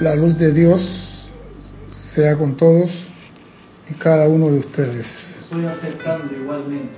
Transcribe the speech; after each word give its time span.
La 0.00 0.14
luz 0.14 0.38
de 0.38 0.50
Dios 0.50 0.80
sea 2.14 2.34
con 2.34 2.56
todos 2.56 2.90
y 3.90 3.92
cada 3.94 4.26
uno 4.28 4.50
de 4.50 4.60
ustedes. 4.60 5.06
Estoy 5.42 5.66
aceptando 5.66 6.34
igualmente. 6.34 6.94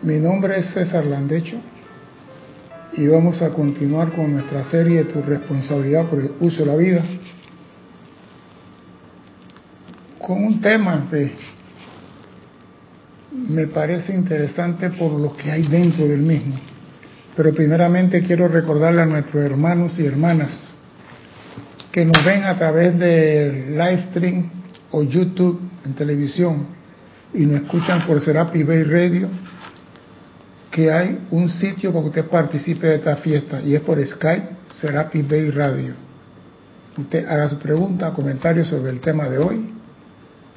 Mi 0.00 0.18
nombre 0.18 0.58
es 0.58 0.72
César 0.72 1.04
Landecho 1.04 1.58
y 2.94 3.06
vamos 3.06 3.42
a 3.42 3.50
continuar 3.50 4.12
con 4.12 4.32
nuestra 4.32 4.64
serie 4.70 5.04
Tu 5.04 5.20
responsabilidad 5.20 6.06
por 6.06 6.20
el 6.20 6.30
uso 6.40 6.64
de 6.64 6.70
la 6.70 6.76
vida 6.76 7.04
con 10.18 10.42
un 10.42 10.58
tema 10.58 11.06
que 11.10 11.32
me 13.30 13.66
parece 13.66 14.14
interesante 14.14 14.88
por 14.88 15.12
lo 15.20 15.36
que 15.36 15.50
hay 15.50 15.64
dentro 15.64 16.08
del 16.08 16.22
mismo. 16.22 16.54
Pero 17.36 17.52
primeramente 17.52 18.22
quiero 18.22 18.48
recordarle 18.48 19.02
a 19.02 19.06
nuestros 19.06 19.44
hermanos 19.44 19.98
y 19.98 20.06
hermanas 20.06 20.69
que 21.92 22.04
nos 22.04 22.24
ven 22.24 22.44
a 22.44 22.56
través 22.56 22.98
de 22.98 23.66
live 23.70 24.06
stream 24.10 24.50
o 24.92 25.02
YouTube 25.02 25.60
en 25.84 25.94
televisión 25.94 26.66
y 27.34 27.46
nos 27.46 27.62
escuchan 27.62 28.06
por 28.06 28.20
Serapi 28.20 28.62
Bay 28.62 28.84
Radio, 28.84 29.28
que 30.70 30.90
hay 30.90 31.18
un 31.30 31.50
sitio 31.50 31.92
para 31.92 32.02
que 32.02 32.08
usted 32.08 32.24
participe 32.26 32.86
de 32.86 32.94
esta 32.96 33.16
fiesta 33.16 33.60
y 33.60 33.74
es 33.74 33.82
por 33.82 34.04
Skype 34.04 34.48
Serapi 34.80 35.22
Bay 35.22 35.50
Radio. 35.50 35.94
Usted 36.96 37.26
haga 37.26 37.48
su 37.48 37.58
pregunta, 37.58 38.10
comentario 38.10 38.64
sobre 38.64 38.90
el 38.90 39.00
tema 39.00 39.28
de 39.28 39.38
hoy, 39.38 39.74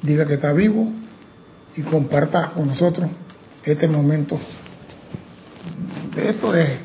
diga 0.02 0.26
que 0.26 0.34
está 0.34 0.52
vivo 0.52 0.88
y 1.76 1.82
comparta 1.82 2.50
con 2.54 2.68
nosotros 2.68 3.10
este 3.64 3.88
momento 3.88 4.38
de 6.14 6.28
esto 6.28 6.52
de 6.52 6.78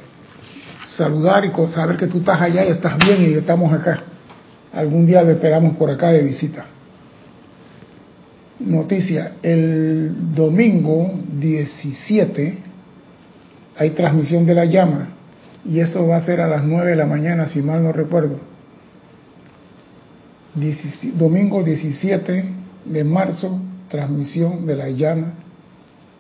saludar 0.97 1.45
y 1.45 1.51
saber 1.71 1.97
que 1.97 2.07
tú 2.07 2.19
estás 2.19 2.41
allá 2.41 2.65
y 2.65 2.69
estás 2.69 2.97
bien 2.97 3.21
y 3.21 3.33
estamos 3.33 3.71
acá. 3.71 4.03
Algún 4.73 5.05
día 5.05 5.23
lo 5.23 5.31
esperamos 5.31 5.75
por 5.77 5.89
acá 5.89 6.11
de 6.11 6.23
visita. 6.23 6.65
Noticia, 8.59 9.33
el 9.41 10.35
domingo 10.35 11.11
17 11.39 12.57
hay 13.77 13.89
transmisión 13.91 14.45
de 14.45 14.53
la 14.53 14.65
llama 14.65 15.07
y 15.65 15.79
eso 15.79 16.05
va 16.05 16.17
a 16.17 16.25
ser 16.25 16.41
a 16.41 16.47
las 16.47 16.63
9 16.63 16.91
de 16.91 16.95
la 16.95 17.05
mañana, 17.05 17.47
si 17.47 17.61
mal 17.61 17.81
no 17.83 17.91
recuerdo. 17.93 18.37
domingo 21.15 21.63
17 21.63 22.43
de 22.85 23.03
marzo, 23.03 23.61
transmisión 23.89 24.65
de 24.65 24.75
la 24.75 24.89
llama 24.89 25.33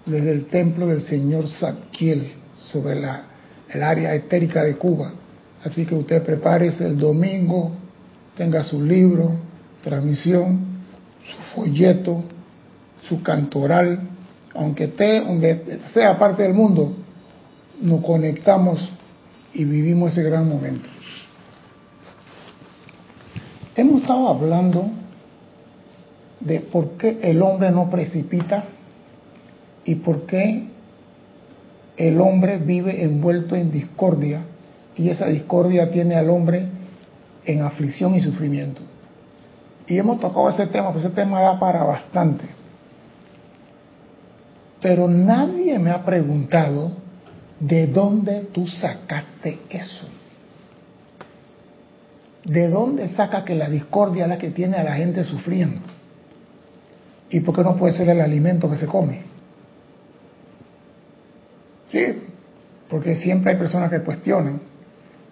desde 0.05 0.31
el 0.31 0.45
templo 0.45 0.87
del 0.87 1.01
señor 1.01 1.49
Zadkiel 1.49 2.31
sobre 2.71 2.99
la, 2.99 3.23
el 3.69 3.83
área 3.83 4.15
etérica 4.15 4.63
de 4.63 4.75
Cuba. 4.75 5.13
Así 5.63 5.85
que 5.85 5.93
usted 5.93 6.23
prepárese 6.23 6.85
el 6.85 6.97
domingo 6.97 7.73
tenga 8.39 8.63
su 8.63 8.81
libro, 8.81 9.33
transmisión, 9.83 10.61
su 11.25 11.41
folleto, 11.53 12.23
su 13.01 13.21
cantoral, 13.21 13.99
aunque 14.55 14.85
esté 14.85 15.19
donde 15.19 15.81
sea 15.93 16.17
parte 16.17 16.43
del 16.43 16.53
mundo, 16.53 16.95
nos 17.81 18.01
conectamos 18.01 18.93
y 19.53 19.65
vivimos 19.65 20.13
ese 20.13 20.23
gran 20.23 20.47
momento. 20.47 20.87
Hemos 23.75 24.03
estado 24.03 24.29
hablando 24.29 24.89
de 26.39 26.61
por 26.61 26.91
qué 26.91 27.19
el 27.21 27.41
hombre 27.41 27.71
no 27.71 27.89
precipita 27.89 28.63
y 29.83 29.95
por 29.95 30.25
qué 30.25 30.63
el 31.97 32.21
hombre 32.21 32.57
vive 32.57 33.03
envuelto 33.03 33.57
en 33.57 33.69
discordia 33.69 34.43
y 34.95 35.09
esa 35.09 35.27
discordia 35.27 35.91
tiene 35.91 36.15
al 36.15 36.29
hombre 36.29 36.78
en 37.51 37.63
aflicción 37.63 38.15
y 38.15 38.21
sufrimiento. 38.21 38.81
Y 39.87 39.97
hemos 39.97 40.19
tocado 40.19 40.49
ese 40.49 40.67
tema, 40.67 40.91
pues 40.91 41.03
ese 41.03 41.15
tema 41.15 41.41
da 41.41 41.59
para 41.59 41.83
bastante. 41.83 42.45
Pero 44.81 45.07
nadie 45.07 45.79
me 45.79 45.89
ha 45.89 46.05
preguntado 46.05 46.91
de 47.59 47.87
dónde 47.87 48.41
tú 48.53 48.67
sacaste 48.67 49.59
eso. 49.69 50.07
¿De 52.45 52.69
dónde 52.69 53.09
saca 53.09 53.43
que 53.43 53.55
la 53.55 53.67
discordia 53.67 54.23
es 54.23 54.29
la 54.29 54.37
que 54.37 54.51
tiene 54.51 54.77
a 54.77 54.83
la 54.83 54.93
gente 54.93 55.23
sufriendo? 55.23 55.81
¿Y 57.31 57.41
por 57.41 57.55
qué 57.55 57.63
no 57.63 57.75
puede 57.75 57.93
ser 57.93 58.09
el 58.09 58.21
alimento 58.21 58.69
que 58.69 58.77
se 58.77 58.87
come? 58.87 59.21
Sí, 61.91 62.05
porque 62.89 63.15
siempre 63.15 63.53
hay 63.53 63.57
personas 63.57 63.89
que 63.89 64.01
cuestionan, 64.01 64.61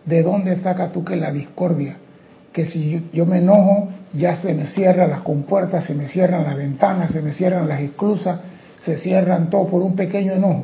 ¿de 0.03 0.23
dónde 0.23 0.59
saca 0.61 0.91
tú 0.91 1.05
que 1.05 1.15
la 1.15 1.31
discordia 1.31 1.97
que 2.57 2.65
si 2.65 3.07
yo 3.13 3.27
me 3.27 3.37
enojo, 3.37 3.89
ya 4.13 4.35
se 4.41 4.51
me 4.51 4.65
cierran 4.65 5.11
las 5.11 5.21
compuertas, 5.21 5.85
se 5.85 5.93
me 5.93 6.07
cierran 6.07 6.43
las 6.43 6.57
ventanas, 6.57 7.11
se 7.11 7.21
me 7.21 7.31
cierran 7.31 7.67
las 7.67 7.81
esclusas, 7.81 8.39
se 8.83 8.97
cierran 8.97 9.51
todo 9.51 9.67
por 9.67 9.83
un 9.83 9.95
pequeño 9.95 10.33
enojo. 10.33 10.63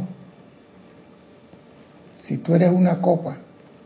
Si 2.23 2.39
tú 2.39 2.55
eres 2.55 2.71
una 2.71 2.99
copa 2.99 3.37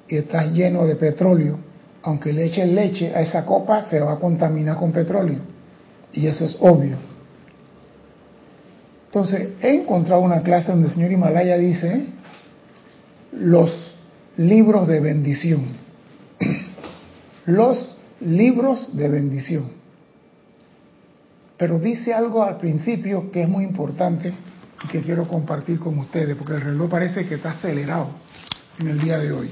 y 0.08 0.16
estás 0.16 0.54
lleno 0.54 0.86
de 0.86 0.96
petróleo, 0.96 1.60
aunque 2.02 2.32
le 2.32 2.46
eches 2.46 2.70
leche 2.70 3.14
a 3.14 3.20
esa 3.20 3.46
copa, 3.46 3.84
se 3.84 4.00
va 4.00 4.14
a 4.14 4.20
contaminar 4.20 4.78
con 4.78 4.94
petróleo. 4.94 5.40
Y 6.14 6.28
eso 6.28 6.46
es 6.46 6.58
obvio. 6.62 6.96
Entonces, 9.08 9.50
he 9.62 9.82
encontrado 9.82 10.22
una 10.22 10.44
clase 10.44 10.72
donde 10.72 10.88
el 10.88 10.94
señor 10.94 11.12
Himalaya 11.12 11.58
dice 11.58 12.06
los 13.34 13.94
libros 14.38 14.88
de 14.88 15.02
bendición. 15.02 15.76
Los 17.46 17.97
libros 18.22 18.96
de 18.96 19.10
bendición. 19.10 19.72
Pero 21.58 21.80
dice 21.80 22.14
algo 22.14 22.44
al 22.44 22.58
principio 22.58 23.32
que 23.32 23.44
es 23.44 23.50
muy 23.50 23.64
importante 23.64 24.34
y 24.84 24.88
que 24.90 25.02
quiero 25.02 25.28
compartir 25.28 25.80
con 25.80 25.98
ustedes, 26.00 26.36
porque 26.36 26.54
el 26.54 26.62
reloj 26.62 26.90
parece 26.90 27.28
que 27.28 27.36
está 27.36 27.52
acelerado 27.52 28.10
en 28.80 28.88
el 28.88 29.00
día 29.00 29.18
de 29.18 29.32
hoy. 29.32 29.52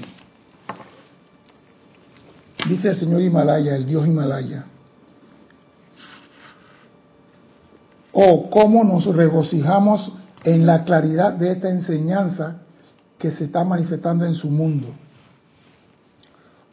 Dice 2.68 2.90
el 2.90 2.98
señor 2.98 3.22
Himalaya, 3.22 3.76
el 3.76 3.86
dios 3.86 4.06
Himalaya, 4.06 4.66
oh, 8.12 8.50
cómo 8.50 8.82
nos 8.82 9.04
regocijamos 9.14 10.12
en 10.44 10.64
la 10.64 10.84
claridad 10.84 11.32
de 11.32 11.52
esta 11.52 11.70
enseñanza 11.70 12.62
que 13.18 13.30
se 13.30 13.44
está 13.44 13.64
manifestando 13.64 14.24
en 14.26 14.34
su 14.34 14.48
mundo 14.48 14.94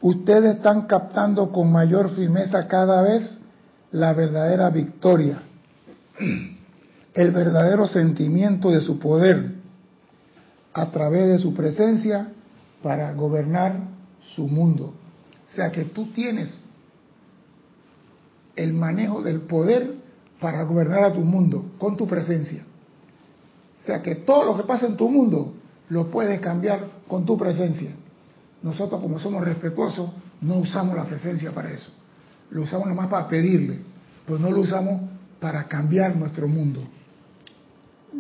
ustedes 0.04 0.58
están 0.58 0.82
captando 0.82 1.52
con 1.52 1.72
mayor 1.72 2.14
firmeza 2.14 2.68
cada 2.68 3.02
vez 3.02 3.40
la 3.92 4.14
verdadera 4.14 4.70
victoria, 4.70 5.42
el 7.14 7.32
verdadero 7.32 7.88
sentimiento 7.88 8.70
de 8.70 8.82
su 8.82 9.00
poder 9.00 9.54
a 10.74 10.92
través 10.92 11.30
de 11.30 11.40
su 11.40 11.54
presencia 11.54 12.34
para 12.82 13.14
gobernar 13.14 13.80
su 14.36 14.48
mundo. 14.48 14.94
O 15.46 15.56
sea 15.56 15.72
que 15.72 15.86
tú 15.86 16.08
tienes 16.08 16.60
el 18.58 18.74
manejo 18.74 19.22
del 19.22 19.42
poder 19.42 19.96
para 20.42 20.64
gobernar 20.64 21.04
a 21.06 21.14
tu 21.14 21.22
mundo 21.22 21.72
con 21.78 21.96
tu 21.96 22.08
presencia. 22.08 22.66
O 23.82 23.86
sea 23.86 24.02
que 24.02 24.16
todo 24.16 24.44
lo 24.44 24.58
que 24.58 24.64
pasa 24.64 24.86
en 24.86 24.98
tu 24.98 25.10
mundo 25.10 25.54
lo 25.88 26.12
puedes 26.12 26.42
cambiar 26.42 26.88
con 27.08 27.26
tu 27.26 27.38
presencia. 27.38 27.92
Nosotros 28.64 29.02
como 29.02 29.20
somos 29.20 29.44
respetuosos 29.44 30.10
no 30.42 30.58
usamos 30.58 30.96
la 30.96 31.06
presencia 31.06 31.52
para 31.52 31.72
eso. 31.72 31.92
Lo 32.50 32.64
usamos 32.64 32.88
nomás 32.88 33.10
para 33.10 33.28
pedirle, 33.28 33.80
pues 34.26 34.40
no 34.40 34.50
lo 34.50 34.62
usamos 34.62 35.02
para 35.40 35.66
cambiar 35.68 36.16
nuestro 36.16 36.48
mundo. 36.48 36.82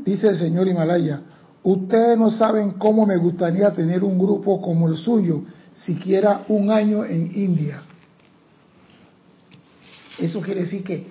Dice 0.06 0.28
el 0.28 0.38
señor 0.38 0.68
Himalaya, 0.68 1.22
ustedes 1.64 2.18
no 2.18 2.30
saben 2.30 2.72
cómo 2.72 3.06
me 3.06 3.16
gustaría 3.16 3.72
tener 3.72 4.04
un 4.04 4.20
grupo 4.20 4.62
como 4.62 4.90
el 4.90 4.98
suyo, 4.98 5.44
siquiera 5.74 6.44
un 6.50 6.72
año 6.72 7.06
en 7.06 7.32
India. 7.36 7.84
Eso 10.20 10.42
quiere 10.42 10.62
decir 10.62 10.84
que 10.84 11.08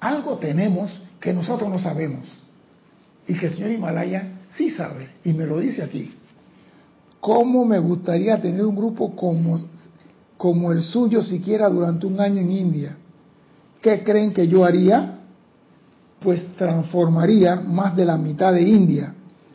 algo 0.00 0.36
tenemos 0.36 0.92
que 1.18 1.32
nosotros 1.32 1.70
no 1.70 1.78
sabemos 1.78 2.26
y 3.26 3.34
que 3.34 3.46
el 3.46 3.54
señor 3.54 3.70
Himalaya 3.70 4.40
sí 4.50 4.70
sabe 4.70 5.10
y 5.24 5.32
me 5.32 5.46
lo 5.46 5.58
dice 5.58 5.82
aquí. 5.82 6.14
¿Cómo 7.26 7.64
me 7.64 7.80
gustaría 7.80 8.40
tener 8.40 8.64
un 8.64 8.76
grupo 8.76 9.16
como, 9.16 9.58
como 10.36 10.70
el 10.70 10.80
suyo 10.80 11.20
siquiera 11.22 11.68
durante 11.68 12.06
un 12.06 12.20
año 12.20 12.40
en 12.40 12.52
India? 12.52 12.96
¿Qué 13.82 14.04
creen 14.04 14.32
que 14.32 14.46
yo 14.46 14.64
haría? 14.64 15.18
Pues 16.20 16.54
transformaría 16.54 17.56
más 17.56 17.96
de 17.96 18.04
la 18.04 18.16
mitad 18.16 18.52
de 18.52 18.62
India 18.62 19.12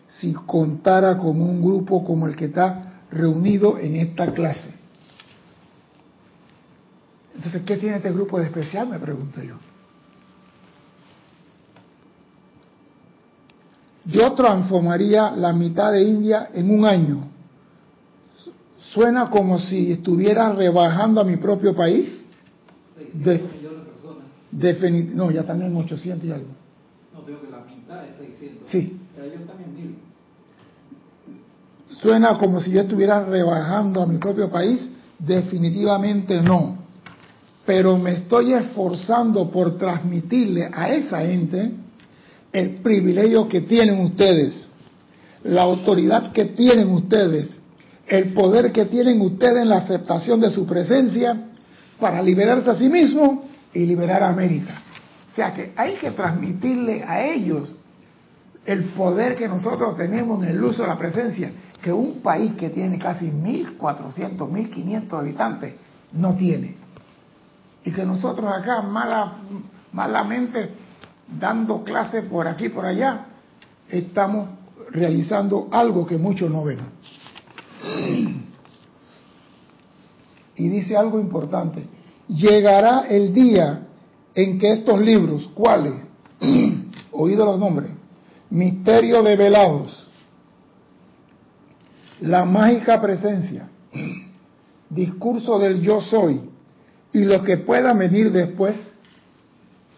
si 0.09 0.33
contara 0.33 1.17
con 1.17 1.39
un 1.39 1.61
grupo 1.61 2.03
como 2.03 2.27
el 2.27 2.35
que 2.35 2.45
está 2.47 3.03
reunido 3.09 3.77
en 3.79 3.95
esta 3.95 4.33
clase. 4.33 4.73
Entonces, 7.33 7.61
¿qué 7.65 7.77
tiene 7.77 7.95
este 7.95 8.11
grupo 8.11 8.37
de 8.37 8.47
especial? 8.47 8.89
Me 8.89 8.99
pregunto 8.99 9.41
yo. 9.41 9.55
Yo 14.03 14.33
transformaría 14.33 15.31
la 15.31 15.53
mitad 15.53 15.93
de 15.93 16.03
India 16.03 16.49
en 16.53 16.69
un 16.69 16.83
año 16.83 17.30
Suena 18.93 19.29
como 19.29 19.57
si 19.57 19.93
estuviera 19.93 20.51
rebajando 20.53 21.21
a 21.21 21.23
mi 21.23 21.37
propio 21.37 21.73
país. 21.73 22.25
600 22.97 23.55
millones 23.55 23.79
de 24.51 24.73
personas. 24.73 25.15
no, 25.15 25.31
ya 25.31 25.43
también 25.43 25.75
800 25.75 26.27
y 26.27 26.31
algo. 26.31 26.47
No, 27.13 27.21
digo 27.21 27.39
que 27.41 27.49
la 27.49 27.59
mitad 27.59 28.05
es 28.05 28.17
600. 28.17 28.67
Sí. 28.67 28.99
Yo 29.15 29.45
también 29.45 29.73
mil. 29.73 29.95
Suena 32.01 32.37
como 32.37 32.59
si 32.59 32.71
yo 32.71 32.81
estuviera 32.81 33.23
rebajando 33.23 34.01
a 34.01 34.05
mi 34.05 34.17
propio 34.17 34.49
país. 34.49 34.89
Definitivamente 35.17 36.41
no. 36.41 36.79
Pero 37.65 37.97
me 37.97 38.11
estoy 38.11 38.53
esforzando 38.53 39.49
por 39.51 39.77
transmitirle 39.77 40.69
a 40.73 40.89
esa 40.89 41.21
gente 41.21 41.71
el 42.51 42.81
privilegio 42.81 43.47
que 43.47 43.61
tienen 43.61 44.01
ustedes, 44.01 44.67
la 45.45 45.61
autoridad 45.61 46.33
que 46.33 46.45
tienen 46.45 46.89
ustedes, 46.89 47.60
el 48.11 48.33
poder 48.33 48.73
que 48.73 48.87
tienen 48.87 49.21
ustedes 49.21 49.61
en 49.61 49.69
la 49.69 49.77
aceptación 49.77 50.41
de 50.41 50.49
su 50.49 50.67
presencia 50.67 51.45
para 51.97 52.21
liberarse 52.21 52.69
a 52.69 52.75
sí 52.75 52.89
mismo 52.89 53.45
y 53.73 53.85
liberar 53.85 54.21
a 54.21 54.27
América. 54.27 54.81
O 55.31 55.33
sea 55.33 55.53
que 55.53 55.71
hay 55.77 55.95
que 55.95 56.11
transmitirle 56.11 57.05
a 57.05 57.25
ellos 57.25 57.73
el 58.65 58.83
poder 58.89 59.35
que 59.35 59.47
nosotros 59.47 59.95
tenemos 59.95 60.43
en 60.43 60.49
el 60.49 60.61
uso 60.61 60.81
de 60.81 60.89
la 60.89 60.97
presencia, 60.97 61.53
que 61.81 61.93
un 61.93 62.19
país 62.19 62.51
que 62.55 62.69
tiene 62.69 62.99
casi 62.99 63.27
1.400, 63.27 64.35
1.500 64.35 65.13
habitantes 65.17 65.75
no 66.11 66.35
tiene. 66.35 66.75
Y 67.85 67.91
que 67.91 68.05
nosotros 68.05 68.51
acá 68.51 68.81
mala, 68.81 69.37
malamente 69.93 70.69
dando 71.39 71.81
clases 71.85 72.25
por 72.25 72.45
aquí 72.45 72.65
y 72.65 72.69
por 72.69 72.83
allá, 72.83 73.27
estamos 73.87 74.49
realizando 74.91 75.69
algo 75.71 76.05
que 76.05 76.17
muchos 76.17 76.51
no 76.51 76.65
ven. 76.65 76.79
Y 80.55 80.69
dice 80.69 80.95
algo 80.95 81.19
importante, 81.19 81.87
llegará 82.27 83.01
el 83.01 83.33
día 83.33 83.87
en 84.35 84.59
que 84.59 84.73
estos 84.73 84.99
libros, 85.01 85.49
¿cuáles? 85.53 85.93
Oído 87.11 87.45
los 87.45 87.59
nombres, 87.59 87.91
Misterio 88.49 89.23
de 89.23 89.35
Velados, 89.35 90.07
La 92.21 92.45
Mágica 92.45 93.01
Presencia, 93.01 93.69
Discurso 94.89 95.57
del 95.57 95.81
Yo 95.81 96.01
Soy 96.01 96.41
y 97.13 97.23
lo 97.23 97.43
que 97.43 97.57
pueda 97.57 97.93
venir 97.93 98.31
después, 98.31 98.75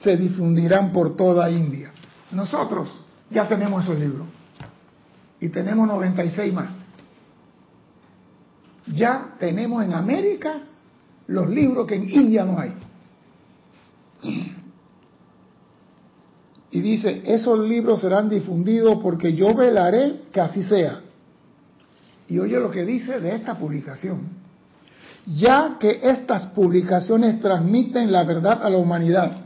se 0.03 0.17
difundirán 0.17 0.91
por 0.91 1.15
toda 1.15 1.49
India. 1.49 1.91
Nosotros 2.31 2.89
ya 3.29 3.47
tenemos 3.47 3.83
esos 3.83 3.97
libros 3.97 4.27
y 5.39 5.49
tenemos 5.49 5.87
96 5.87 6.53
más. 6.53 6.82
Ya 8.87 9.35
tenemos 9.39 9.83
en 9.83 9.93
América 9.93 10.63
los 11.27 11.49
libros 11.49 11.87
que 11.87 11.95
en 11.95 12.09
India 12.09 12.43
no 12.43 12.59
hay. 12.59 12.73
Y 16.71 16.81
dice, 16.81 17.21
esos 17.25 17.59
libros 17.59 18.01
serán 18.01 18.29
difundidos 18.29 18.97
porque 19.01 19.33
yo 19.33 19.53
velaré 19.53 20.23
que 20.31 20.41
así 20.41 20.63
sea. 20.63 21.01
Y 22.27 22.39
oye 22.39 22.59
lo 22.59 22.71
que 22.71 22.83
dice 22.83 23.19
de 23.19 23.35
esta 23.35 23.57
publicación. 23.57 24.43
Ya 25.25 25.77
que 25.79 25.99
estas 26.01 26.47
publicaciones 26.47 27.39
transmiten 27.39 28.11
la 28.11 28.23
verdad 28.23 28.63
a 28.63 28.69
la 28.69 28.77
humanidad 28.77 29.37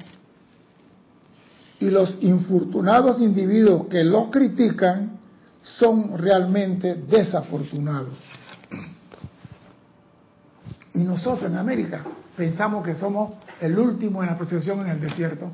y 1.80 1.90
los 1.90 2.18
infortunados 2.22 3.22
individuos 3.22 3.88
que 3.88 4.04
los 4.04 4.30
critican 4.30 5.20
son 5.62 6.18
realmente 6.18 6.96
desafortunados. 6.96 8.14
Y 10.98 11.04
nosotros 11.04 11.52
en 11.52 11.58
América 11.58 12.02
pensamos 12.36 12.84
que 12.84 12.96
somos 12.96 13.34
el 13.62 13.78
último 13.78 14.24
en 14.24 14.30
la 14.30 14.36
procesión 14.36 14.80
en 14.80 14.88
el 14.88 15.00
desierto. 15.00 15.52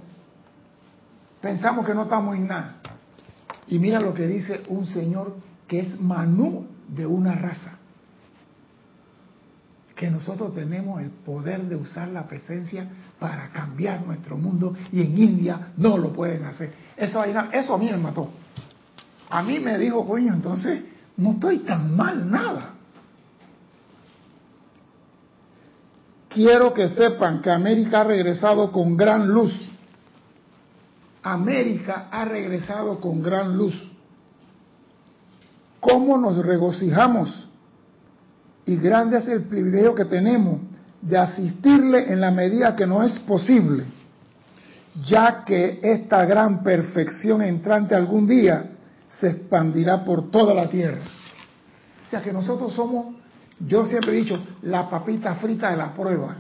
Pensamos 1.42 1.86
que 1.86 1.94
no 1.94 2.04
estamos 2.04 2.38
en 2.38 2.48
nada. 2.48 2.78
Y 3.68 3.78
mira 3.78 4.00
lo 4.00 4.14
que 4.14 4.26
dice 4.26 4.64
un 4.70 4.86
señor 4.86 5.36
que 5.68 5.82
es 5.82 6.00
Manú 6.00 6.66
de 6.88 7.06
una 7.06 7.36
raza. 7.36 7.78
Que 9.94 10.10
nosotros 10.10 10.56
tenemos 10.56 11.02
el 11.02 11.10
poder 11.10 11.64
de 11.64 11.76
usar 11.76 12.08
la 12.08 12.26
presencia 12.26 12.88
para 13.20 13.50
cambiar 13.50 14.06
nuestro 14.06 14.38
mundo 14.38 14.74
y 14.94 15.02
en 15.02 15.18
India 15.18 15.74
no 15.76 15.98
lo 15.98 16.14
pueden 16.14 16.46
hacer. 16.46 16.72
Eso, 16.96 17.22
eso 17.26 17.74
a 17.74 17.78
mí 17.78 17.90
me 17.92 17.98
mató. 17.98 18.32
A 19.30 19.44
mí 19.44 19.60
me 19.60 19.78
dijo, 19.78 20.08
coño, 20.08 20.34
entonces 20.34 20.84
no 21.18 21.32
estoy 21.32 21.60
tan 21.60 21.98
mal 21.98 22.32
nada. 22.32 22.73
Quiero 26.34 26.74
que 26.74 26.90
sepan 26.90 27.42
que 27.42 27.50
América 27.50 28.02
ha 28.02 28.04
regresado 28.04 28.72
con 28.72 28.98
gran 28.98 29.28
luz. 29.28 29.54
América 31.22 32.08
ha 32.12 32.26
regresado 32.26 33.00
con 33.00 33.22
gran 33.22 33.58
luz. 33.58 33.92
¿Cómo 35.80 36.18
nos 36.18 36.38
regocijamos? 36.38 37.48
Y 38.66 38.78
grande 38.78 39.18
es 39.18 39.28
el 39.28 39.44
privilegio 39.44 39.96
que 39.96 40.06
tenemos 40.06 40.62
de 41.02 41.18
asistirle 41.18 42.12
en 42.12 42.22
la 42.22 42.32
medida 42.32 42.76
que 42.76 42.88
no 42.88 43.04
es 43.04 43.20
posible, 43.20 43.86
ya 45.06 45.44
que 45.44 45.80
esta 45.84 46.26
gran 46.26 46.64
perfección 46.64 47.42
entrante 47.42 47.94
algún 47.94 48.26
día 48.26 48.72
se 49.20 49.30
expandirá 49.30 50.04
por 50.04 50.32
toda 50.32 50.54
la 50.54 50.70
tierra. 50.70 51.02
O 52.08 52.10
sea 52.10 52.22
que 52.22 52.32
nosotros 52.32 52.74
somos 52.74 53.23
yo 53.60 53.86
siempre 53.86 54.12
he 54.12 54.22
dicho, 54.22 54.44
la 54.64 54.90
papita 54.90 55.36
frita 55.36 55.72
de 55.72 55.78
la 55.78 55.94
prueba. 55.94 56.36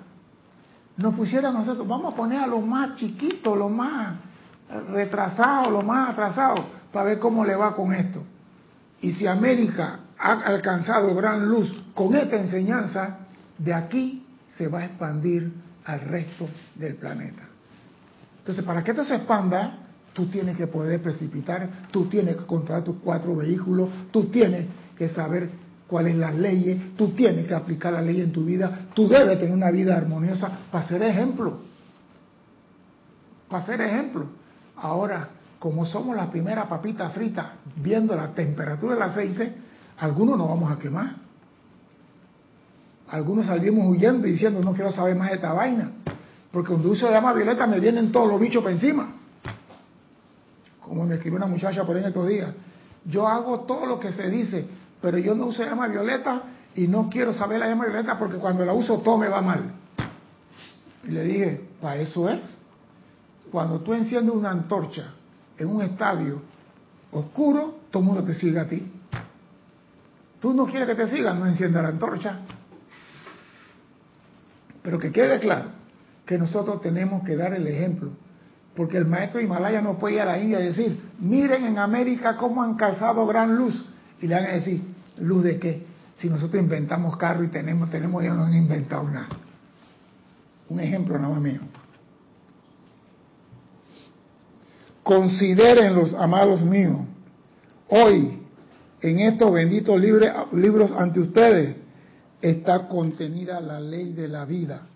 Nos 0.97 1.15
pusieron 1.15 1.53
nosotros, 1.53 1.87
vamos 1.87 2.13
a 2.13 2.15
poner 2.15 2.41
a 2.41 2.47
los 2.47 2.65
más 2.65 2.95
chiquitos, 2.97 3.57
los 3.57 3.71
más 3.71 4.15
retrasados, 4.89 5.71
los 5.71 5.83
más 5.83 6.09
atrasados, 6.09 6.61
para 6.91 7.05
ver 7.05 7.19
cómo 7.19 7.45
le 7.45 7.55
va 7.55 7.75
con 7.75 7.93
esto. 7.93 8.23
Y 9.01 9.11
si 9.13 9.27
América 9.27 9.99
ha 10.17 10.31
alcanzado 10.31 11.13
gran 11.15 11.47
luz 11.47 11.83
con 11.93 12.15
esta 12.15 12.37
enseñanza, 12.37 13.17
de 13.57 13.73
aquí 13.73 14.25
se 14.55 14.67
va 14.67 14.79
a 14.79 14.85
expandir 14.85 15.51
al 15.85 16.01
resto 16.01 16.47
del 16.75 16.95
planeta. 16.95 17.43
Entonces, 18.39 18.63
para 18.63 18.83
que 18.83 18.91
esto 18.91 19.03
se 19.03 19.15
expanda, 19.15 19.79
tú 20.13 20.27
tienes 20.27 20.55
que 20.55 20.67
poder 20.67 21.01
precipitar, 21.01 21.69
tú 21.91 22.05
tienes 22.05 22.35
que 22.35 22.45
controlar 22.45 22.83
tus 22.83 22.97
cuatro 22.97 23.35
vehículos, 23.35 23.89
tú 24.11 24.25
tienes 24.25 24.67
que 24.97 25.09
saber 25.09 25.49
cuáles 25.93 26.15
las 26.15 26.33
leyes, 26.33 26.95
tú 26.97 27.09
tienes 27.09 27.45
que 27.45 27.53
aplicar 27.53 27.93
la 27.93 28.01
ley 28.01 28.19
en 28.19 28.31
tu 28.31 28.43
vida, 28.43 28.87
tú 28.95 29.07
debes 29.07 29.37
tener 29.37 29.53
una 29.53 29.69
vida 29.69 29.95
armoniosa 29.95 30.49
para 30.71 30.87
ser 30.87 31.03
ejemplo. 31.03 31.59
Para 33.47 33.63
ser 33.63 33.79
ejemplo. 33.79 34.25
Ahora, 34.75 35.29
como 35.59 35.85
somos 35.85 36.15
la 36.15 36.31
primera 36.31 36.67
papita 36.67 37.11
frita, 37.11 37.57
viendo 37.75 38.15
la 38.15 38.29
temperatura 38.29 38.95
del 38.95 39.03
aceite, 39.03 39.53
algunos 39.99 40.35
nos 40.35 40.47
vamos 40.47 40.71
a 40.71 40.79
quemar. 40.79 41.13
Algunos 43.09 43.45
salimos 43.45 43.87
huyendo 43.87 44.25
diciendo, 44.25 44.61
no 44.63 44.73
quiero 44.73 44.91
saber 44.91 45.15
más 45.15 45.29
de 45.29 45.35
esta 45.35 45.53
vaina. 45.53 45.91
Porque 46.51 46.69
cuando 46.69 46.89
uso 46.89 47.07
llama 47.11 47.33
violeta 47.33 47.67
me 47.67 47.79
vienen 47.79 48.11
todos 48.11 48.27
los 48.29 48.39
bichos 48.39 48.63
para 48.63 48.73
encima. 48.73 49.13
Como 50.81 51.05
me 51.05 51.13
escribió 51.13 51.37
una 51.37 51.45
muchacha 51.45 51.85
por 51.85 51.95
ahí 51.95 52.01
en 52.01 52.07
estos 52.07 52.27
días. 52.27 52.49
Yo 53.05 53.27
hago 53.27 53.59
todo 53.59 53.85
lo 53.85 53.99
que 53.99 54.11
se 54.11 54.27
dice, 54.31 54.65
pero 55.03 55.17
yo 55.17 55.35
no 55.35 55.47
uso 55.47 55.65
llama 55.65 55.89
violeta 55.89 56.43
y 56.75 56.87
no 56.87 57.09
quiero 57.09 57.33
saber 57.33 57.59
la 57.59 57.67
llama 57.67 57.87
violeta 57.87 58.17
porque 58.17 58.37
cuando 58.37 58.63
la 58.63 58.71
uso 58.71 58.99
todo 58.99 59.17
me 59.17 59.27
va 59.27 59.41
mal. 59.41 59.73
Y 61.03 61.11
le 61.11 61.23
dije, 61.25 61.61
para 61.81 61.97
eso 61.97 62.29
es. 62.29 62.39
Cuando 63.51 63.81
tú 63.81 63.93
enciendes 63.93 64.33
una 64.33 64.51
antorcha 64.51 65.07
en 65.57 65.67
un 65.67 65.81
estadio 65.81 66.41
oscuro, 67.11 67.79
todo 67.91 68.01
el 68.01 68.07
mundo 68.07 68.23
te 68.23 68.33
sigue 68.33 68.57
a 68.57 68.69
ti. 68.69 68.89
Tú 70.39 70.53
no 70.53 70.65
quieres 70.67 70.87
que 70.87 70.95
te 70.95 71.09
sigan, 71.09 71.37
no 71.37 71.47
encienda 71.47 71.81
la 71.81 71.89
antorcha. 71.89 72.39
Pero 74.81 74.99
que 74.99 75.11
quede 75.11 75.37
claro 75.41 75.71
que 76.25 76.37
nosotros 76.37 76.81
tenemos 76.81 77.25
que 77.25 77.35
dar 77.35 77.53
el 77.53 77.67
ejemplo. 77.67 78.11
Porque 78.73 78.95
el 78.95 79.05
maestro 79.05 79.41
Himalaya 79.41 79.81
no 79.81 79.99
puede 79.99 80.15
ir 80.15 80.21
a 80.21 80.25
la 80.25 80.39
India 80.39 80.61
y 80.61 80.67
decir, 80.67 81.11
miren 81.19 81.65
en 81.65 81.77
América 81.77 82.37
cómo 82.37 82.63
han 82.63 82.75
causado 82.75 83.27
gran 83.27 83.57
luz. 83.57 83.85
Y 84.21 84.27
le 84.27 84.35
van 84.35 84.45
a 84.45 84.53
decir, 84.53 84.92
¿Luz 85.19 85.43
de 85.43 85.59
qué? 85.59 85.83
Si 86.17 86.29
nosotros 86.29 86.61
inventamos 86.61 87.17
carro 87.17 87.43
y 87.43 87.49
tenemos, 87.49 87.89
tenemos, 87.89 88.23
ya 88.23 88.33
no 88.33 88.43
han 88.43 88.53
inventado 88.53 89.03
nada. 89.09 89.29
Un 90.69 90.79
ejemplo 90.79 91.17
nada 91.17 91.33
más 91.33 91.41
mío. 91.41 91.61
Consideren 95.03 95.95
los 95.95 96.13
amados 96.13 96.61
míos, 96.61 97.01
hoy 97.89 98.39
en 99.01 99.19
estos 99.19 99.51
benditos 99.51 99.99
libros 99.99 100.91
ante 100.97 101.19
ustedes 101.19 101.75
está 102.41 102.87
contenida 102.87 103.59
la 103.59 103.81
ley 103.81 104.13
de 104.13 104.29
la 104.29 104.45
vida. 104.45 104.87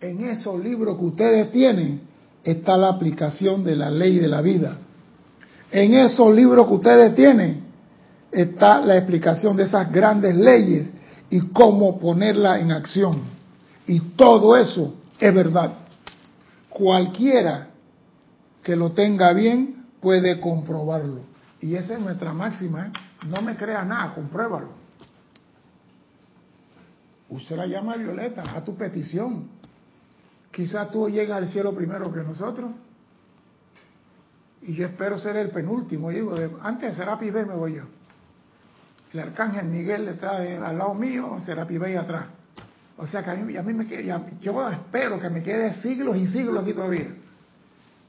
En 0.00 0.24
esos 0.24 0.62
libros 0.62 0.98
que 0.98 1.04
ustedes 1.04 1.50
tienen 1.52 2.02
está 2.44 2.76
la 2.76 2.88
aplicación 2.88 3.64
de 3.64 3.76
la 3.76 3.90
ley 3.90 4.18
de 4.18 4.28
la 4.28 4.42
vida. 4.42 4.76
En 5.70 5.94
esos 5.94 6.34
libros 6.34 6.66
que 6.66 6.74
ustedes 6.74 7.14
tienen 7.14 7.61
está 8.32 8.80
la 8.80 8.96
explicación 8.96 9.56
de 9.56 9.64
esas 9.64 9.92
grandes 9.92 10.34
leyes 10.34 10.90
y 11.28 11.40
cómo 11.48 11.98
ponerla 11.98 12.58
en 12.58 12.72
acción. 12.72 13.22
Y 13.86 14.00
todo 14.16 14.56
eso 14.56 14.94
es 15.20 15.34
verdad. 15.34 15.74
Cualquiera 16.70 17.68
que 18.62 18.74
lo 18.74 18.92
tenga 18.92 19.32
bien 19.34 19.86
puede 20.00 20.40
comprobarlo. 20.40 21.20
Y 21.60 21.74
esa 21.74 21.94
es 21.94 22.00
nuestra 22.00 22.32
máxima. 22.32 22.86
¿eh? 22.86 22.92
No 23.28 23.42
me 23.42 23.54
crea 23.56 23.84
nada, 23.84 24.14
compruébalo. 24.14 24.68
Usted 27.28 27.56
la 27.56 27.66
llama 27.66 27.96
Violeta, 27.96 28.56
a 28.56 28.64
tu 28.64 28.74
petición. 28.76 29.48
Quizás 30.50 30.90
tú 30.90 31.08
llegas 31.08 31.38
al 31.38 31.48
cielo 31.48 31.74
primero 31.74 32.12
que 32.12 32.20
nosotros. 32.20 32.72
Y 34.62 34.74
yo 34.74 34.86
espero 34.86 35.18
ser 35.18 35.36
el 35.36 35.50
penúltimo. 35.50 36.10
Digo, 36.10 36.34
antes 36.62 36.90
de 36.90 36.96
Serapi 36.96 37.30
B 37.30 37.46
me 37.46 37.54
voy 37.54 37.74
yo. 37.76 37.84
El 39.12 39.20
arcángel 39.20 39.66
Miguel 39.66 40.06
le 40.06 40.12
trae 40.14 40.56
al 40.56 40.78
lado 40.78 40.94
mío, 40.94 41.38
Serapi 41.44 41.76
B 41.76 41.98
atrás. 41.98 42.26
O 42.96 43.06
sea 43.06 43.22
que 43.22 43.30
a 43.30 43.34
mí, 43.34 43.56
a 43.56 43.62
mí 43.62 43.72
me 43.74 43.86
queda, 43.86 44.22
yo 44.40 44.70
espero 44.70 45.20
que 45.20 45.28
me 45.28 45.42
quede 45.42 45.74
siglos 45.82 46.16
y 46.16 46.26
siglos 46.28 46.62
aquí 46.62 46.72
todavía. 46.72 47.08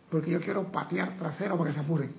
Porque 0.09 0.31
yo 0.31 0.39
quiero 0.39 0.71
patear 0.71 1.17
trasero 1.17 1.57
para 1.57 1.69
que 1.69 1.73
se 1.73 1.81
apuren. 1.81 2.11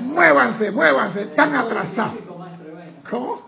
muévanse, 0.00 0.70
muévanse, 0.70 1.22
están 1.22 1.54
atrasados. 1.54 2.18
¿Cómo? 3.08 3.42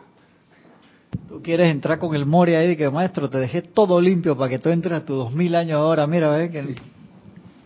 Tú 1.28 1.42
quieres 1.42 1.72
entrar 1.72 1.98
con 1.98 2.14
el 2.14 2.26
Mori 2.26 2.54
ahí 2.54 2.68
de 2.68 2.76
que 2.76 2.88
maestro, 2.88 3.28
te 3.28 3.38
dejé 3.38 3.62
todo 3.62 4.00
limpio 4.00 4.36
para 4.36 4.50
que 4.50 4.58
tú 4.58 4.68
entres 4.68 4.94
a 4.94 5.04
tus 5.04 5.16
dos 5.16 5.32
mil 5.32 5.54
años 5.56 5.78
ahora, 5.78 6.06
mira, 6.06 6.28
ve 6.28 6.50
que... 6.50 6.76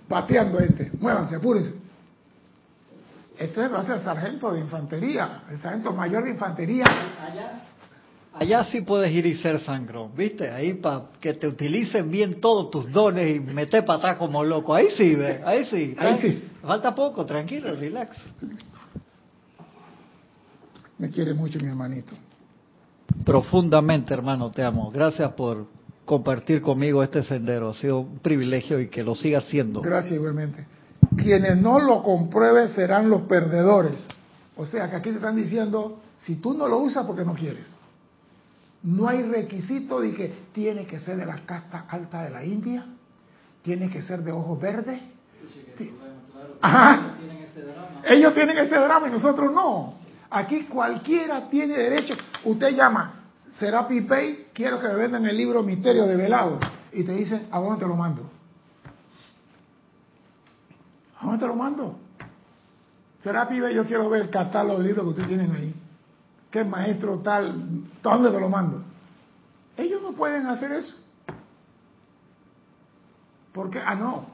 Pateando 0.08 0.58
gente, 0.58 0.90
muévanse, 0.98 1.36
apúrense. 1.36 1.79
Ese 3.40 3.68
va 3.68 3.80
a 3.80 3.84
ser 3.84 3.96
el 3.96 4.04
sargento 4.04 4.52
de 4.52 4.60
infantería, 4.60 5.44
el 5.50 5.58
sargento 5.58 5.94
mayor 5.94 6.24
de 6.24 6.32
infantería. 6.32 6.84
Allá, 6.84 7.62
allá 8.34 8.64
sí 8.64 8.82
puedes 8.82 9.10
ir 9.10 9.24
y 9.24 9.34
ser 9.36 9.58
sangro, 9.60 10.10
¿viste? 10.10 10.50
Ahí 10.50 10.74
para 10.74 11.04
que 11.18 11.32
te 11.32 11.48
utilicen 11.48 12.10
bien 12.10 12.38
todos 12.38 12.70
tus 12.70 12.92
dones 12.92 13.34
y 13.34 13.40
meter 13.40 13.86
para 13.86 13.98
atrás 13.98 14.16
como 14.18 14.44
loco. 14.44 14.74
Ahí 14.74 14.88
sí, 14.94 15.14
ve, 15.14 15.40
ahí 15.42 15.64
sí. 15.64 15.96
Ahí 15.98 16.18
sí. 16.18 16.50
Falta 16.60 16.94
poco, 16.94 17.24
tranquilo, 17.24 17.74
relax. 17.74 18.14
Me 20.98 21.08
quiere 21.08 21.32
mucho 21.32 21.58
mi 21.60 21.68
hermanito. 21.68 22.12
Profundamente, 23.24 24.12
hermano, 24.12 24.50
te 24.50 24.62
amo. 24.62 24.90
Gracias 24.90 25.32
por 25.32 25.66
compartir 26.04 26.60
conmigo 26.60 27.02
este 27.02 27.22
sendero. 27.22 27.70
Ha 27.70 27.74
sido 27.74 28.00
un 28.00 28.18
privilegio 28.18 28.78
y 28.78 28.88
que 28.88 29.02
lo 29.02 29.14
siga 29.14 29.38
haciendo. 29.38 29.80
Gracias 29.80 30.12
igualmente. 30.12 30.66
Quienes 31.16 31.56
no 31.56 31.80
lo 31.80 32.02
comprueben 32.02 32.68
serán 32.68 33.10
los 33.10 33.22
perdedores. 33.22 34.06
O 34.56 34.66
sea 34.66 34.90
que 34.90 34.96
aquí 34.96 35.10
te 35.10 35.16
están 35.16 35.36
diciendo, 35.36 36.00
si 36.18 36.36
tú 36.36 36.54
no 36.54 36.68
lo 36.68 36.78
usas 36.78 37.06
porque 37.06 37.24
no 37.24 37.34
quieres. 37.34 37.74
No 38.82 39.08
hay 39.08 39.22
requisito 39.22 40.00
de 40.00 40.14
que 40.14 40.32
tiene 40.52 40.86
que 40.86 40.98
ser 40.98 41.16
de 41.16 41.26
la 41.26 41.36
casta 41.44 41.86
alta 41.88 42.22
de 42.22 42.30
la 42.30 42.44
India, 42.44 42.86
tiene 43.62 43.90
que 43.90 44.02
ser 44.02 44.22
de 44.22 44.32
ojos 44.32 44.60
verdes. 44.60 45.00
Ajá. 46.60 47.16
Ellos 48.04 48.34
tienen 48.34 48.58
este 48.58 48.76
drama 48.76 49.08
y 49.08 49.10
nosotros 49.10 49.52
no. 49.52 49.94
Aquí 50.30 50.62
cualquiera 50.64 51.48
tiene 51.50 51.76
derecho. 51.76 52.14
Usted 52.44 52.74
llama, 52.74 53.24
será 53.58 53.86
Pipey, 53.86 54.46
quiero 54.54 54.80
que 54.80 54.88
me 54.88 54.94
vendan 54.94 55.26
el 55.26 55.36
libro 55.36 55.62
Misterio 55.62 56.06
de 56.06 56.16
Velado. 56.16 56.58
Y 56.92 57.02
te 57.02 57.12
dicen, 57.12 57.48
¿a 57.50 57.60
dónde 57.60 57.80
te 57.80 57.86
lo 57.86 57.96
mando? 57.96 58.30
¿A 61.20 61.26
dónde 61.26 61.40
te 61.40 61.46
lo 61.46 61.54
mando? 61.54 61.98
Será 63.22 63.46
Pipey, 63.46 63.74
yo 63.74 63.84
quiero 63.84 64.08
ver 64.08 64.22
el 64.22 64.30
catálogo 64.30 64.78
de 64.78 64.88
libros 64.88 65.04
que 65.04 65.10
ustedes 65.10 65.28
tienen 65.28 65.52
ahí. 65.52 65.74
¿Qué 66.50 66.64
maestro 66.64 67.18
tal? 67.18 67.50
¿A 68.02 68.08
dónde 68.08 68.30
te 68.30 68.40
lo 68.40 68.48
mando? 68.48 68.82
Ellos 69.76 70.00
no 70.02 70.12
pueden 70.12 70.46
hacer 70.46 70.72
eso. 70.72 70.96
¿Por 73.52 73.70
qué? 73.70 73.80
Ah, 73.84 73.94
no. 73.94 74.26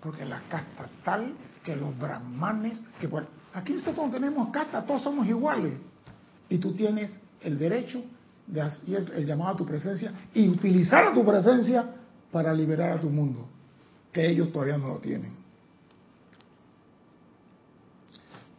Porque 0.00 0.24
la 0.24 0.40
casta 0.48 0.88
tal 1.04 1.34
que 1.62 1.76
los 1.76 1.96
brahmanes, 1.98 2.82
que 2.98 3.08
aquí 3.52 3.74
nosotros 3.74 4.06
no 4.06 4.12
tenemos 4.12 4.48
casta, 4.50 4.82
todos 4.82 5.02
somos 5.02 5.26
iguales. 5.26 5.74
Y 6.48 6.56
tú 6.58 6.72
tienes 6.72 7.12
el 7.42 7.58
derecho 7.58 8.02
de 8.46 8.62
hacer 8.62 9.12
el 9.14 9.26
llamado 9.26 9.50
a 9.50 9.56
tu 9.56 9.66
presencia 9.66 10.12
y 10.34 10.48
utilizar 10.48 11.04
a 11.04 11.14
tu 11.14 11.24
presencia 11.24 11.90
para 12.32 12.54
liberar 12.54 12.92
a 12.92 13.00
tu 13.00 13.10
mundo, 13.10 13.46
que 14.12 14.26
ellos 14.28 14.50
todavía 14.50 14.78
no 14.78 14.88
lo 14.88 14.98
tienen. 14.98 15.39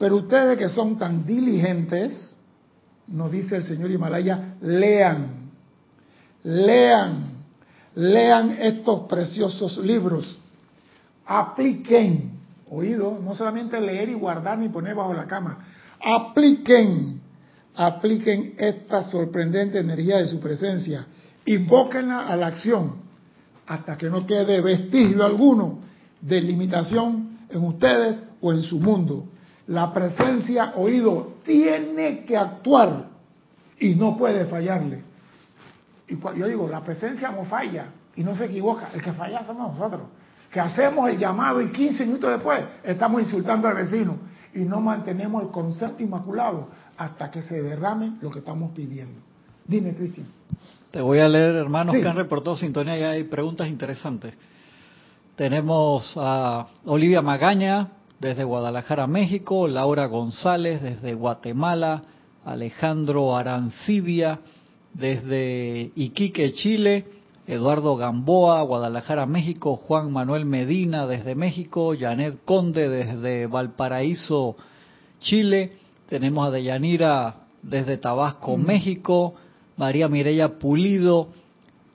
Pero 0.02 0.16
ustedes 0.16 0.58
que 0.58 0.68
son 0.70 0.98
tan 0.98 1.28
diligentes, 1.28 2.36
nos 3.06 3.32
dice 3.32 3.58
el 3.58 3.66
señor 3.66 3.92
Himalaya, 3.92 4.56
lean, 4.60 5.52
lean, 6.44 7.34
lean 7.94 8.58
estos 8.60 9.02
preciosos 9.02 9.78
libros, 9.78 10.40
apliquen, 11.24 12.32
oído, 12.72 13.20
no 13.22 13.36
solamente 13.36 13.80
leer 13.80 14.10
y 14.10 14.16
guardar 14.16 14.58
ni 14.58 14.70
poner 14.70 14.96
bajo 14.96 15.14
la 15.14 15.28
cama, 15.28 15.60
apliquen, 16.04 17.22
apliquen 17.76 18.56
esta 18.58 19.04
sorprendente 19.04 19.78
energía 19.78 20.18
de 20.18 20.30
su 20.30 20.40
presencia, 20.40 21.06
invóquenla 21.46 22.28
a 22.28 22.36
la 22.36 22.48
acción, 22.48 22.96
hasta 23.68 23.96
que 24.00 24.10
no 24.10 24.26
quede 24.26 24.62
vestigio 24.62 25.24
alguno 25.24 25.78
de 26.20 26.42
limitación 26.42 27.38
en 27.52 27.64
ustedes 27.64 28.24
o 28.42 28.52
en 28.52 28.64
su 28.64 28.80
mundo. 28.80 29.28
La 29.72 29.94
presencia, 29.94 30.74
oído, 30.76 31.36
tiene 31.44 32.24
que 32.26 32.38
actuar 32.38 33.06
y 33.80 33.96
no 33.96 34.18
puede 34.18 34.46
fallarle. 34.46 35.04
Y 36.08 36.18
yo 36.38 36.48
digo, 36.48 36.68
la 36.68 36.82
presencia 36.84 37.32
no 37.32 37.46
falla 37.46 37.88
y 38.16 38.24
no 38.24 38.36
se 38.36 38.46
equivoca, 38.46 38.90
el 38.94 39.02
que 39.02 39.14
falla 39.14 39.44
somos 39.46 39.74
nosotros 39.74 40.08
que 40.52 40.60
hacemos 40.60 41.10
el 41.10 41.18
llamado 41.18 41.62
y 41.62 41.72
15 41.72 42.06
minutos 42.06 42.30
después 42.30 42.62
estamos 42.84 43.22
insultando 43.22 43.68
al 43.68 43.76
vecino 43.76 44.18
y 44.54 44.60
no 44.60 44.82
mantenemos 44.82 45.44
el 45.44 45.50
concepto 45.50 46.04
inmaculado 46.04 46.68
hasta 46.98 47.32
que 47.32 47.42
se 47.42 47.62
derrame 47.62 48.18
lo 48.22 48.30
que 48.30 48.40
estamos 48.40 48.72
pidiendo. 48.74 49.20
Dime, 49.66 49.96
Cristian. 49.96 50.28
Te 50.92 51.00
voy 51.00 51.20
a 51.20 51.30
leer, 51.30 51.56
hermanos, 51.56 51.96
que 51.96 52.06
han 52.06 52.18
reportado 52.18 52.58
sintonía 52.58 53.00
y 53.00 53.04
hay 53.04 53.24
preguntas 53.24 53.68
interesantes. 53.70 54.34
Tenemos 55.38 56.14
a 56.18 56.68
Olivia 56.86 57.22
Magaña 57.22 57.88
desde 58.22 58.44
Guadalajara, 58.44 59.08
México, 59.08 59.68
Laura 59.68 60.06
González 60.06 60.80
desde 60.82 61.16
Guatemala, 61.16 62.04
Alejandro 62.46 63.36
Arancibia 63.36 64.40
desde 64.94 65.92
Iquique, 65.96 66.54
Chile, 66.54 67.06
Eduardo 67.48 67.96
Gamboa, 67.96 68.62
Guadalajara, 68.62 69.26
México, 69.26 69.76
Juan 69.76 70.12
Manuel 70.12 70.46
Medina 70.46 71.08
desde 71.08 71.34
México, 71.34 71.96
Janet 72.00 72.38
Conde 72.46 72.90
desde 72.90 73.48
Valparaíso, 73.48 74.56
Chile, 75.20 75.74
tenemos 76.08 76.48
a 76.48 76.52
Deyanira 76.52 77.36
desde 77.64 77.98
Tabasco, 77.98 78.56
México, 78.56 79.34
María 79.78 80.08
Mireya 80.08 80.60
Pulido 80.60 81.30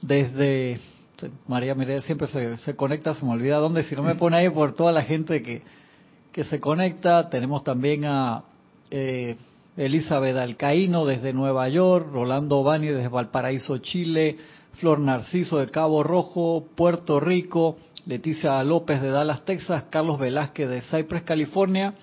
desde 0.03 0.81
María 1.47 1.77
Mireya 1.77 2.03
siempre 2.03 2.27
se, 2.59 2.75
conecta, 2.75 3.15
se 3.15 3.25
me 3.25 3.31
olvida 3.31 3.59
dónde, 3.59 3.85
si 3.85 3.95
no 3.95 4.03
me 4.03 4.17
pone 4.17 4.39
ahí 4.39 4.51
por 4.51 4.75
toda 4.75 4.91
la 4.91 5.03
gente 5.03 5.41
que, 5.41 5.63
que 6.37 6.45
se 6.45 6.61
conecta, 6.61 7.31
tenemos 7.31 7.65
también 7.65 8.05
a 8.05 8.45
eh, 8.91 9.37
Elizabeth 9.75 10.37
Alcaíno 10.37 11.07
desde 11.07 11.33
Nueva 11.33 11.67
York, 11.71 12.09
Rolando 12.13 12.63
Bani 12.63 12.89
desde 12.89 13.09
Valparaíso, 13.09 13.79
Chile, 13.79 14.37
Flor 14.75 14.99
Narciso 14.99 15.57
de 15.57 15.71
Cabo 15.71 16.03
Rojo, 16.03 16.67
Puerto 16.77 17.21
Rico, 17.21 17.79
Leticia 18.05 18.63
López 18.65 19.01
de 19.01 19.09
Dallas, 19.09 19.47
Texas, 19.47 19.85
Carlos 19.89 20.19
Velázquez 20.19 20.69
de 20.69 20.83
Cypress, 20.83 21.23
California, 21.23 21.95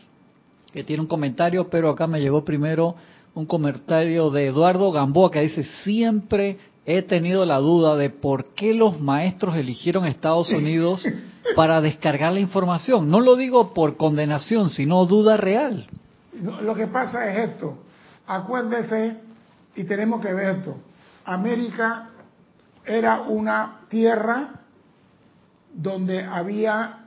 que 0.72 0.84
tiene 0.84 1.04
un 1.04 1.08
comentario, 1.08 1.70
pero 1.70 1.92
acá 1.92 2.08
me 2.08 2.20
llegó 2.20 2.44
primero 2.44 2.96
un 3.36 3.46
comentario 3.46 4.32
de 4.32 4.48
Eduardo 4.48 4.92
Gamboa 4.92 5.30
que 5.30 5.42
dice, 5.42 5.64
siempre 5.84 6.58
he 6.86 7.02
tenido 7.02 7.46
la 7.46 7.60
duda 7.60 7.96
de 7.96 8.10
por 8.10 8.50
qué 8.54 8.74
los 8.74 9.00
maestros 9.00 9.56
eligieron 9.56 10.06
Estados 10.06 10.52
Unidos 10.52 11.06
para 11.56 11.82
descargar 11.82 12.34
la 12.34 12.40
información. 12.40 13.10
No 13.10 13.20
lo 13.20 13.36
digo 13.36 13.74
por 13.74 13.98
condenación, 13.98 14.70
sino 14.70 15.06
duda 15.06 15.38
real. 15.38 15.88
Lo 16.62 16.74
que 16.74 16.88
pasa 16.88 17.32
es 17.32 17.52
esto, 17.52 17.78
acuérdese, 18.28 19.18
y 19.76 19.84
tenemos 19.84 20.22
que 20.22 20.34
ver 20.34 20.58
esto, 20.58 20.78
América 21.26 22.10
era 22.86 23.22
una 23.22 23.82
tierra 23.88 24.50
donde 25.74 26.24
había 26.24 27.06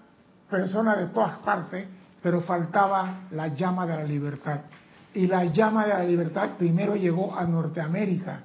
personas 0.48 0.98
de 0.98 1.06
todas 1.06 1.38
partes, 1.38 1.86
pero 2.22 2.40
faltaba 2.40 3.26
la 3.32 3.48
llama 3.48 3.86
de 3.86 3.96
la 3.96 4.04
libertad. 4.04 4.60
Y 5.12 5.26
la 5.26 5.44
llama 5.44 5.84
de 5.86 5.94
la 5.94 6.04
libertad 6.04 6.50
primero 6.56 6.94
llegó 6.94 7.36
a 7.36 7.44
Norteamérica 7.44 8.40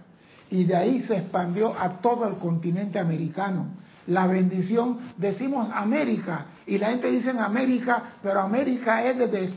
y 0.51 0.65
de 0.65 0.75
ahí 0.75 1.01
se 1.01 1.15
expandió 1.15 1.73
a 1.77 2.01
todo 2.01 2.27
el 2.27 2.35
continente 2.35 2.99
americano. 2.99 3.67
La 4.07 4.27
bendición, 4.27 4.99
decimos 5.17 5.69
América, 5.73 6.47
y 6.67 6.77
la 6.77 6.89
gente 6.89 7.09
dice 7.09 7.31
América, 7.31 8.03
pero 8.21 8.41
América 8.41 9.03
es 9.03 9.17
desde 9.17 9.45
el 9.45 9.53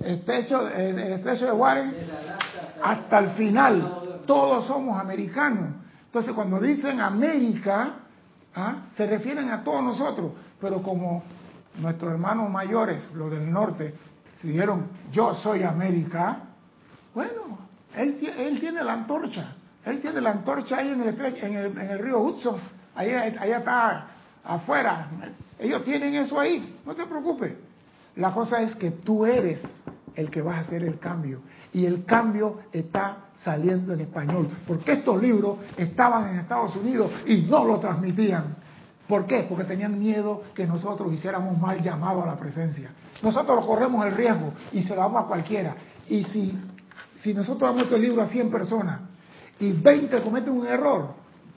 estrecho, 0.00 0.68
el 0.68 0.98
estrecho 0.98 1.46
de 1.46 1.52
Warren 1.52 1.94
hasta 2.82 3.18
el 3.18 3.30
final. 3.30 4.22
Todos 4.26 4.66
somos 4.66 4.98
americanos 4.98 5.74
Entonces, 6.06 6.32
cuando 6.32 6.60
dicen 6.60 7.00
América, 7.00 7.96
¿ah? 8.54 8.76
se 8.94 9.06
refieren 9.06 9.50
a 9.50 9.62
todos 9.62 9.82
nosotros, 9.82 10.32
pero 10.60 10.80
como 10.82 11.24
nuestros 11.78 12.12
hermanos 12.12 12.50
mayores, 12.50 13.10
los 13.14 13.30
del 13.30 13.52
norte, 13.52 13.94
dijeron, 14.42 14.86
yo 15.12 15.34
soy 15.34 15.62
América, 15.62 16.38
bueno, 17.14 17.58
él, 17.94 18.18
él 18.38 18.60
tiene 18.60 18.82
la 18.82 18.94
antorcha, 18.94 19.56
él 19.84 20.00
tiene 20.00 20.20
la 20.20 20.30
antorcha 20.30 20.78
ahí 20.78 20.90
en 20.90 21.00
el, 21.02 21.08
en 21.20 21.78
en 21.78 21.90
el 21.90 21.98
río 21.98 22.20
Hudson, 22.20 22.56
ahí, 22.94 23.10
allá 23.10 23.58
está 23.58 24.06
afuera, 24.44 25.08
ellos 25.58 25.84
tienen 25.84 26.14
eso 26.14 26.38
ahí, 26.38 26.78
no 26.84 26.94
te 26.94 27.06
preocupes. 27.06 27.54
La 28.16 28.32
cosa 28.32 28.60
es 28.60 28.74
que 28.74 28.90
tú 28.90 29.24
eres 29.24 29.62
el 30.14 30.30
que 30.30 30.42
vas 30.42 30.56
a 30.56 30.60
hacer 30.60 30.82
el 30.82 30.98
cambio. 30.98 31.40
Y 31.72 31.86
el 31.86 32.04
cambio 32.04 32.60
está 32.72 33.28
saliendo 33.42 33.94
en 33.94 34.00
español. 34.00 34.48
Porque 34.66 34.92
estos 34.92 35.20
libros 35.22 35.58
estaban 35.76 36.28
en 36.28 36.40
Estados 36.40 36.76
Unidos 36.76 37.10
y 37.26 37.42
no 37.42 37.64
lo 37.64 37.78
transmitían. 37.80 38.56
¿Por 39.08 39.26
qué? 39.26 39.46
Porque 39.48 39.64
tenían 39.64 39.98
miedo 39.98 40.42
que 40.54 40.66
nosotros 40.66 41.12
hiciéramos 41.12 41.58
mal 41.58 41.82
llamado 41.82 42.22
a 42.22 42.26
la 42.26 42.36
presencia. 42.36 42.90
Nosotros 43.22 43.66
corremos 43.66 44.04
el 44.06 44.14
riesgo 44.14 44.52
y 44.72 44.82
se 44.82 44.90
lo 44.90 45.02
damos 45.02 45.24
a 45.24 45.26
cualquiera. 45.26 45.74
Y 46.08 46.24
si, 46.24 46.58
si 47.16 47.32
nosotros 47.32 47.70
damos 47.70 47.84
este 47.84 47.98
libro 47.98 48.22
a 48.22 48.26
100 48.26 48.50
personas 48.50 49.00
y 49.58 49.72
20 49.72 50.20
cometen 50.22 50.52
un 50.52 50.66
error, 50.66 51.14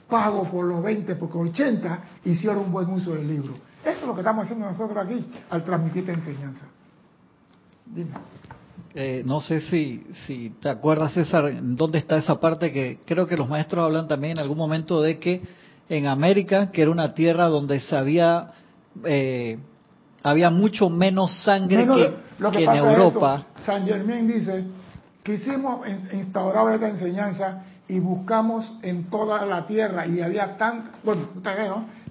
pago 0.08 0.44
por 0.44 0.64
los 0.64 0.82
20 0.82 1.16
porque 1.16 1.38
80 1.38 2.00
hicieron 2.24 2.58
un 2.64 2.72
buen 2.72 2.88
uso 2.90 3.14
del 3.14 3.28
libro. 3.28 3.54
Eso 3.84 4.00
es 4.00 4.06
lo 4.06 4.14
que 4.14 4.20
estamos 4.20 4.44
haciendo 4.44 4.66
nosotros 4.66 5.04
aquí 5.04 5.24
al 5.50 5.64
transmitir 5.64 6.08
esta 6.08 6.12
enseñanza. 6.12 6.66
Dime. 7.86 8.10
Eh, 8.94 9.22
no 9.26 9.40
sé 9.40 9.60
si, 9.60 10.06
si 10.26 10.50
te 10.60 10.70
acuerdas, 10.70 11.12
César, 11.12 11.50
dónde 11.62 11.98
está 11.98 12.16
esa 12.16 12.40
parte 12.40 12.72
que 12.72 13.00
creo 13.04 13.26
que 13.26 13.36
los 13.36 13.48
maestros 13.48 13.84
hablan 13.84 14.08
también 14.08 14.32
en 14.32 14.38
algún 14.38 14.56
momento 14.56 15.02
de 15.02 15.18
que 15.18 15.42
en 15.88 16.06
América, 16.06 16.70
que 16.72 16.82
era 16.82 16.90
una 16.90 17.14
tierra 17.14 17.46
donde 17.48 17.80
se 17.80 17.96
había, 17.96 18.52
eh, 19.04 19.58
había 20.22 20.50
mucho 20.50 20.88
menos 20.88 21.30
sangre 21.44 21.86
que, 21.86 22.64
en 22.64 22.70
Europa. 22.70 23.46
San 23.58 23.86
Germán 23.86 24.26
dice, 24.26 24.64
quisimos 25.22 25.86
instaurar 26.12 26.74
esta 26.74 26.88
enseñanza 26.88 27.64
y 27.88 28.00
buscamos 28.00 28.78
en 28.82 29.04
toda 29.10 29.44
la 29.46 29.66
tierra 29.66 30.06
y 30.06 30.20
había 30.20 30.56
tan, 30.56 30.90
bueno, 31.04 31.28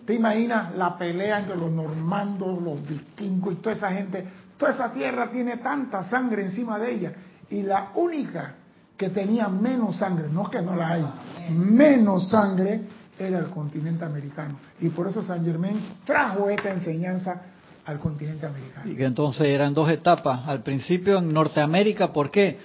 ¿Te 0.05 0.13
imaginas 0.13 0.75
la 0.75 0.98
pelea 0.98 1.39
entre 1.39 1.55
los 1.55 1.72
normandos, 1.72 2.62
los 2.62 2.88
vikingos 2.88 3.53
y 3.53 3.55
toda 3.58 3.75
esa 3.75 3.91
gente? 3.91 4.24
Toda 4.55 4.72
esa 4.72 4.94
tierra 4.94 5.32
tiene 5.32 5.58
tanta 5.58 6.08
sangre 6.08 6.44
encima 6.44 6.77
de 6.77 6.94
ella. 6.94 7.13
Y 7.50 7.63
la 7.63 7.91
única 7.96 8.53
que 8.96 9.10
tenía 9.10 9.48
menos 9.48 9.98
sangre, 9.98 10.29
no 10.29 10.44
es 10.44 10.50
que 10.50 10.62
no 10.62 10.75
la 10.75 10.89
hay, 10.89 11.05
menos 11.50 12.29
sangre, 12.29 12.82
era 13.17 13.39
el 13.39 13.48
continente 13.48 14.05
americano. 14.05 14.60
Y 14.79 14.89
por 14.89 15.08
eso 15.08 15.24
San 15.24 15.44
Germán 15.44 15.79
trajo 16.05 16.50
esta 16.50 16.72
enseñanza 16.72 17.41
al 17.86 17.98
continente 18.00 18.46
americano. 18.46 18.91
Y 18.91 18.96
que 18.96 19.05
entonces 19.05 19.48
eran 19.48 19.74
dos 19.74 19.89
etapas. 19.89 20.48
Al 20.48 20.62
principio 20.62 21.17
en 21.17 21.34
Norteamérica, 21.34 22.13
¿por 22.13 22.29
qué? 22.29 22.60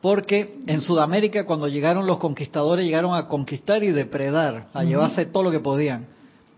Porque 0.00 0.58
en 0.66 0.80
Sudamérica 0.80 1.44
cuando 1.44 1.66
llegaron 1.66 2.06
los 2.06 2.18
conquistadores 2.18 2.84
llegaron 2.84 3.14
a 3.14 3.26
conquistar 3.26 3.82
y 3.82 3.90
depredar, 3.90 4.68
a 4.72 4.84
llevarse 4.84 5.26
todo 5.26 5.42
lo 5.42 5.50
que 5.50 5.60
podían 5.60 6.06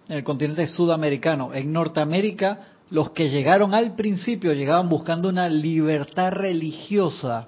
en 0.08 0.16
el 0.16 0.24
continente 0.24 0.66
sudamericano. 0.66 1.54
En 1.54 1.72
Norteamérica, 1.72 2.58
los 2.90 3.10
que 3.10 3.30
llegaron 3.30 3.72
al 3.74 3.94
principio 3.94 4.52
llegaban 4.52 4.88
buscando 4.88 5.28
una 5.28 5.48
libertad 5.48 6.32
religiosa 6.32 7.46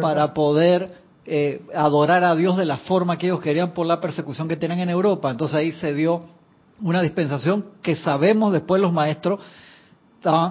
para 0.00 0.34
poder 0.34 0.94
eh, 1.26 1.62
adorar 1.74 2.24
a 2.24 2.34
Dios 2.34 2.56
de 2.56 2.64
la 2.64 2.78
forma 2.78 3.18
que 3.18 3.26
ellos 3.26 3.40
querían 3.40 3.72
por 3.72 3.86
la 3.86 4.00
persecución 4.00 4.48
que 4.48 4.56
tenían 4.56 4.80
en 4.80 4.90
Europa. 4.90 5.30
Entonces 5.30 5.56
ahí 5.56 5.72
se 5.72 5.94
dio 5.94 6.24
una 6.82 7.02
dispensación 7.02 7.66
que 7.82 7.94
sabemos 7.94 8.52
después 8.52 8.80
los 8.80 8.92
maestros 8.92 9.40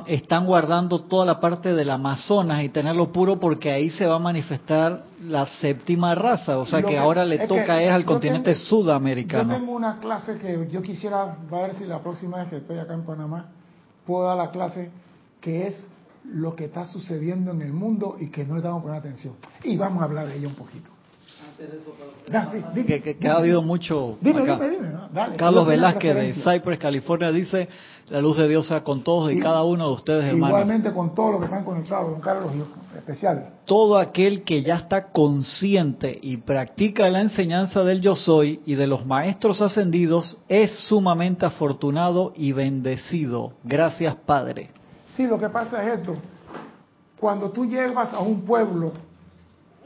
están, 0.07 0.45
guardando 0.45 1.01
toda 1.01 1.25
la 1.25 1.39
parte 1.39 1.73
del 1.73 1.89
Amazonas 1.91 2.63
y 2.63 2.69
tenerlo 2.69 3.11
puro 3.11 3.39
porque 3.39 3.71
ahí 3.71 3.89
se 3.91 4.07
va 4.07 4.15
a 4.15 4.19
manifestar 4.19 5.03
la 5.23 5.45
séptima 5.45 6.15
raza, 6.15 6.57
o 6.57 6.65
sea 6.65 6.81
que, 6.81 6.97
ahora 6.97 7.23
le 7.23 7.47
toca 7.47 7.81
es 7.81 7.91
al 7.91 8.05
continente 8.05 8.55
sudamericano. 8.55 9.53
Yo 9.53 9.59
tengo 9.59 9.73
una 9.73 9.99
clase 9.99 10.37
que 10.39 10.67
yo 10.71 10.81
quisiera 10.81 11.37
ver 11.51 11.75
si 11.75 11.85
la 11.85 11.99
próxima 11.99 12.37
vez 12.37 12.47
que 12.47 12.57
estoy 12.57 12.79
acá 12.79 12.93
en 12.93 13.03
Panamá 13.03 13.45
puedo 14.05 14.25
dar 14.25 14.37
la 14.37 14.49
clase 14.49 14.91
que 15.39 15.67
es 15.67 15.87
lo 16.25 16.55
que 16.55 16.65
está 16.65 16.85
sucediendo 16.85 17.51
en 17.51 17.61
el 17.61 17.73
mundo 17.73 18.15
y 18.19 18.29
que 18.29 18.45
no 18.45 18.55
le 18.55 18.61
damos 18.61 18.81
poner 18.81 18.97
atención. 18.97 19.35
Y 19.63 19.77
vamos 19.77 20.01
a 20.01 20.05
hablar 20.05 20.27
de 20.27 20.37
ello 20.37 20.49
un 20.49 20.55
poquito. 20.55 20.89
Que, 23.19 23.27
ha 23.27 23.37
habido 23.37 23.61
mucho. 23.61 24.17
Carlos 25.37 25.67
Velázquez 25.67 26.15
de 26.15 26.33
Cypress, 26.33 26.79
California, 26.79 27.31
dice: 27.31 27.67
La 28.09 28.21
luz 28.21 28.37
de 28.37 28.47
Dios 28.47 28.67
sea 28.67 28.83
con 28.83 29.03
todos 29.03 29.31
y, 29.31 29.39
cada 29.39 29.63
uno 29.63 29.87
de 29.87 29.93
ustedes, 29.93 30.25
hermanos. 30.25 30.49
Igualmente 30.49 30.93
con 30.93 31.13
todos 31.13 31.31
los 31.31 31.39
que 31.39 31.45
están 31.45 31.63
conectados, 31.63 32.11
don 32.11 32.21
Carlos, 32.21 32.51
especial. 32.97 33.53
Todo 33.65 33.97
aquel 33.97 34.43
que 34.43 34.61
ya 34.63 34.75
está 34.75 35.11
consciente 35.11 36.17
y 36.21 36.37
practica 36.37 37.09
la 37.09 37.21
enseñanza 37.21 37.83
del 37.83 38.01
Yo 38.01 38.15
Soy 38.15 38.61
y 38.65 38.75
de 38.75 38.87
los 38.87 39.05
maestros 39.05 39.61
ascendidos 39.61 40.39
es 40.47 40.71
sumamente 40.87 41.45
afortunado 41.45 42.33
y 42.35 42.53
bendecido. 42.53 43.53
Gracias, 43.63 44.15
Padre. 44.25 44.69
Sí, 45.15 45.27
lo 45.27 45.39
que 45.39 45.49
pasa 45.49 45.83
es 45.83 45.99
esto. 45.99 46.15
Cuando 47.19 47.49
tú 47.49 47.65
llevas 47.65 48.13
a 48.13 48.19
un 48.19 48.41
pueblo 48.41 48.93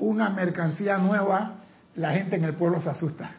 una 0.04 0.30
mercancía 0.30 0.98
nueva, 0.98 1.56
la 1.96 2.12
gente 2.12 2.36
en 2.36 2.44
el 2.44 2.56
pueblo 2.56 2.82
se 2.82 2.90
asusta. 2.90 3.32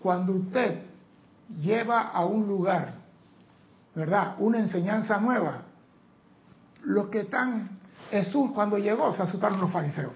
Cuando 0.00 0.32
usted 0.32 0.82
lleva 1.60 2.08
a 2.08 2.24
un 2.24 2.46
lugar, 2.46 2.94
¿verdad? 3.94 4.36
Una 4.38 4.58
enseñanza 4.58 5.20
nueva, 5.20 5.62
los 6.82 7.08
que 7.08 7.20
están, 7.20 7.68
Jesús 8.10 8.50
cuando 8.54 8.78
llegó 8.78 9.12
se 9.14 9.22
asustaron 9.22 9.60
los 9.60 9.70
fariseos. 9.70 10.12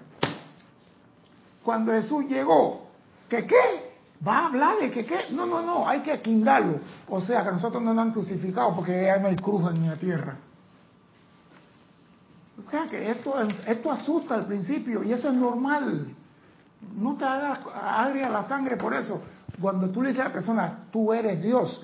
Cuando 1.63 1.91
Jesús 1.91 2.25
llegó, 2.25 2.87
¿que 3.29 3.45
qué? 3.45 3.95
¿Va 4.25 4.39
a 4.39 4.45
hablar 4.47 4.77
de 4.79 4.91
que 4.91 5.05
qué? 5.05 5.25
No, 5.31 5.45
no, 5.45 5.61
no, 5.61 5.87
hay 5.87 5.99
que 6.01 6.21
quindarlo. 6.21 6.79
O 7.09 7.21
sea, 7.21 7.43
que 7.43 7.51
nosotros 7.51 7.83
no 7.83 7.93
nos 7.93 8.05
han 8.05 8.13
crucificado 8.13 8.75
porque 8.75 9.03
ya 9.05 9.17
no 9.17 9.27
hay 9.27 9.35
cruz 9.35 9.71
en 9.71 9.87
la 9.87 9.95
tierra. 9.95 10.37
O 12.57 12.61
sea 12.69 12.87
que 12.87 13.09
esto, 13.11 13.35
esto 13.67 13.91
asusta 13.91 14.35
al 14.35 14.45
principio 14.45 15.03
y 15.03 15.11
eso 15.11 15.29
es 15.29 15.35
normal. 15.35 16.07
No 16.95 17.17
te 17.17 17.25
hagas 17.25 17.59
agria 17.73 18.29
la 18.29 18.47
sangre 18.47 18.77
por 18.77 18.93
eso. 18.93 19.21
Cuando 19.59 19.89
tú 19.89 20.01
le 20.01 20.09
dices 20.09 20.23
a 20.23 20.27
la 20.29 20.33
persona, 20.33 20.85
tú 20.91 21.13
eres 21.13 21.41
Dios. 21.41 21.81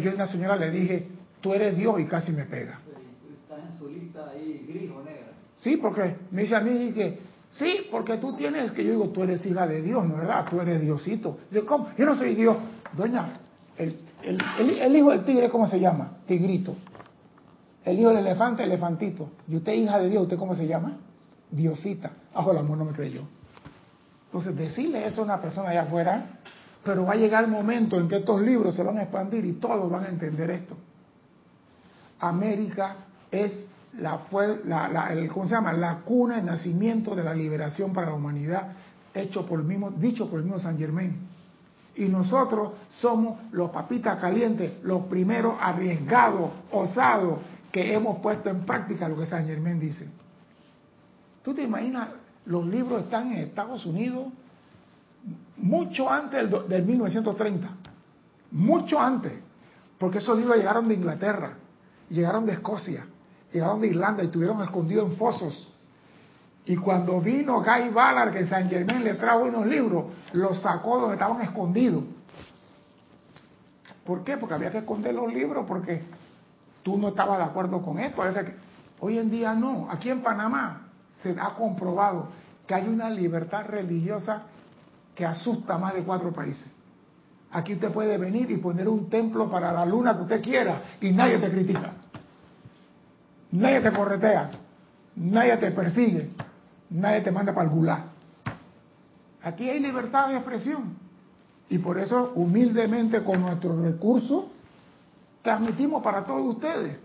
Yo 0.00 0.10
a 0.10 0.14
una 0.14 0.26
señora 0.26 0.56
le 0.56 0.70
dije, 0.70 1.08
tú 1.40 1.52
eres 1.52 1.76
Dios 1.76 1.98
y 2.00 2.06
casi 2.06 2.32
me 2.32 2.44
pega. 2.44 2.78
Estás 3.42 3.70
en 3.70 3.78
su 3.78 3.88
lista 3.88 4.30
ahí, 4.30 4.64
gris 4.68 4.90
o 4.90 5.02
negra. 5.02 5.32
Sí, 5.60 5.76
porque 5.76 6.16
me 6.30 6.42
dice 6.42 6.56
a 6.56 6.60
mí 6.60 6.92
que, 6.92 7.18
sí, 7.52 7.86
porque 7.90 8.16
tú 8.18 8.34
tienes, 8.34 8.70
que 8.72 8.84
yo 8.84 8.92
digo, 8.92 9.08
tú 9.10 9.22
eres 9.22 9.44
hija 9.46 9.66
de 9.66 9.82
Dios, 9.82 10.04
¿no 10.06 10.16
verdad? 10.16 10.46
Tú 10.48 10.60
eres 10.60 10.80
Diosito. 10.80 11.38
Yo, 11.50 11.66
¿cómo? 11.66 11.90
Yo 11.96 12.06
no 12.06 12.16
soy 12.16 12.34
Dios. 12.34 12.56
Doña, 12.92 13.34
el, 13.76 13.98
el 14.22 14.96
hijo 14.96 15.10
del 15.10 15.24
tigre, 15.24 15.48
¿cómo 15.48 15.68
se 15.68 15.80
llama? 15.80 16.18
Tigrito. 16.26 16.74
El 17.84 17.98
hijo 17.98 18.08
del 18.08 18.18
elefante, 18.18 18.64
elefantito. 18.64 19.30
Y 19.48 19.56
usted, 19.56 19.72
hija 19.74 19.98
de 19.98 20.08
Dios, 20.08 20.22
¿usted 20.22 20.38
cómo 20.38 20.54
se 20.54 20.66
llama? 20.66 20.96
Diosita. 21.50 22.10
Ajo, 22.32 22.52
el 22.52 22.58
amor 22.58 22.78
no 22.78 22.84
me 22.86 22.92
creyó. 22.92 23.22
Entonces, 24.26 24.56
decirle 24.56 25.06
eso 25.06 25.20
a 25.20 25.24
una 25.24 25.40
persona 25.40 25.70
allá 25.70 25.82
afuera, 25.82 26.40
pero 26.82 27.04
va 27.04 27.12
a 27.12 27.16
llegar 27.16 27.44
el 27.44 27.50
momento 27.50 27.98
en 27.98 28.08
que 28.08 28.16
estos 28.16 28.40
libros 28.40 28.74
se 28.74 28.82
van 28.82 28.98
a 28.98 29.02
expandir 29.02 29.44
y 29.44 29.52
todos 29.54 29.90
van 29.90 30.04
a 30.04 30.08
entender 30.08 30.50
esto. 30.50 30.76
América 32.20 32.96
es 33.30 33.66
la, 33.98 34.18
fue, 34.18 34.60
la, 34.64 35.08
el, 35.12 35.30
¿cómo 35.30 35.46
se 35.46 35.54
llama? 35.54 35.72
la 35.72 36.00
cuna, 36.00 36.38
el 36.38 36.46
nacimiento 36.46 37.14
de 37.14 37.22
la 37.22 37.34
liberación 37.34 37.92
para 37.92 38.08
la 38.08 38.14
humanidad, 38.14 38.72
hecho 39.12 39.46
por 39.46 39.60
el 39.60 39.66
mismo, 39.66 39.90
dicho 39.90 40.28
por 40.28 40.38
el 40.38 40.44
mismo 40.44 40.58
San 40.58 40.78
Germán. 40.78 41.16
Y 41.96 42.06
nosotros 42.06 42.72
somos 43.00 43.38
los 43.52 43.70
papitas 43.70 44.20
calientes, 44.20 44.82
los 44.82 45.04
primeros 45.04 45.54
arriesgados, 45.60 46.50
osados, 46.72 47.38
que 47.74 47.92
hemos 47.92 48.20
puesto 48.20 48.48
en 48.50 48.64
práctica 48.64 49.08
lo 49.08 49.18
que 49.18 49.26
San 49.26 49.48
Germán 49.48 49.80
dice. 49.80 50.08
¿Tú 51.42 51.52
te 51.52 51.64
imaginas 51.64 52.10
los 52.46 52.64
libros 52.64 53.02
están 53.02 53.32
en 53.32 53.38
Estados 53.38 53.84
Unidos 53.84 54.28
mucho 55.56 56.08
antes 56.08 56.48
del, 56.68 56.84
1930, 56.84 57.68
mucho 58.52 59.00
antes, 59.00 59.32
porque 59.98 60.18
esos 60.18 60.38
libros 60.38 60.56
llegaron 60.56 60.86
de 60.86 60.94
Inglaterra, 60.94 61.54
llegaron 62.10 62.46
de 62.46 62.52
Escocia, 62.52 63.06
llegaron 63.52 63.80
de 63.80 63.88
Irlanda 63.88 64.22
y 64.22 64.26
estuvieron 64.26 64.62
escondidos 64.62 65.10
en 65.10 65.16
fosos. 65.16 65.72
Y 66.66 66.76
cuando 66.76 67.20
vino 67.20 67.60
Guy 67.60 67.88
Ballard, 67.88 68.32
que 68.32 68.46
San 68.46 68.70
Germán 68.70 69.02
le 69.02 69.14
trajo 69.14 69.46
unos 69.46 69.66
libros, 69.66 70.12
los 70.32 70.60
sacó 70.60 71.00
donde 71.00 71.14
estaban 71.14 71.42
escondidos. 71.42 72.04
¿Por 74.06 74.22
qué? 74.22 74.36
Porque 74.36 74.54
había 74.54 74.70
que 74.70 74.78
esconder 74.78 75.12
los 75.12 75.34
libros 75.34 75.64
porque 75.66 76.02
tú 76.84 76.96
no 76.96 77.08
estabas 77.08 77.38
de 77.38 77.44
acuerdo 77.44 77.82
con 77.82 77.98
esto. 77.98 78.22
Hoy 79.00 79.18
en 79.18 79.30
día 79.30 79.54
no. 79.54 79.88
Aquí 79.90 80.10
en 80.10 80.22
Panamá 80.22 80.82
se 81.22 81.34
ha 81.40 81.54
comprobado 81.54 82.28
que 82.68 82.74
hay 82.74 82.86
una 82.86 83.10
libertad 83.10 83.66
religiosa 83.66 84.42
que 85.16 85.26
asusta 85.26 85.74
a 85.74 85.78
más 85.78 85.94
de 85.94 86.04
cuatro 86.04 86.32
países. 86.32 86.70
Aquí 87.50 87.74
usted 87.74 87.90
puede 87.90 88.18
venir 88.18 88.50
y 88.50 88.58
poner 88.58 88.88
un 88.88 89.08
templo 89.08 89.50
para 89.50 89.72
la 89.72 89.84
luna 89.86 90.14
que 90.14 90.22
usted 90.22 90.42
quiera 90.42 90.82
y 91.00 91.10
nadie 91.10 91.38
te 91.38 91.50
critica. 91.50 91.92
Nadie 93.52 93.80
te 93.80 93.92
corretea, 93.92 94.50
nadie 95.16 95.56
te 95.58 95.70
persigue, 95.70 96.30
nadie 96.90 97.20
te 97.20 97.30
manda 97.30 97.54
para 97.54 97.68
el 97.68 97.74
gulag. 97.74 98.04
Aquí 99.42 99.68
hay 99.68 99.78
libertad 99.78 100.28
de 100.28 100.36
expresión. 100.36 100.96
Y 101.68 101.78
por 101.78 101.98
eso, 101.98 102.32
humildemente, 102.34 103.22
con 103.22 103.40
nuestros 103.40 103.80
recursos, 103.80 104.46
transmitimos 105.44 106.02
para 106.02 106.24
todos 106.24 106.56
ustedes. 106.56 106.96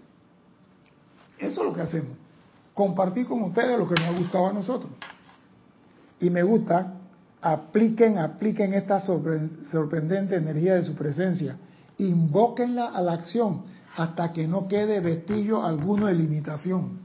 Eso 1.37 1.61
es 1.61 1.67
lo 1.67 1.73
que 1.73 1.81
hacemos. 1.81 2.17
Compartir 2.73 3.27
con 3.27 3.43
ustedes 3.43 3.77
lo 3.77 3.87
que 3.87 3.95
nos 3.95 4.05
ha 4.05 4.17
gustado 4.17 4.47
a 4.47 4.53
nosotros. 4.53 4.91
Y 6.21 6.29
me 6.29 6.41
gusta, 6.41 6.93
apliquen, 7.41 8.17
apliquen 8.17 8.73
esta 8.73 9.01
sorprendente 9.01 10.37
energía 10.37 10.75
de 10.75 10.83
su 10.83 10.95
presencia. 10.95 11.57
Invóquenla 11.97 12.87
a 12.87 13.01
la 13.01 13.13
acción 13.13 13.63
hasta 13.97 14.31
que 14.31 14.47
no 14.47 14.69
quede 14.69 15.01
vestigio 15.01 15.63
alguno 15.65 16.07
de 16.07 16.13
limitación. 16.13 16.99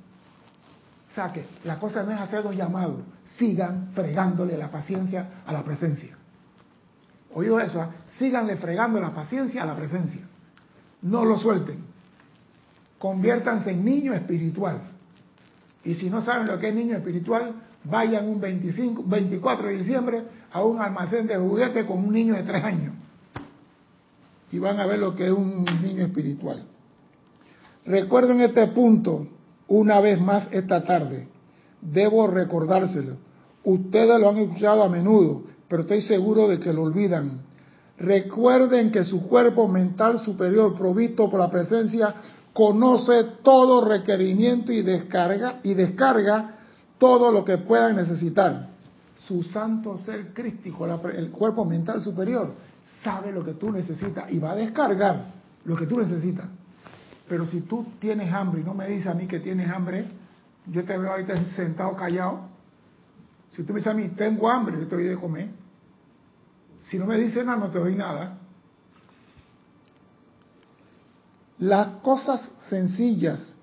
O 1.11 1.15
sea 1.15 1.33
que 1.33 1.45
la 1.65 1.81
cosa 1.81 2.05
no 2.05 2.13
es 2.13 2.21
hacer 2.21 2.47
un 2.47 2.55
llamado, 2.55 2.99
sigan 3.25 3.91
fregándole 3.93 4.57
la 4.57 4.71
paciencia 4.71 5.43
a 5.45 5.53
la 5.53 5.65
presencia. 5.65 6.17
Oído 7.35 7.59
eso, 7.59 7.81
¿ah? 7.81 7.91
síganle 8.19 8.57
fregando 8.57 9.01
la 9.01 9.13
paciencia 9.13 9.65
a 9.65 9.67
la 9.67 9.75
presencia. 9.75 10.29
No 11.05 11.25
lo 11.25 11.39
suelten. 11.39 11.85
Conviértanse 12.99 13.71
en 13.71 13.85
niño 13.85 14.15
espiritual. 14.15 14.81
Y 15.85 15.95
si 15.95 16.09
no 16.09 16.23
saben 16.23 16.47
lo 16.47 16.59
que 16.59 16.69
es 16.69 16.75
niño 16.75 16.97
espiritual, 16.97 17.55
vayan 17.85 18.27
un 18.27 18.41
25, 18.41 19.05
24 19.07 19.69
de 19.69 19.79
diciembre 19.79 20.23
a 20.51 20.65
un 20.65 20.81
almacén 20.81 21.27
de 21.27 21.37
juguetes 21.37 21.85
con 21.85 21.99
un 21.99 22.13
niño 22.13 22.35
de 22.35 22.43
tres 22.43 22.65
años. 22.65 22.95
Y 24.51 24.59
van 24.59 24.81
a 24.81 24.87
ver 24.87 24.99
lo 24.99 25.15
que 25.15 25.27
es 25.27 25.33
un 25.33 25.65
niño 25.83 26.05
espiritual. 26.05 26.65
Recuerden 27.85 28.41
este 28.41 28.67
punto 28.69 29.27
una 29.69 30.01
vez 30.01 30.19
más 30.19 30.49
esta 30.53 30.85
tarde. 30.85 31.29
Debo 31.83 32.27
recordárselo. 32.29 33.17
Ustedes 33.63 34.19
lo 34.19 34.31
han 34.31 34.39
escuchado 34.39 34.83
a 34.83 34.89
menudo, 34.89 35.43
pero 35.69 35.83
estoy 35.83 36.01
seguro 36.01 36.49
de 36.49 36.59
que 36.61 36.73
lo 36.73 36.83
olvidan. 36.83 37.43
Recuerden 37.99 38.91
que 38.91 39.05
su 39.05 39.27
cuerpo 39.27 39.69
mental 39.69 40.21
superior, 40.21 40.77
provisto 40.77 41.31
por 41.31 41.39
la 41.39 41.51
presencia, 41.51 42.15
conoce 42.53 43.25
todo 43.43 43.87
requerimiento 43.89 44.73
y 44.73 44.83
descarga 44.83 45.61
y 45.63 45.75
descarga 45.75 46.57
todo 46.99 47.31
lo 47.31 47.45
que 47.45 47.59
puedan 47.59 47.97
necesitar. 47.97 48.69
Su 49.19 49.43
santo 49.43 49.97
ser 49.99 50.35
crístico, 50.35 50.87
el 50.87 51.31
cuerpo 51.31 51.65
mental 51.65 52.01
superior, 52.03 52.53
sabe 53.03 53.33
lo 53.33 53.45
que 53.45 53.55
tú 53.55 53.71
necesitas 53.71 54.31
y 54.33 54.39
va 54.39 54.53
a 54.53 54.57
descargar 54.57 55.33
lo 55.65 55.77
que 55.77 55.87
tú 55.87 55.99
necesitas. 55.99 56.47
Pero 57.29 57.47
si 57.47 57.63
tú 57.63 57.87
tienes 57.99 58.33
hambre 58.33 58.61
y 58.61 58.65
no 58.65 58.75
me 58.75 58.89
dices 58.89 59.07
a 59.07 59.15
mí 59.15 59.27
que 59.27 59.41
tienes 59.41 59.71
hambre, 59.71 60.07
yo 60.67 60.85
te 60.85 60.97
veo 60.99 61.13
ahí 61.13 61.25
sentado 61.55 61.95
callado. 61.97 62.41
Si 63.53 63.63
tú 63.63 63.73
me 63.73 63.79
dices 63.79 63.93
a 63.93 63.97
mí, 63.97 64.09
tengo 64.09 64.49
hambre, 64.49 64.77
yo 64.79 64.87
te 64.87 64.97
doy 64.97 65.05
de 65.05 65.17
comer. 65.17 65.49
Si 66.85 66.99
no 66.99 67.07
me 67.07 67.19
dices 67.19 67.45
nada, 67.45 67.59
no 67.59 67.69
te 67.69 67.79
doy 67.79 67.95
nada. 67.95 68.39
Las 71.59 71.89
cosas 72.03 72.53
sencillas 72.69 73.57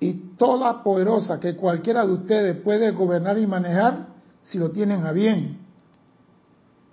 y 0.00 0.12
toda 0.36 0.82
poderosa 0.82 1.38
que 1.38 1.56
cualquiera 1.56 2.04
de 2.06 2.12
ustedes 2.12 2.56
puede 2.56 2.90
gobernar 2.90 3.38
y 3.38 3.46
manejar, 3.46 4.08
si 4.42 4.58
lo 4.58 4.70
tienen 4.70 5.06
a 5.06 5.12
bien, 5.12 5.58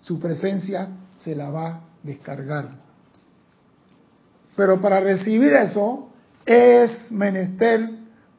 su 0.02 0.20
presencia 0.20 0.90
se 1.24 1.36
la 1.36 1.50
va 1.50 1.68
a 1.68 1.82
descargar. 2.04 2.70
Pero 4.56 4.80
para 4.82 5.00
recibir 5.00 5.54
eso, 5.54 6.10
es 6.46 7.12
menester 7.12 7.90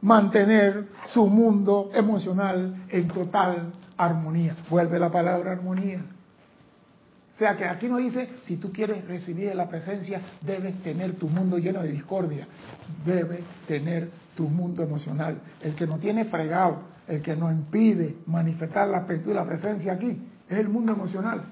mantener 0.01 0.89
su 1.13 1.27
mundo 1.27 1.91
emocional 1.95 2.85
en 2.89 3.09
total 3.09 3.73
armonía. 3.97 4.57
Vuelve 4.69 4.99
la 4.99 5.11
palabra 5.11 5.53
armonía. 5.53 6.05
O 7.35 7.38
sea 7.38 7.57
que 7.57 7.64
aquí 7.64 7.88
nos 7.88 7.99
dice, 7.99 8.29
si 8.45 8.59
tú 8.59 8.71
quieres 8.71 9.07
recibir 9.07 9.55
la 9.55 9.68
presencia, 9.68 10.21
debes 10.42 10.83
tener 10.83 11.14
tu 11.14 11.29
mundo 11.29 11.59
lleno 11.59 11.83
de 11.83 11.90
discordia. 11.90 12.47
Debes 13.05 13.40
tener 13.66 14.11
tu 14.37 14.49
mundo 14.49 14.83
emocional. 14.83 15.38
El 15.61 15.75
que 15.75 15.87
no 15.87 15.99
tiene 15.99 16.27
fregado, 16.27 16.83
el 17.09 17.23
que 17.23 17.35
nos 17.35 17.53
impide 17.53 18.16
manifestar 18.27 18.88
la 18.88 19.07
la 19.07 19.47
presencia 19.47 19.92
aquí, 19.95 20.18
es 20.49 20.59
el 20.59 20.68
mundo 20.68 20.92
emocional. 20.92 21.42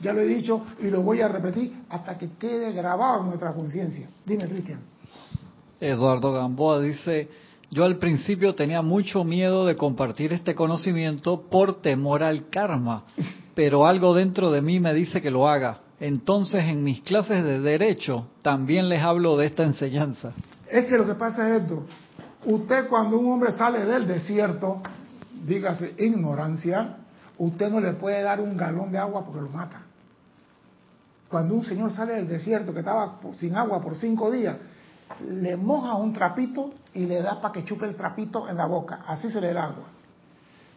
Ya 0.00 0.12
lo 0.12 0.20
he 0.20 0.26
dicho 0.26 0.66
y 0.80 0.90
lo 0.90 1.02
voy 1.02 1.20
a 1.20 1.28
repetir 1.28 1.72
hasta 1.88 2.18
que 2.18 2.30
quede 2.32 2.72
grabado 2.72 3.20
en 3.20 3.26
nuestra 3.28 3.52
conciencia. 3.52 4.08
Dime, 4.26 4.46
Cristian. 4.46 4.80
Eduardo 5.80 6.32
Gamboa 6.32 6.80
dice, 6.80 7.28
yo 7.70 7.84
al 7.84 7.98
principio 7.98 8.54
tenía 8.54 8.82
mucho 8.82 9.24
miedo 9.24 9.64
de 9.64 9.76
compartir 9.76 10.32
este 10.32 10.54
conocimiento 10.54 11.42
por 11.48 11.80
temor 11.80 12.22
al 12.22 12.48
karma, 12.50 13.04
pero 13.54 13.86
algo 13.86 14.14
dentro 14.14 14.50
de 14.50 14.62
mí 14.62 14.80
me 14.80 14.94
dice 14.94 15.20
que 15.20 15.30
lo 15.30 15.48
haga. 15.48 15.78
Entonces 16.00 16.64
en 16.64 16.82
mis 16.82 17.00
clases 17.02 17.44
de 17.44 17.60
derecho 17.60 18.26
también 18.42 18.88
les 18.88 19.02
hablo 19.02 19.36
de 19.36 19.46
esta 19.46 19.62
enseñanza. 19.62 20.32
Es 20.68 20.86
que 20.86 20.96
lo 20.96 21.06
que 21.06 21.14
pasa 21.14 21.48
es 21.48 21.62
esto. 21.62 21.84
Usted 22.44 22.88
cuando 22.88 23.18
un 23.18 23.32
hombre 23.32 23.52
sale 23.52 23.84
del 23.84 24.08
desierto, 24.08 24.82
dígase 25.46 25.94
ignorancia, 25.98 26.96
usted 27.38 27.70
no 27.70 27.78
le 27.78 27.92
puede 27.92 28.22
dar 28.22 28.40
un 28.40 28.56
galón 28.56 28.90
de 28.90 28.98
agua 28.98 29.24
porque 29.24 29.40
lo 29.40 29.48
mata. 29.48 29.82
Cuando 31.28 31.54
un 31.54 31.64
señor 31.64 31.92
sale 31.92 32.14
del 32.14 32.28
desierto 32.28 32.72
que 32.72 32.80
estaba 32.80 33.18
sin 33.34 33.54
agua 33.54 33.80
por 33.80 33.96
cinco 33.96 34.30
días, 34.30 34.56
le 35.28 35.56
moja 35.56 35.94
un 35.94 36.12
trapito 36.12 36.72
y 36.94 37.06
le 37.06 37.22
da 37.22 37.40
para 37.40 37.52
que 37.52 37.64
chupe 37.64 37.86
el 37.86 37.94
trapito 37.94 38.48
en 38.48 38.56
la 38.56 38.66
boca. 38.66 39.04
Así 39.06 39.30
se 39.30 39.40
le 39.40 39.52
da 39.52 39.64
agua. 39.64 39.84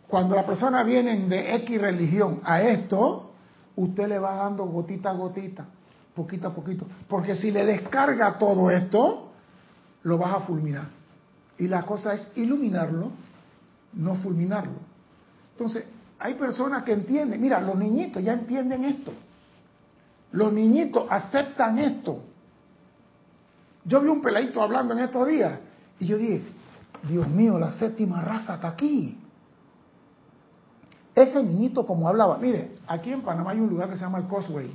Cuando 0.08 0.36
la 0.36 0.46
persona 0.46 0.84
viene 0.84 1.16
de 1.28 1.56
X 1.56 1.82
religión 1.82 2.42
a 2.44 2.62
esto, 2.62 3.32
usted 3.76 4.08
le 4.08 4.20
va 4.20 4.36
dando 4.36 4.66
gotita 4.66 5.10
a 5.10 5.14
gotita, 5.14 5.66
poquito 6.14 6.48
a 6.48 6.54
poquito. 6.54 6.86
Porque 7.08 7.36
si 7.36 7.52
le 7.52 7.66
descarga 7.66 8.38
todo 8.38 8.70
esto, 8.70 9.32
lo 10.04 10.18
vas 10.18 10.36
a 10.36 10.40
fulminar. 10.42 10.88
Y 11.58 11.68
la 11.68 11.84
cosa 11.84 12.14
es 12.14 12.32
iluminarlo, 12.36 13.12
no 13.94 14.16
fulminarlo. 14.16 14.80
Entonces, 15.54 15.86
hay 16.20 16.36
personas 16.36 16.84
que 16.84 16.94
entienden, 16.94 17.42
mira, 17.42 17.60
los 17.60 17.76
niñitos 17.76 18.24
ya 18.24 18.34
entienden 18.34 18.84
esto. 18.84 19.12
Los 20.32 20.52
niñitos 20.54 21.06
aceptan 21.10 21.80
esto. 21.80 22.22
Yo 23.86 24.02
vi 24.02 24.10
un 24.10 24.22
peladito 24.22 24.62
hablando 24.62 24.94
en 24.94 25.00
estos 25.00 25.28
días 25.28 25.54
y 26.00 26.08
yo 26.08 26.18
dije, 26.18 26.44
Dios 27.08 27.28
mío, 27.28 27.58
la 27.58 27.72
séptima 27.74 28.22
raza 28.22 28.56
está 28.56 28.70
aquí. 28.70 29.18
Ese 31.16 31.42
niñito 31.42 31.86
como 31.86 32.10
hablaba, 32.10 32.38
mire, 32.38 32.72
aquí 32.88 33.12
en 33.12 33.22
Panamá 33.22 33.52
hay 33.52 33.60
un 33.60 33.70
lugar 33.70 33.90
que 33.90 33.96
se 33.96 34.02
llama 34.02 34.18
el 34.18 34.26
Cosway. 34.26 34.70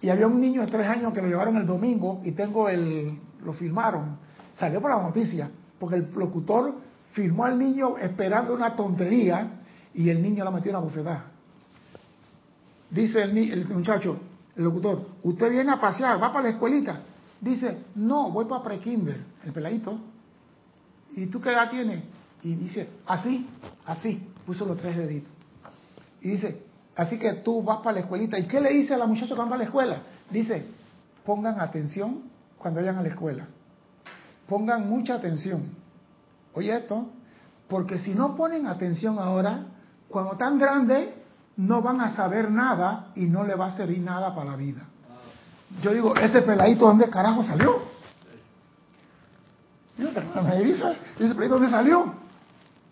Y 0.00 0.08
había 0.08 0.26
un 0.26 0.40
niño 0.40 0.62
de 0.62 0.68
tres 0.68 0.86
años 0.86 1.12
que 1.12 1.20
lo 1.20 1.28
llevaron 1.28 1.56
el 1.56 1.66
domingo 1.66 2.22
y 2.24 2.32
tengo 2.32 2.68
el, 2.68 3.18
lo 3.44 3.52
filmaron. 3.52 4.16
Salió 4.54 4.80
por 4.80 4.90
la 4.90 5.02
noticia, 5.02 5.50
porque 5.78 5.96
el 5.96 6.10
locutor 6.14 6.74
filmó 7.12 7.44
al 7.44 7.58
niño 7.58 7.98
esperando 7.98 8.54
una 8.54 8.74
tontería 8.74 9.58
y 9.92 10.08
el 10.08 10.22
niño 10.22 10.44
la 10.44 10.50
metió 10.50 10.70
en 10.70 10.74
la 10.74 10.80
bufetada. 10.80 11.24
Dice 12.90 13.22
el, 13.22 13.36
el 13.36 13.68
muchacho, 13.68 14.18
el 14.56 14.64
locutor, 14.64 15.06
usted 15.24 15.50
viene 15.50 15.72
a 15.72 15.80
pasear, 15.80 16.22
va 16.22 16.32
para 16.32 16.44
la 16.44 16.50
escuelita. 16.50 17.00
Dice, 17.40 17.84
no, 17.96 18.30
voy 18.30 18.46
para 18.46 18.62
pre-kinder, 18.62 19.20
el 19.44 19.52
peladito. 19.52 19.98
¿Y 21.14 21.26
tú 21.26 21.40
qué 21.40 21.50
edad 21.50 21.70
tienes? 21.70 22.02
Y 22.42 22.54
dice, 22.54 22.88
así, 23.06 23.46
así, 23.84 24.26
puso 24.48 24.64
los 24.64 24.78
tres 24.78 24.96
deditos. 24.96 25.30
Y 26.22 26.30
dice, 26.30 26.62
así 26.96 27.18
que 27.18 27.34
tú 27.34 27.62
vas 27.62 27.80
para 27.80 27.96
la 27.96 28.00
escuelita. 28.00 28.38
¿Y 28.38 28.44
qué 28.44 28.62
le 28.62 28.70
dice 28.70 28.94
a 28.94 28.96
la 28.96 29.04
muchacha 29.04 29.34
cuando 29.34 29.50
va 29.50 29.56
a 29.56 29.58
la 29.58 29.64
escuela? 29.64 29.98
Dice, 30.30 30.64
pongan 31.22 31.60
atención 31.60 32.22
cuando 32.56 32.80
vayan 32.80 32.96
a 32.96 33.02
la 33.02 33.08
escuela. 33.08 33.46
Pongan 34.48 34.88
mucha 34.88 35.16
atención. 35.16 35.68
Oye 36.54 36.74
esto, 36.74 37.10
porque 37.68 37.98
si 37.98 38.14
no 38.14 38.34
ponen 38.34 38.66
atención 38.66 39.18
ahora, 39.18 39.66
cuando 40.08 40.32
están 40.32 40.58
grandes, 40.58 41.10
no 41.58 41.82
van 41.82 42.00
a 42.00 42.16
saber 42.16 42.50
nada 42.50 43.08
y 43.16 43.26
no 43.26 43.44
le 43.44 43.54
va 43.54 43.66
a 43.66 43.76
servir 43.76 43.98
nada 43.98 44.34
para 44.34 44.52
la 44.52 44.56
vida. 44.56 44.80
Yo 45.82 45.92
digo, 45.92 46.16
ese 46.16 46.40
peladito, 46.40 46.86
¿dónde 46.86 47.10
carajo 47.10 47.44
salió? 47.44 47.82
ese 51.18 51.34
¿dónde 51.34 51.68
salió? 51.68 52.27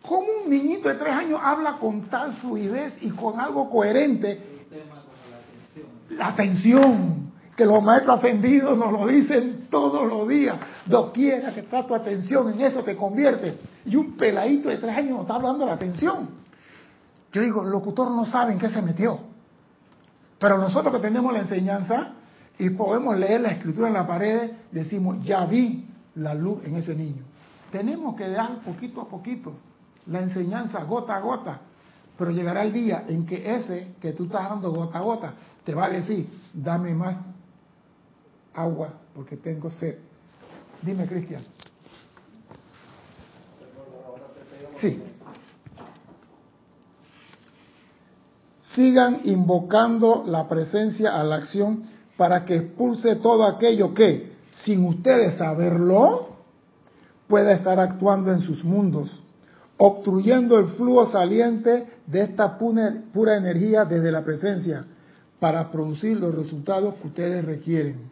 ¿Cómo 0.07 0.27
un 0.45 0.51
niñito 0.51 0.89
de 0.89 0.95
tres 0.95 1.13
años 1.13 1.41
habla 1.43 1.79
con 1.79 2.03
tal 2.03 2.35
fluidez 2.35 2.97
y 3.01 3.11
con 3.11 3.41
algo 3.41 3.69
coherente? 3.69 4.41
La 6.11 6.29
atención, 6.29 7.33
que 7.57 7.65
los 7.67 7.83
maestros 7.83 8.19
ascendidos 8.19 8.79
nos 8.79 8.93
lo 8.93 9.07
dicen 9.07 9.67
todos 9.69 10.07
los 10.07 10.29
días. 10.29 10.57
Doquiera 10.87 11.53
que 11.53 11.61
está 11.61 11.87
tu 11.87 11.95
atención, 11.95 12.53
en 12.53 12.61
eso 12.61 12.85
te 12.85 12.97
convierte. 12.97 13.59
Y 13.85 13.97
un 13.97 14.17
peladito 14.17 14.69
de 14.69 14.77
tres 14.77 14.97
años 14.97 15.11
nos 15.13 15.21
está 15.23 15.35
hablando 15.35 15.61
de 15.61 15.67
la 15.67 15.73
atención. 15.73 16.31
Yo 17.33 17.43
digo, 17.43 17.63
el 17.65 17.71
locutor 17.71 18.11
no 18.11 18.25
sabe 18.27 18.53
en 18.53 18.59
qué 18.61 18.71
se 18.71 18.81
metió. 18.81 19.19
Pero 20.39 20.59
nosotros 20.59 20.95
que 20.95 21.01
tenemos 21.01 21.33
la 21.33 21.41
enseñanza 21.41 22.13
y 22.59 22.71
podemos 22.71 23.19
leer 23.19 23.41
la 23.41 23.51
escritura 23.51 23.89
en 23.89 23.95
la 23.95 24.07
pared, 24.07 24.53
decimos, 24.71 25.25
ya 25.25 25.45
vi 25.47 25.85
la 26.15 26.33
luz 26.35 26.65
en 26.65 26.77
ese 26.77 26.95
niño. 26.95 27.23
Tenemos 27.73 28.15
que 28.15 28.29
dar 28.29 28.61
poquito 28.61 29.01
a 29.01 29.09
poquito 29.09 29.53
la 30.07 30.21
enseñanza 30.21 30.85
gota 30.85 31.17
a 31.17 31.21
gota, 31.21 31.61
pero 32.17 32.31
llegará 32.31 32.63
el 32.63 32.73
día 32.73 33.05
en 33.09 33.27
que 33.27 33.55
ese 33.57 33.95
que 34.01 34.13
tú 34.13 34.25
estás 34.25 34.49
dando 34.49 34.71
gota 34.73 34.99
a 34.99 35.03
gota 35.03 35.35
te 35.65 35.75
va 35.75 35.87
a 35.87 35.91
decir, 35.91 36.29
dame 36.53 36.95
más 36.95 37.17
agua 38.55 38.95
porque 39.15 39.37
tengo 39.37 39.71
sed. 39.71 39.99
Dime, 40.83 41.07
Cristian. 41.07 41.43
Sí. 44.81 45.03
Sigan 48.75 49.23
invocando 49.25 50.25
la 50.27 50.47
presencia 50.49 51.19
a 51.19 51.25
la 51.25 51.37
acción 51.37 51.85
para 52.17 52.45
que 52.45 52.57
expulse 52.57 53.17
todo 53.17 53.45
aquello 53.45 53.95
que, 53.95 54.33
sin 54.53 54.85
ustedes 54.85 55.39
saberlo, 55.39 56.37
pueda 57.27 57.53
estar 57.53 57.81
actuando 57.81 58.33
en 58.33 58.41
sus 58.41 58.65
mundos, 58.65 59.11
obstruyendo 59.79 60.59
el 60.59 60.69
flujo 60.69 61.07
saliente 61.07 61.87
de 62.07 62.23
esta 62.23 62.57
pura 62.57 63.37
energía 63.37 63.85
desde 63.85 64.11
la 64.11 64.25
presencia 64.25 64.85
para 65.39 65.71
producir 65.71 66.19
los 66.19 66.35
resultados 66.35 66.95
que 66.95 67.09
ustedes 67.09 67.45
requieren. 67.45 68.11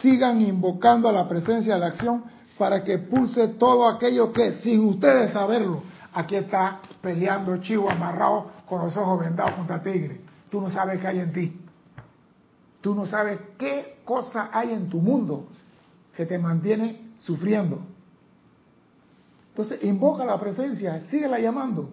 Sigan 0.00 0.40
invocando 0.40 1.08
a 1.08 1.12
la 1.12 1.28
presencia 1.28 1.74
de 1.74 1.80
la 1.80 1.86
acción 1.86 2.24
para 2.58 2.82
que 2.82 2.98
pulse 2.98 3.48
todo 3.48 3.88
aquello 3.88 4.32
que, 4.32 4.54
sin 4.54 4.80
ustedes 4.80 5.32
saberlo, 5.32 5.82
aquí 6.12 6.34
está 6.34 6.80
peleando 7.00 7.56
chivo 7.58 7.88
amarrado 7.88 8.50
con 8.66 8.84
los 8.84 8.96
ojos 8.96 9.20
vendados 9.20 9.54
contra 9.54 9.82
tigre. 9.82 10.20
Tú 10.50 10.60
no 10.60 10.70
sabes 10.70 11.00
qué 11.00 11.06
hay 11.06 11.20
en 11.20 11.32
ti. 11.32 11.60
Tú 12.80 12.94
no 12.94 13.06
sabes 13.06 13.38
qué 13.56 13.98
cosa 14.04 14.50
hay 14.52 14.72
en 14.72 14.88
tu 14.88 15.00
mundo 15.00 15.46
que 16.16 16.26
te 16.26 16.38
mantiene 16.38 17.12
sufriendo. 17.22 17.80
Entonces, 19.58 19.82
invoca 19.82 20.24
la 20.24 20.38
presencia, 20.38 21.00
síguela 21.10 21.40
llamando. 21.40 21.90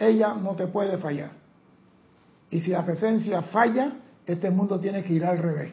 Ella 0.00 0.34
no 0.34 0.56
te 0.56 0.66
puede 0.66 0.98
fallar. 0.98 1.30
Y 2.50 2.58
si 2.58 2.72
la 2.72 2.84
presencia 2.84 3.40
falla, 3.40 4.00
este 4.26 4.50
mundo 4.50 4.80
tiene 4.80 5.04
que 5.04 5.12
ir 5.12 5.24
al 5.24 5.38
revés. 5.38 5.72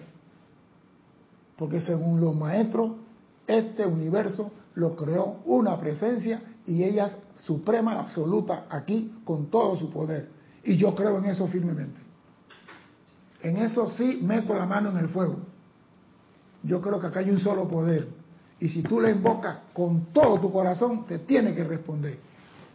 Porque 1.58 1.80
según 1.80 2.22
los 2.22 2.36
maestros, 2.36 2.92
este 3.48 3.88
universo 3.88 4.52
lo 4.76 4.96
creó 4.96 5.40
una 5.46 5.80
presencia 5.80 6.44
y 6.68 6.84
ella 6.84 7.08
es 7.08 7.42
suprema, 7.44 8.00
absoluta, 8.00 8.68
aquí 8.70 9.12
con 9.26 9.50
todo 9.50 9.76
su 9.78 9.90
poder. 9.90 10.30
Y 10.64 10.78
yo 10.78 10.94
creo 10.94 11.18
en 11.18 11.26
eso 11.26 11.48
firmemente. 11.48 12.02
En 13.42 13.58
eso 13.58 13.90
sí 13.90 14.20
meto 14.22 14.54
la 14.54 14.68
mano 14.68 14.92
en 14.92 14.98
el 14.98 15.10
fuego. 15.10 15.40
Yo 16.62 16.80
creo 16.82 17.00
que 17.00 17.08
acá 17.08 17.22
hay 17.22 17.32
un 17.32 17.40
solo 17.40 17.68
poder. 17.68 18.21
Y 18.62 18.70
si 18.70 18.84
tú 18.84 19.02
le 19.02 19.12
invocas 19.12 19.58
con 19.74 20.14
todo 20.14 20.40
tu 20.40 20.52
corazón, 20.52 21.06
te 21.08 21.20
tiene 21.20 21.56
que 21.56 21.64
responder. 21.64 22.20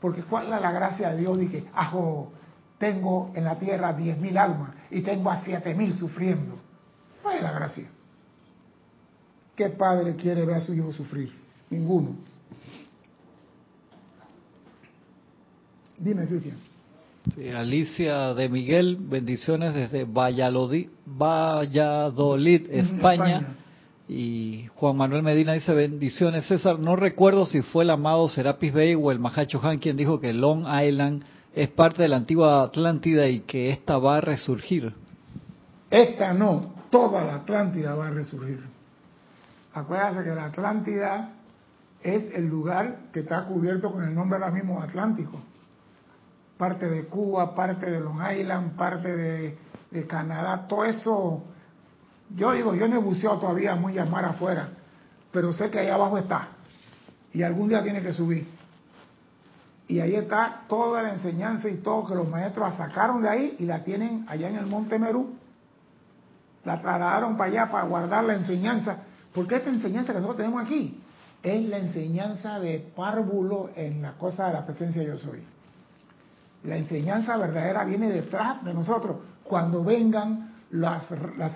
Porque 0.01 0.23
cuál 0.23 0.53
es 0.53 0.61
la 0.61 0.73
gracia 0.73 1.11
de 1.11 1.21
Dios 1.21 1.39
que, 1.51 1.65
ajo, 1.73 2.33
tengo 2.77 3.31
en 3.35 3.45
la 3.45 3.59
tierra 3.59 3.93
diez 3.93 4.19
mil 4.19 4.37
almas 4.37 4.71
y 4.91 5.01
tengo 5.03 5.31
a 5.31 5.43
siete 5.45 5.75
mil 5.75 5.95
sufriendo. 5.95 6.57
¿Cuál 7.23 7.37
es 7.37 7.43
la 7.43 7.53
gracia? 7.53 7.87
¿Qué 9.55 9.71
padre 9.71 10.17
quiere 10.17 10.45
ver 10.45 10.57
a 10.57 10.61
su 10.61 10.75
hijo 10.75 10.93
sufrir? 10.93 11.33
Ninguno. 11.71 12.17
Dime, 15.99 16.27
Cristian. 16.27 16.59
Alicia 17.57 18.35
de 18.35 18.49
Miguel, 18.49 18.97
bendiciones 19.01 19.73
desde 19.73 20.05
Valladolid, 20.05 20.89
Valladolid 21.07 22.71
España. 22.71 23.55
Y 24.09 24.69
Juan 24.77 24.97
Manuel 24.97 25.23
Medina 25.23 25.53
dice 25.53 25.75
bendiciones. 25.75 26.47
César, 26.47 26.79
no 26.79 26.97
recuerdo 26.97 27.45
si 27.45 27.63
fue 27.63 27.85
el 27.85 27.91
amado 27.91 28.29
Serapis 28.29 28.73
Bey 28.73 28.95
o 28.95 29.11
el 29.11 29.19
Mahacho 29.19 29.61
Han 29.63 29.79
quien 29.79 29.97
dijo 29.97 30.21
que 30.21 30.33
Long 30.33 30.65
Island 30.67 31.25
es 31.55 31.69
parte 31.71 32.03
de 32.03 32.09
la 32.09 32.17
antigua 32.17 32.63
Atlántida 32.63 33.29
y 33.29 33.41
que 33.41 33.71
esta 33.71 33.99
va 33.99 34.19
a 34.19 34.21
resurgir. 34.21 34.95
Esta 35.91 36.33
no, 36.35 36.75
toda 36.91 37.25
la 37.25 37.37
Atlántida 37.37 37.95
va 37.95 38.09
a 38.09 38.11
resurgir. 38.11 38.61
Acuérdense 39.75 40.23
que 40.23 40.35
la 40.35 40.47
Atlántida 40.47 41.33
es 42.03 42.33
el 42.35 42.47
lugar 42.47 42.99
que 43.13 43.21
está 43.21 43.45
cubierto 43.45 43.91
con 43.91 44.05
el 44.05 44.15
nombre 44.15 44.39
ahora 44.39 44.53
mismo 44.53 44.81
Atlántico 44.81 45.41
parte 46.57 46.89
de 46.89 47.07
Cuba, 47.07 47.55
parte 47.55 47.91
de 47.91 48.01
Long 48.01 48.21
Island, 48.39 48.77
parte 48.77 49.17
de, 49.17 49.59
Canadá, 50.07 50.67
todo 50.69 50.85
eso. 50.85 51.43
Yo 52.35 52.53
digo, 52.53 52.75
yo 52.75 52.89
no 52.89 52.97
he 52.97 52.99
buceado 52.99 53.39
todavía 53.39 53.75
muy 53.77 53.99
a 53.99 54.05
mar 54.05 54.25
afuera, 54.25 54.69
pero 55.31 55.53
sé 55.53 55.71
que 55.71 55.79
ahí 55.79 55.89
abajo 55.89 56.19
está. 56.19 56.49
Y 57.33 57.43
algún 57.43 57.69
día 57.69 57.83
tiene 57.83 58.03
que 58.03 58.13
subir. 58.13 58.49
Y 59.89 60.01
ahí 60.01 60.17
está 60.17 60.63
toda 60.69 61.03
la 61.03 61.13
enseñanza 61.13 61.69
y 61.69 61.77
todo 61.77 62.07
que 62.07 62.15
los 62.15 62.29
maestros 62.29 62.71
la 62.71 62.77
sacaron 62.77 63.23
de 63.23 63.29
ahí 63.29 63.57
y 63.61 63.67
la 63.67 63.85
tienen 63.85 64.25
allá 64.29 64.49
en 64.49 64.57
el 64.57 64.67
Monte 64.67 64.99
Merú. 64.99 65.35
La 66.65 66.81
trasladaron 66.81 67.37
para 67.37 67.51
allá 67.51 67.71
para 67.71 67.87
guardar 67.87 68.25
la 68.25 68.35
enseñanza. 68.35 68.99
Porque 69.33 69.57
esta 69.57 69.71
enseñanza 69.71 70.13
que 70.13 70.19
nosotros 70.19 70.39
tenemos 70.39 70.65
aquí 70.65 71.01
es 71.43 71.69
la 71.69 71.79
enseñanza 71.79 72.59
de 72.59 72.81
párvulo 72.97 73.71
en 73.77 74.03
la 74.03 74.15
cosa 74.15 74.49
de 74.49 74.55
la 74.55 74.67
presencia 74.67 75.03
yo 75.05 75.17
soy. 75.17 75.45
La 76.65 76.77
enseñanza 76.77 77.37
verdadera 77.37 77.85
viene 77.85 78.11
detrás 78.11 78.65
de 78.65 78.75
nosotros. 78.75 79.19
Cuando 79.45 79.85
vengan 79.85 80.56
la, 80.71 81.01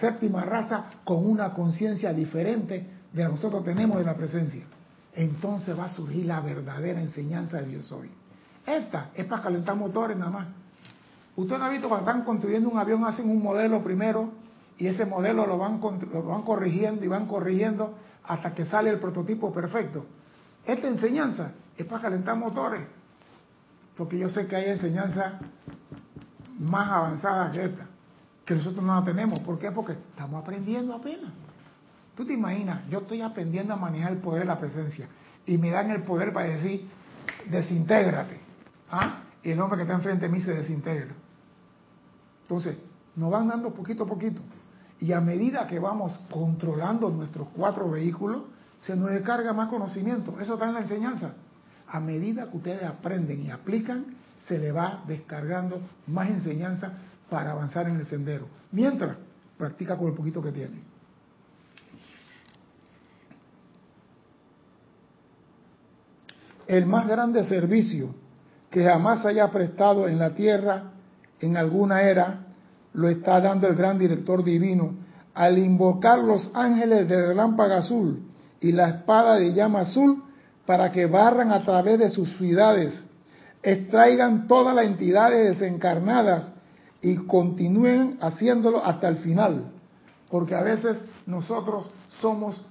séptima 0.00 0.44
raza 0.44 0.86
con 1.04 1.26
una 1.26 1.52
conciencia 1.52 2.12
diferente 2.12 2.86
de 3.12 3.22
la 3.22 3.28
que 3.28 3.34
nosotros 3.34 3.64
tenemos 3.64 3.98
de 3.98 4.04
la 4.04 4.14
presencia, 4.14 4.64
entonces 5.14 5.78
va 5.78 5.86
a 5.86 5.88
surgir 5.88 6.26
la 6.26 6.40
verdadera 6.40 7.00
enseñanza 7.00 7.58
de 7.58 7.66
Dios 7.66 7.90
hoy. 7.92 8.10
Esta 8.66 9.10
es 9.14 9.24
para 9.26 9.42
calentar 9.42 9.76
motores 9.76 10.16
nada 10.16 10.30
más. 10.30 10.46
Usted 11.36 11.58
no 11.58 11.64
ha 11.64 11.68
visto 11.68 11.88
cuando 11.88 12.08
están 12.08 12.24
construyendo 12.24 12.68
un 12.68 12.78
avión, 12.78 13.04
hacen 13.04 13.28
un 13.28 13.42
modelo 13.42 13.82
primero 13.82 14.30
y 14.78 14.86
ese 14.86 15.06
modelo 15.06 15.46
lo 15.46 15.58
van, 15.58 15.80
lo 16.12 16.22
van 16.22 16.42
corrigiendo 16.42 17.04
y 17.04 17.08
van 17.08 17.26
corrigiendo 17.26 17.94
hasta 18.24 18.54
que 18.54 18.64
sale 18.64 18.90
el 18.90 18.98
prototipo 18.98 19.52
perfecto. 19.52 20.06
Esta 20.64 20.86
enseñanza 20.88 21.52
es 21.76 21.86
para 21.86 22.02
calentar 22.02 22.36
motores 22.36 23.00
porque 24.00 24.18
yo 24.18 24.30
sé 24.30 24.46
que 24.46 24.56
hay 24.56 24.70
enseñanza 24.70 25.38
más 26.58 26.90
avanzada 26.90 27.50
que 27.50 27.64
esta, 27.66 27.86
que 28.50 28.56
nosotros 28.56 28.84
no 28.84 28.98
la 28.98 29.04
tenemos. 29.04 29.38
¿Por 29.38 29.60
qué? 29.60 29.70
Porque 29.70 29.92
estamos 29.92 30.42
aprendiendo 30.42 30.92
apenas. 30.92 31.30
Tú 32.16 32.26
te 32.26 32.32
imaginas, 32.32 32.80
yo 32.90 32.98
estoy 32.98 33.22
aprendiendo 33.22 33.74
a 33.74 33.76
manejar 33.76 34.10
el 34.10 34.18
poder 34.18 34.40
de 34.40 34.46
la 34.46 34.58
presencia 34.58 35.06
y 35.46 35.56
me 35.56 35.70
dan 35.70 35.88
el 35.92 36.02
poder 36.02 36.32
para 36.32 36.48
decir, 36.48 36.88
desintégrate. 37.48 38.40
¿Ah? 38.90 39.20
Y 39.44 39.52
el 39.52 39.60
hombre 39.60 39.76
que 39.76 39.82
está 39.82 39.94
enfrente 39.94 40.26
de 40.26 40.32
mí 40.32 40.40
se 40.40 40.52
desintegra. 40.52 41.14
Entonces, 42.42 42.76
nos 43.14 43.30
van 43.30 43.46
dando 43.46 43.72
poquito 43.72 44.02
a 44.02 44.06
poquito. 44.08 44.42
Y 44.98 45.12
a 45.12 45.20
medida 45.20 45.68
que 45.68 45.78
vamos 45.78 46.18
controlando 46.28 47.08
nuestros 47.08 47.46
cuatro 47.54 47.88
vehículos, 47.88 48.42
se 48.80 48.96
nos 48.96 49.10
descarga 49.10 49.52
más 49.52 49.68
conocimiento. 49.68 50.40
Eso 50.40 50.54
está 50.54 50.66
en 50.66 50.74
la 50.74 50.80
enseñanza 50.80 51.34
a 51.86 52.00
medida 52.00 52.50
que 52.50 52.56
ustedes 52.56 52.82
aprenden 52.82 53.42
y 53.42 53.50
aplican, 53.50 54.06
se 54.46 54.58
le 54.58 54.72
va 54.72 55.04
descargando 55.06 55.80
más 56.08 56.30
enseñanza 56.30 56.94
para 57.30 57.52
avanzar 57.52 57.88
en 57.88 57.96
el 57.96 58.04
sendero. 58.04 58.46
Mientras, 58.72 59.16
practica 59.56 59.96
con 59.96 60.08
el 60.08 60.14
poquito 60.14 60.42
que 60.42 60.52
tiene. 60.52 60.82
El 66.66 66.86
más 66.86 67.06
grande 67.08 67.44
servicio 67.44 68.14
que 68.70 68.84
jamás 68.84 69.24
haya 69.24 69.50
prestado 69.50 70.06
en 70.06 70.18
la 70.18 70.34
tierra 70.34 70.92
en 71.40 71.56
alguna 71.56 72.02
era, 72.02 72.46
lo 72.92 73.08
está 73.08 73.40
dando 73.40 73.66
el 73.66 73.74
gran 73.74 73.98
director 73.98 74.44
divino 74.44 74.94
al 75.34 75.58
invocar 75.58 76.18
los 76.18 76.50
ángeles 76.54 77.08
del 77.08 77.28
relámpago 77.28 77.74
azul 77.74 78.20
y 78.60 78.72
la 78.72 78.88
espada 78.88 79.36
de 79.36 79.52
llama 79.52 79.80
azul 79.80 80.22
para 80.66 80.92
que 80.92 81.06
barran 81.06 81.50
a 81.50 81.62
través 81.62 81.98
de 81.98 82.10
sus 82.10 82.36
ciudades, 82.36 83.04
extraigan 83.62 84.46
todas 84.46 84.74
las 84.74 84.86
entidades 84.86 85.58
desencarnadas 85.58 86.52
y 87.02 87.16
continúen 87.16 88.18
haciéndolo 88.20 88.84
hasta 88.84 89.08
el 89.08 89.18
final, 89.18 89.72
porque 90.30 90.54
a 90.54 90.62
veces 90.62 90.98
nosotros 91.26 91.90
somos 92.20 92.64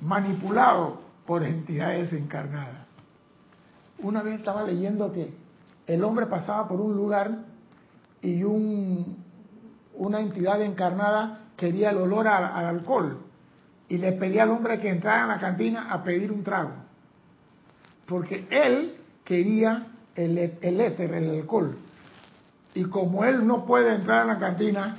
manipulados 0.00 0.98
por 1.26 1.42
entidades 1.42 2.10
desencarnadas. 2.10 2.86
Una 4.00 4.22
vez 4.22 4.38
estaba 4.38 4.62
leyendo 4.62 5.12
que 5.12 5.32
el 5.86 6.04
hombre 6.04 6.26
pasaba 6.26 6.68
por 6.68 6.80
un 6.80 6.94
lugar 6.94 7.44
y 8.22 8.42
un, 8.44 9.16
una 9.94 10.20
entidad 10.20 10.62
encarnada 10.62 11.46
quería 11.56 11.90
el 11.90 11.98
olor 11.98 12.28
al 12.28 12.66
alcohol 12.66 13.18
y 13.88 13.98
le 13.98 14.12
pedía 14.12 14.44
al 14.44 14.50
hombre 14.50 14.78
que 14.80 14.90
entrara 14.90 15.22
en 15.22 15.28
la 15.28 15.38
cantina 15.38 15.92
a 15.92 16.02
pedir 16.04 16.30
un 16.30 16.44
trago 16.44 16.88
porque 18.08 18.46
él 18.50 18.94
quería 19.24 19.86
el, 20.14 20.38
el 20.38 20.80
éter, 20.80 21.12
el 21.12 21.30
alcohol. 21.30 21.76
Y 22.78 22.84
como 22.84 23.24
él 23.24 23.44
no 23.44 23.66
puede 23.66 23.92
entrar 23.92 24.20
a 24.20 24.24
la 24.24 24.38
cantina, 24.38 24.96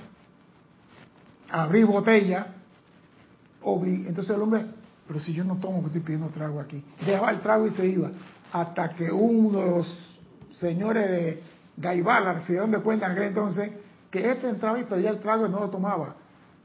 abrir 1.49 1.85
botella, 1.85 2.47
entonces 3.63 4.35
el 4.35 4.41
hombre, 4.41 4.65
pero 5.07 5.21
si 5.21 5.33
yo 5.33 5.45
no 5.45 5.55
tomo, 5.55 5.79
que 5.79 5.85
estoy 5.85 6.01
pidiendo 6.01 6.27
trago 6.27 6.59
aquí, 6.59 6.83
dejaba 7.05 7.31
el 7.31 7.39
trago 7.39 7.67
y 7.67 7.69
se 7.69 7.87
iba, 7.87 8.11
hasta 8.51 8.89
que 8.89 9.09
uno 9.09 9.59
de 9.59 9.65
los 9.65 10.19
señores 10.55 11.09
de 11.09 11.43
Gaibalar 11.77 12.41
se 12.41 12.51
dieron 12.51 12.69
de 12.69 12.79
cuenta 12.79 13.05
en 13.05 13.13
aquel 13.13 13.23
entonces 13.29 13.71
que 14.11 14.29
este 14.29 14.49
entraba 14.49 14.77
y 14.77 14.83
pedía 14.83 15.11
el 15.11 15.21
trago 15.21 15.47
y 15.47 15.49
no 15.49 15.61
lo 15.61 15.69
tomaba. 15.69 16.15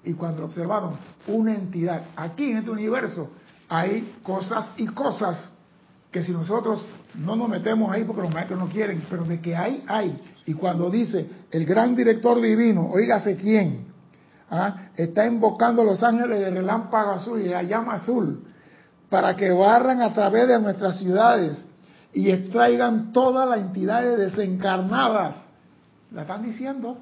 Y 0.02 0.14
cuando 0.14 0.44
observaron 0.44 0.94
una 1.28 1.54
entidad, 1.54 2.06
aquí 2.16 2.50
en 2.50 2.56
este 2.56 2.72
universo 2.72 3.30
hay 3.68 4.16
cosas 4.24 4.72
y 4.78 4.86
cosas 4.86 5.52
que 6.10 6.24
si 6.24 6.32
nosotros 6.32 6.84
no 7.14 7.36
nos 7.36 7.48
metemos 7.48 7.92
ahí 7.92 8.02
porque 8.02 8.22
los 8.22 8.34
maestros 8.34 8.58
no 8.58 8.66
quieren, 8.66 9.00
pero 9.08 9.22
de 9.22 9.40
que 9.40 9.54
hay, 9.54 9.84
hay. 9.86 10.20
Y 10.46 10.54
cuando 10.54 10.90
dice 10.90 11.26
el 11.50 11.64
gran 11.64 11.94
director 11.96 12.40
divino, 12.40 12.90
oígase 12.90 13.36
quién, 13.36 13.86
¿ah? 14.50 14.88
está 14.96 15.26
invocando 15.26 15.82
a 15.82 15.84
los 15.84 16.02
ángeles 16.02 16.40
del 16.40 16.54
relámpago 16.54 17.12
azul 17.12 17.40
y 17.40 17.48
la 17.48 17.62
llama 17.62 17.94
azul 17.94 18.44
para 19.08 19.36
que 19.36 19.50
barran 19.50 20.02
a 20.02 20.12
través 20.12 20.48
de 20.48 20.60
nuestras 20.60 20.98
ciudades 20.98 21.64
y 22.12 22.30
extraigan 22.30 23.12
todas 23.12 23.48
las 23.48 23.60
entidades 23.60 24.18
desencarnadas. 24.18 25.36
La 26.12 26.22
están 26.22 26.42
diciendo. 26.42 26.98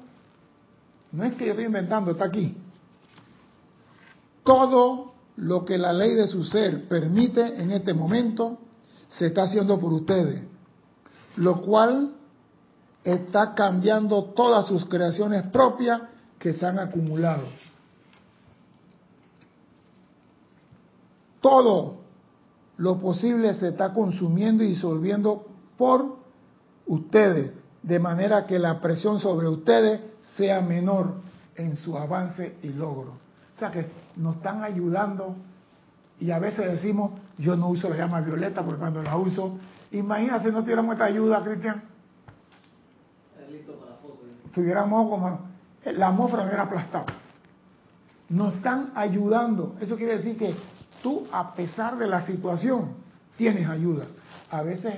No 1.11 1.23
es 1.23 1.35
que 1.35 1.45
yo 1.45 1.51
estoy 1.51 1.65
inventando, 1.65 2.11
está 2.11 2.25
aquí. 2.25 2.57
Todo 4.43 5.13
lo 5.37 5.65
que 5.65 5.77
la 5.77 5.93
ley 5.93 6.15
de 6.15 6.27
su 6.27 6.43
ser 6.43 6.87
permite 6.87 7.61
en 7.61 7.71
este 7.71 7.93
momento 7.93 8.59
se 9.09 9.27
está 9.27 9.43
haciendo 9.43 9.79
por 9.79 9.93
ustedes, 9.93 10.41
lo 11.37 11.61
cual 11.61 12.13
está 13.03 13.53
cambiando 13.53 14.25
todas 14.35 14.67
sus 14.67 14.85
creaciones 14.85 15.47
propias 15.47 16.01
que 16.39 16.53
se 16.53 16.65
han 16.65 16.79
acumulado. 16.79 17.43
Todo 21.41 21.97
lo 22.77 22.97
posible 22.97 23.53
se 23.53 23.69
está 23.69 23.93
consumiendo 23.93 24.63
y 24.63 24.67
disolviendo 24.69 25.45
por 25.77 26.17
ustedes, 26.85 27.51
de 27.81 27.99
manera 27.99 28.45
que 28.45 28.59
la 28.59 28.79
presión 28.79 29.19
sobre 29.19 29.47
ustedes 29.47 30.01
sea 30.37 30.61
menor 30.61 31.15
en 31.55 31.75
su 31.75 31.97
avance 31.97 32.55
y 32.63 32.69
logro. 32.69 33.11
O 33.55 33.59
sea 33.59 33.71
que 33.71 33.85
nos 34.15 34.37
están 34.37 34.63
ayudando 34.63 35.35
y 36.19 36.31
a 36.31 36.39
veces 36.39 36.71
decimos, 36.71 37.11
yo 37.37 37.55
no 37.55 37.69
uso 37.69 37.89
la 37.89 37.97
llama 37.97 38.21
violeta 38.21 38.63
porque 38.63 38.79
cuando 38.79 39.03
la 39.03 39.17
uso, 39.17 39.57
imagínate 39.91 40.51
no 40.51 40.61
tuviéramos 40.61 40.93
esta 40.93 41.05
ayuda, 41.05 41.43
Cristian. 41.43 41.92
Tuviéramos 44.53 45.09
como, 45.09 45.39
la 45.85 46.07
atmósfera 46.09 46.43
me 46.43 46.49
hubiera 46.49 46.63
aplastado. 46.63 47.05
Nos 48.29 48.55
están 48.55 48.91
ayudando. 48.95 49.75
Eso 49.81 49.95
quiere 49.95 50.17
decir 50.17 50.37
que 50.37 50.55
tú, 51.01 51.27
a 51.31 51.53
pesar 51.53 51.97
de 51.97 52.07
la 52.07 52.25
situación, 52.25 52.95
tienes 53.37 53.67
ayuda. 53.67 54.05
A 54.49 54.61
veces, 54.61 54.95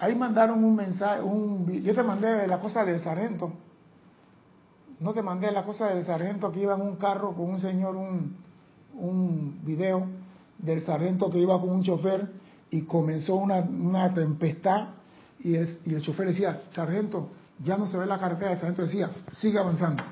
ahí 0.00 0.14
mandaron 0.14 0.62
un 0.64 0.76
mensaje, 0.76 1.22
un, 1.22 1.70
yo 1.82 1.94
te 1.94 2.02
mandé 2.02 2.46
la 2.46 2.58
cosa 2.58 2.84
del 2.84 3.00
sargento. 3.00 3.52
No 5.00 5.12
te 5.12 5.22
mandé 5.22 5.50
la 5.50 5.64
cosa 5.64 5.86
del 5.88 6.04
sargento 6.04 6.52
que 6.52 6.60
iba 6.60 6.74
en 6.74 6.82
un 6.82 6.96
carro 6.96 7.32
con 7.34 7.50
un 7.50 7.60
señor, 7.60 7.96
un, 7.96 8.36
un 8.94 9.60
video 9.64 10.06
del 10.58 10.82
sargento 10.82 11.30
que 11.30 11.38
iba 11.38 11.60
con 11.60 11.70
un 11.70 11.82
chofer 11.82 12.30
y 12.70 12.82
comenzó 12.82 13.36
una, 13.36 14.14
tempestad 14.14 14.88
y 15.42 15.56
el, 15.56 15.78
y 15.84 15.94
el 15.94 16.02
chofer 16.02 16.28
decía, 16.28 16.62
sargento, 16.70 17.30
ya 17.58 17.76
no 17.76 17.86
se 17.86 17.98
ve 17.98 18.06
la 18.06 18.18
carretera, 18.18 18.52
el 18.52 18.58
sargento 18.58 18.82
decía, 18.82 19.10
sigue 19.32 19.58
avanzando. 19.58 20.02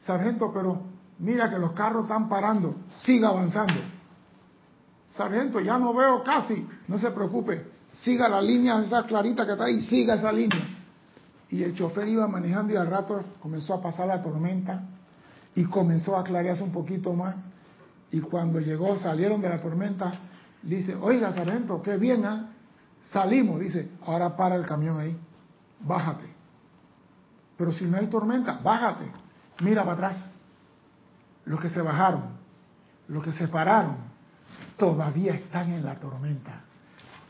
Sargento, 0.00 0.52
pero 0.52 0.82
mira 1.18 1.50
que 1.50 1.58
los 1.58 1.72
carros 1.72 2.04
están 2.04 2.28
parando, 2.28 2.76
siga 3.02 3.28
avanzando. 3.28 3.74
Sargento, 5.14 5.60
ya 5.60 5.78
no 5.78 5.92
veo 5.92 6.22
casi, 6.22 6.66
no 6.88 6.96
se 6.96 7.10
preocupe, 7.10 7.66
siga 7.90 8.28
la 8.28 8.40
línea 8.40 8.80
esa 8.80 9.04
clarita 9.04 9.44
que 9.44 9.52
está 9.52 9.64
ahí, 9.64 9.82
siga 9.82 10.14
esa 10.14 10.32
línea. 10.32 10.78
Y 11.50 11.62
el 11.62 11.74
chofer 11.74 12.08
iba 12.08 12.26
manejando 12.28 12.72
y 12.72 12.76
al 12.76 12.86
rato 12.86 13.22
comenzó 13.40 13.74
a 13.74 13.82
pasar 13.82 14.06
la 14.06 14.22
tormenta 14.22 14.82
y 15.54 15.64
comenzó 15.64 16.16
a 16.16 16.20
aclararse 16.20 16.62
un 16.62 16.72
poquito 16.72 17.12
más. 17.12 17.34
Y 18.10 18.20
cuando 18.20 18.60
llegó, 18.60 18.96
salieron 18.96 19.40
de 19.40 19.48
la 19.48 19.60
tormenta, 19.60 20.12
dice, 20.62 20.94
oiga, 20.94 21.32
sargento, 21.32 21.82
qué 21.82 21.96
bien, 21.96 22.24
¿ah? 22.24 22.51
Salimos, 23.10 23.60
dice, 23.60 23.90
ahora 24.06 24.36
para 24.36 24.54
el 24.54 24.64
camión 24.64 24.98
ahí, 24.98 25.16
bájate. 25.80 26.26
Pero 27.56 27.72
si 27.72 27.84
no 27.84 27.96
hay 27.96 28.06
tormenta, 28.06 28.58
bájate, 28.62 29.06
mira 29.60 29.82
para 29.82 29.94
atrás. 29.94 30.30
Los 31.44 31.60
que 31.60 31.68
se 31.68 31.82
bajaron, 31.82 32.22
los 33.08 33.22
que 33.22 33.32
se 33.32 33.48
pararon, 33.48 33.96
todavía 34.76 35.34
están 35.34 35.72
en 35.72 35.84
la 35.84 35.96
tormenta. 35.96 36.60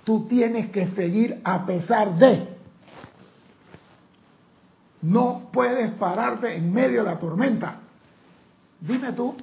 Tú 0.04 0.26
tienes 0.26 0.70
que 0.70 0.88
seguir 0.88 1.40
a 1.44 1.64
pesar 1.64 2.16
de. 2.16 2.56
No 5.00 5.50
puedes 5.52 5.92
pararte 5.94 6.56
en 6.56 6.72
medio 6.72 7.02
de 7.02 7.10
la 7.10 7.18
tormenta. 7.18 7.76
Dime 8.80 9.12
tú, 9.12 9.36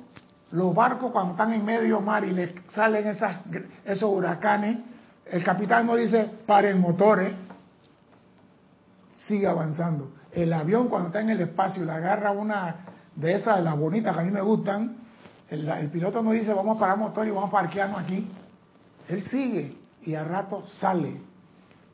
los 0.51 0.73
barcos 0.73 1.11
cuando 1.11 1.31
están 1.31 1.53
en 1.53 1.63
medio 1.65 2.01
mar 2.01 2.23
y 2.25 2.31
les 2.31 2.53
salen 2.73 3.07
esas, 3.07 3.37
esos 3.85 4.11
huracanes, 4.11 4.79
el 5.31 5.43
capitán 5.43 5.85
no 5.85 5.95
dice 5.95 6.29
paren 6.45 6.79
motores, 6.79 7.33
sigue 9.25 9.47
avanzando. 9.47 10.11
El 10.31 10.53
avión 10.53 10.87
cuando 10.87 11.07
está 11.07 11.21
en 11.21 11.29
el 11.29 11.41
espacio 11.41 11.83
le 11.83 11.91
agarra 11.91 12.31
una 12.31 12.75
de 13.15 13.35
esas 13.35 13.57
de 13.57 13.63
las 13.63 13.77
bonitas 13.77 14.13
que 14.15 14.21
a 14.21 14.23
mí 14.23 14.31
me 14.31 14.41
gustan, 14.41 14.97
el, 15.49 15.67
el 15.67 15.89
piloto 15.89 16.21
no 16.21 16.31
dice 16.31 16.53
vamos 16.53 16.77
a 16.77 16.79
parar 16.79 16.97
motor 16.97 17.27
y 17.27 17.31
vamos 17.31 17.49
a 17.49 17.51
parquearnos 17.51 18.01
aquí. 18.01 18.27
Él 19.07 19.23
sigue 19.23 19.77
y 20.03 20.15
al 20.15 20.27
rato 20.27 20.65
sale. 20.73 21.21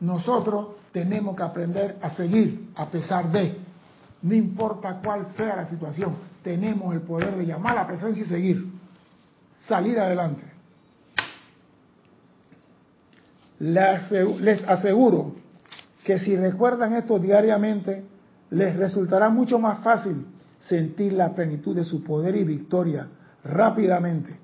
Nosotros 0.02 0.68
tenemos 0.92 1.36
que 1.36 1.44
aprender 1.44 1.98
a 2.02 2.10
seguir 2.10 2.70
a 2.76 2.88
pesar 2.88 3.32
de, 3.32 3.58
no 4.22 4.34
importa 4.34 5.00
cuál 5.02 5.28
sea 5.36 5.56
la 5.56 5.66
situación 5.66 6.16
tenemos 6.46 6.94
el 6.94 7.02
poder 7.02 7.36
de 7.36 7.44
llamar 7.44 7.76
a 7.76 7.82
la 7.82 7.88
presencia 7.88 8.24
y 8.24 8.28
seguir, 8.28 8.72
salir 9.66 10.00
adelante. 10.00 10.44
Les 13.60 14.64
aseguro 14.68 15.36
que 16.04 16.20
si 16.20 16.36
recuerdan 16.36 16.94
esto 16.94 17.20
diariamente, 17.20 18.06
les 18.52 18.76
resultará 18.76 19.30
mucho 19.30 19.60
más 19.60 19.80
fácil 19.80 20.26
sentir 20.60 21.14
la 21.14 21.34
plenitud 21.34 21.76
de 21.76 21.84
su 21.84 22.04
poder 22.04 22.36
y 22.36 22.44
victoria 22.44 23.08
rápidamente. 23.44 24.38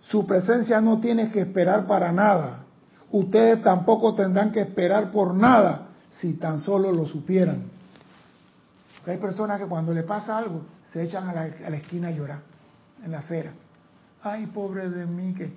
Su 0.00 0.26
presencia 0.26 0.80
no 0.80 0.98
tiene 0.98 1.30
que 1.30 1.40
esperar 1.40 1.86
para 1.86 2.12
nada. 2.12 2.64
Ustedes 3.10 3.62
tampoco 3.62 4.14
tendrán 4.14 4.50
que 4.50 4.60
esperar 4.60 5.10
por 5.10 5.34
nada 5.34 5.88
si 6.10 6.34
tan 6.34 6.58
solo 6.58 6.92
lo 6.92 7.06
supieran. 7.06 7.64
hay 9.06 9.18
personas 9.18 9.60
que 9.60 9.66
cuando 9.66 9.92
le 9.92 10.02
pasa 10.02 10.38
algo 10.38 10.62
se 10.92 11.02
echan 11.02 11.28
a 11.28 11.32
la, 11.32 11.46
esquina 11.46 12.08
a 12.08 12.10
llorar, 12.10 12.40
en 13.04 13.12
la 13.12 13.18
acera. 13.18 13.52
Ay, 14.22 14.46
pobre 14.46 14.88
de 14.90 15.06
mí 15.06 15.34
que... 15.34 15.52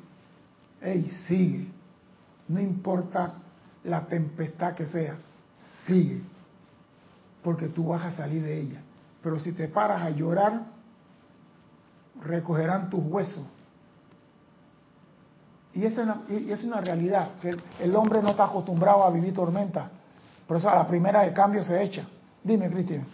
Ey, 0.82 1.10
sigue. 1.28 1.68
No 2.48 2.60
importa 2.60 3.34
la 3.84 4.06
tempestad 4.06 4.74
que 4.74 4.86
sea, 4.86 5.18
sigue. 5.86 6.22
Porque 7.44 7.70
tú 7.70 7.88
vas 7.88 8.04
a 8.06 8.12
salir 8.12 8.44
de 8.44 8.62
ella. 8.62 8.82
Pero 9.22 9.40
si 9.40 9.54
te 9.54 9.68
paras 9.68 10.02
a 10.02 10.10
llorar, 10.10 10.66
recogerán 12.24 12.90
tus 12.90 13.04
huesos. 13.04 13.46
Y 15.74 15.84
esa 15.84 16.02
es 16.02 16.08
una, 16.08 16.22
y 16.30 16.52
es 16.52 16.64
una 16.64 16.80
realidad, 16.80 17.32
que 17.42 17.56
el, 17.82 17.96
hombre 17.96 18.22
no 18.22 18.30
está 18.30 18.46
acostumbrado 18.46 19.04
a 19.04 19.10
vivir 19.12 19.34
tormenta. 19.34 19.90
Por 20.48 20.58
eso 20.58 20.70
a 20.70 20.76
la 20.76 20.88
primera 20.88 21.22
de 21.24 21.34
cambio 21.34 21.64
se 21.64 21.84
echa. 21.84 22.06
Dime, 22.44 22.70
Cristian. 22.70 23.06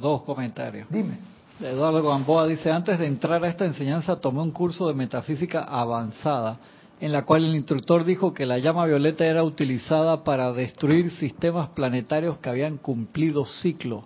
Dos 0.00 0.22
comentarios. 0.22 0.86
Dime. 0.88 1.18
Eduardo 1.60 2.02
Gamboa 2.08 2.46
dice, 2.46 2.70
antes 2.70 2.98
de 2.98 3.06
entrar 3.06 3.42
a 3.44 3.48
esta 3.48 3.64
enseñanza 3.64 4.16
tomé 4.16 4.40
un 4.40 4.52
curso 4.52 4.86
de 4.88 4.94
metafísica 4.94 5.64
avanzada, 5.64 6.58
en 7.02 7.10
la 7.10 7.24
cual 7.24 7.44
el 7.44 7.56
instructor 7.56 8.04
dijo 8.04 8.32
que 8.32 8.46
la 8.46 8.60
llama 8.60 8.86
violeta 8.86 9.26
era 9.26 9.42
utilizada 9.42 10.22
para 10.22 10.52
destruir 10.52 11.10
sistemas 11.10 11.70
planetarios 11.70 12.38
que 12.38 12.48
habían 12.48 12.76
cumplido 12.78 13.44
ciclo. 13.44 14.04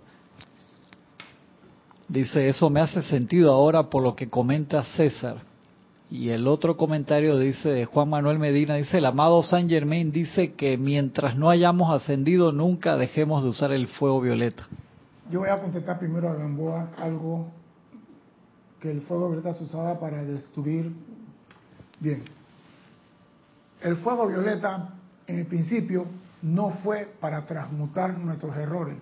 Dice, 2.07 2.49
eso 2.49 2.71
me 2.71 2.81
hace 2.81 3.03
sentido 3.03 3.51
ahora 3.53 3.91
por 3.91 4.01
lo 4.01 4.15
que 4.15 4.25
comenta 4.25 4.83
César. 4.95 5.43
Y 6.09 6.29
el 6.29 6.47
otro 6.47 6.75
comentario 6.75 7.37
dice 7.37 7.69
de 7.69 7.85
Juan 7.85 8.09
Manuel 8.09 8.39
Medina, 8.39 8.73
dice, 8.73 8.97
el 8.97 9.05
amado 9.05 9.43
Saint 9.43 9.69
Germain 9.69 10.11
dice 10.11 10.53
que 10.53 10.75
mientras 10.79 11.37
no 11.37 11.51
hayamos 11.51 11.93
ascendido 11.93 12.51
nunca 12.51 12.97
dejemos 12.97 13.43
de 13.43 13.49
usar 13.49 13.73
el 13.73 13.85
fuego 13.85 14.21
violeta. 14.21 14.67
Yo 15.29 15.41
voy 15.41 15.49
a 15.49 15.61
contestar 15.61 15.99
primero 15.99 16.29
a 16.29 16.33
Gamboa 16.33 16.93
algo 16.97 17.51
que 18.81 18.89
el 18.89 19.01
fuego 19.01 19.29
violeta 19.29 19.53
se 19.53 19.65
usaba 19.65 19.99
para 19.99 20.23
destruir. 20.23 20.91
Bien, 21.99 22.23
el 23.81 23.97
fuego 23.97 24.27
violeta 24.27 24.89
en 25.27 25.39
el 25.39 25.45
principio 25.45 26.07
no 26.41 26.71
fue 26.83 27.13
para 27.19 27.45
transmutar 27.45 28.17
nuestros 28.17 28.55
errores. 28.57 28.97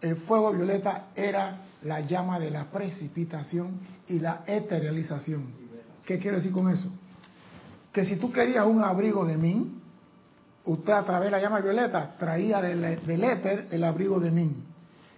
El 0.00 0.16
fuego 0.16 0.52
violeta 0.52 1.08
era 1.14 1.62
la 1.82 2.00
llama 2.00 2.38
de 2.38 2.50
la 2.50 2.66
precipitación 2.70 3.80
y 4.08 4.18
la 4.18 4.42
eterialización. 4.46 5.46
¿Qué 6.04 6.18
quiere 6.18 6.38
decir 6.38 6.52
con 6.52 6.70
eso? 6.70 6.90
Que 7.92 8.04
si 8.04 8.16
tú 8.16 8.30
querías 8.30 8.66
un 8.66 8.84
abrigo 8.84 9.24
de 9.24 9.36
Min, 9.36 9.80
usted 10.64 10.92
a 10.92 11.04
través 11.04 11.26
de 11.26 11.30
la 11.30 11.40
llama 11.40 11.60
violeta 11.60 12.14
traía 12.18 12.60
del, 12.60 13.04
del 13.04 13.24
éter 13.24 13.68
el 13.70 13.84
abrigo 13.84 14.20
de 14.20 14.30
Min. 14.30 14.64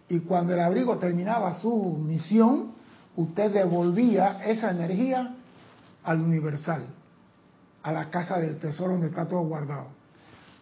Y 0.09 0.21
cuando 0.21 0.55
el 0.55 0.61
abrigo 0.61 0.99
terminaba 0.99 1.53
su 1.55 1.99
misión, 1.99 2.73
usted 3.17 3.53
devolvía 3.53 4.43
esa 4.45 4.71
energía 4.71 5.35
al 6.05 6.21
universal, 6.21 6.87
a 7.83 7.93
la 7.93 8.11
casa 8.11 8.39
del 8.39 8.59
tesoro 8.59 8.93
donde 8.93 9.09
está 9.09 9.27
todo 9.27 9.41
guardado. 9.43 9.89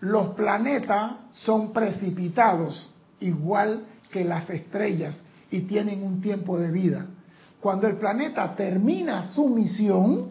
Los 0.01 0.35
planetas 0.35 1.13
son 1.33 1.73
precipitados 1.73 2.93
igual 3.21 3.87
que 4.11 4.25
las 4.25 4.49
estrellas 4.51 5.21
y 5.51 5.61
tienen 5.63 6.03
un 6.03 6.21
tiempo 6.21 6.59
de 6.59 6.71
vida. 6.71 7.07
Cuando 7.61 7.87
el 7.87 7.97
planeta 7.97 8.55
termina 8.55 9.29
su 9.33 9.49
misión, 9.49 10.31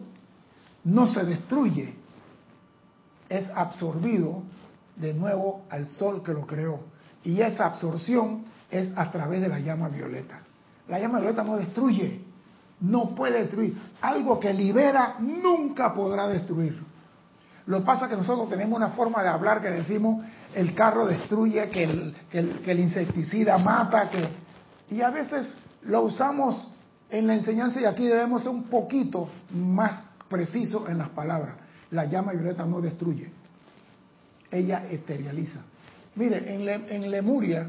no 0.84 1.12
se 1.12 1.24
destruye, 1.24 1.94
es 3.28 3.48
absorbido 3.54 4.42
de 4.94 5.12
nuevo 5.12 5.62
al 5.68 5.86
sol 5.88 6.22
que 6.22 6.32
lo 6.32 6.46
creó. 6.46 6.80
Y 7.24 7.40
esa 7.40 7.66
absorción 7.66 8.44
es 8.70 8.92
a 8.96 9.10
través 9.10 9.40
de 9.40 9.48
la 9.48 9.58
llama 9.58 9.88
violeta. 9.88 10.40
La 10.88 11.00
llama 11.00 11.18
violeta 11.18 11.42
no 11.42 11.56
destruye, 11.56 12.20
no 12.80 13.14
puede 13.14 13.40
destruir. 13.40 13.76
Algo 14.00 14.38
que 14.38 14.52
libera 14.52 15.16
nunca 15.18 15.94
podrá 15.94 16.28
destruir. 16.28 16.78
Lo 17.66 17.80
que 17.80 17.84
pasa 17.84 18.04
es 18.04 18.10
que 18.10 18.16
nosotros 18.16 18.48
tenemos 18.48 18.76
una 18.76 18.90
forma 18.90 19.22
de 19.22 19.28
hablar 19.28 19.60
que 19.60 19.70
decimos 19.70 20.24
el 20.54 20.74
carro 20.74 21.06
destruye, 21.06 21.68
que 21.68 21.84
el, 21.84 22.14
que 22.30 22.70
el 22.70 22.80
insecticida 22.80 23.58
mata, 23.58 24.08
que... 24.08 24.28
Y 24.94 25.02
a 25.02 25.10
veces 25.10 25.52
lo 25.82 26.02
usamos 26.02 26.72
en 27.10 27.26
la 27.26 27.34
enseñanza 27.34 27.80
y 27.80 27.84
aquí 27.84 28.06
debemos 28.06 28.42
ser 28.42 28.52
un 28.52 28.64
poquito 28.64 29.28
más 29.52 30.02
precisos 30.28 30.88
en 30.88 30.98
las 30.98 31.08
palabras. 31.10 31.56
La 31.90 32.04
llama 32.06 32.32
violeta 32.32 32.64
no 32.64 32.80
destruye, 32.80 33.30
ella 34.50 34.86
esteriliza. 34.90 35.60
Mire, 36.16 36.54
en, 36.54 37.10
Lemuria, 37.10 37.68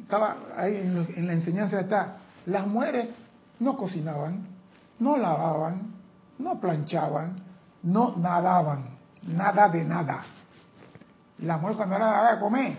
estaba 0.00 0.36
ahí 0.56 0.76
en, 0.76 1.26
la 1.26 1.32
enseñanza 1.32 1.80
está, 1.80 2.18
las 2.46 2.66
mujeres 2.66 3.14
no 3.60 3.76
cocinaban, 3.76 4.46
no 4.98 5.16
lavaban, 5.16 5.94
no 6.38 6.58
planchaban, 6.60 7.36
no 7.82 8.14
nadaban, 8.16 8.98
nada 9.22 9.68
de 9.68 9.84
nada. 9.84 10.22
La 11.38 11.56
mujer 11.58 11.76
cuando 11.76 11.96
era 11.96 12.22
la 12.22 12.34
de 12.34 12.40
comer, 12.40 12.78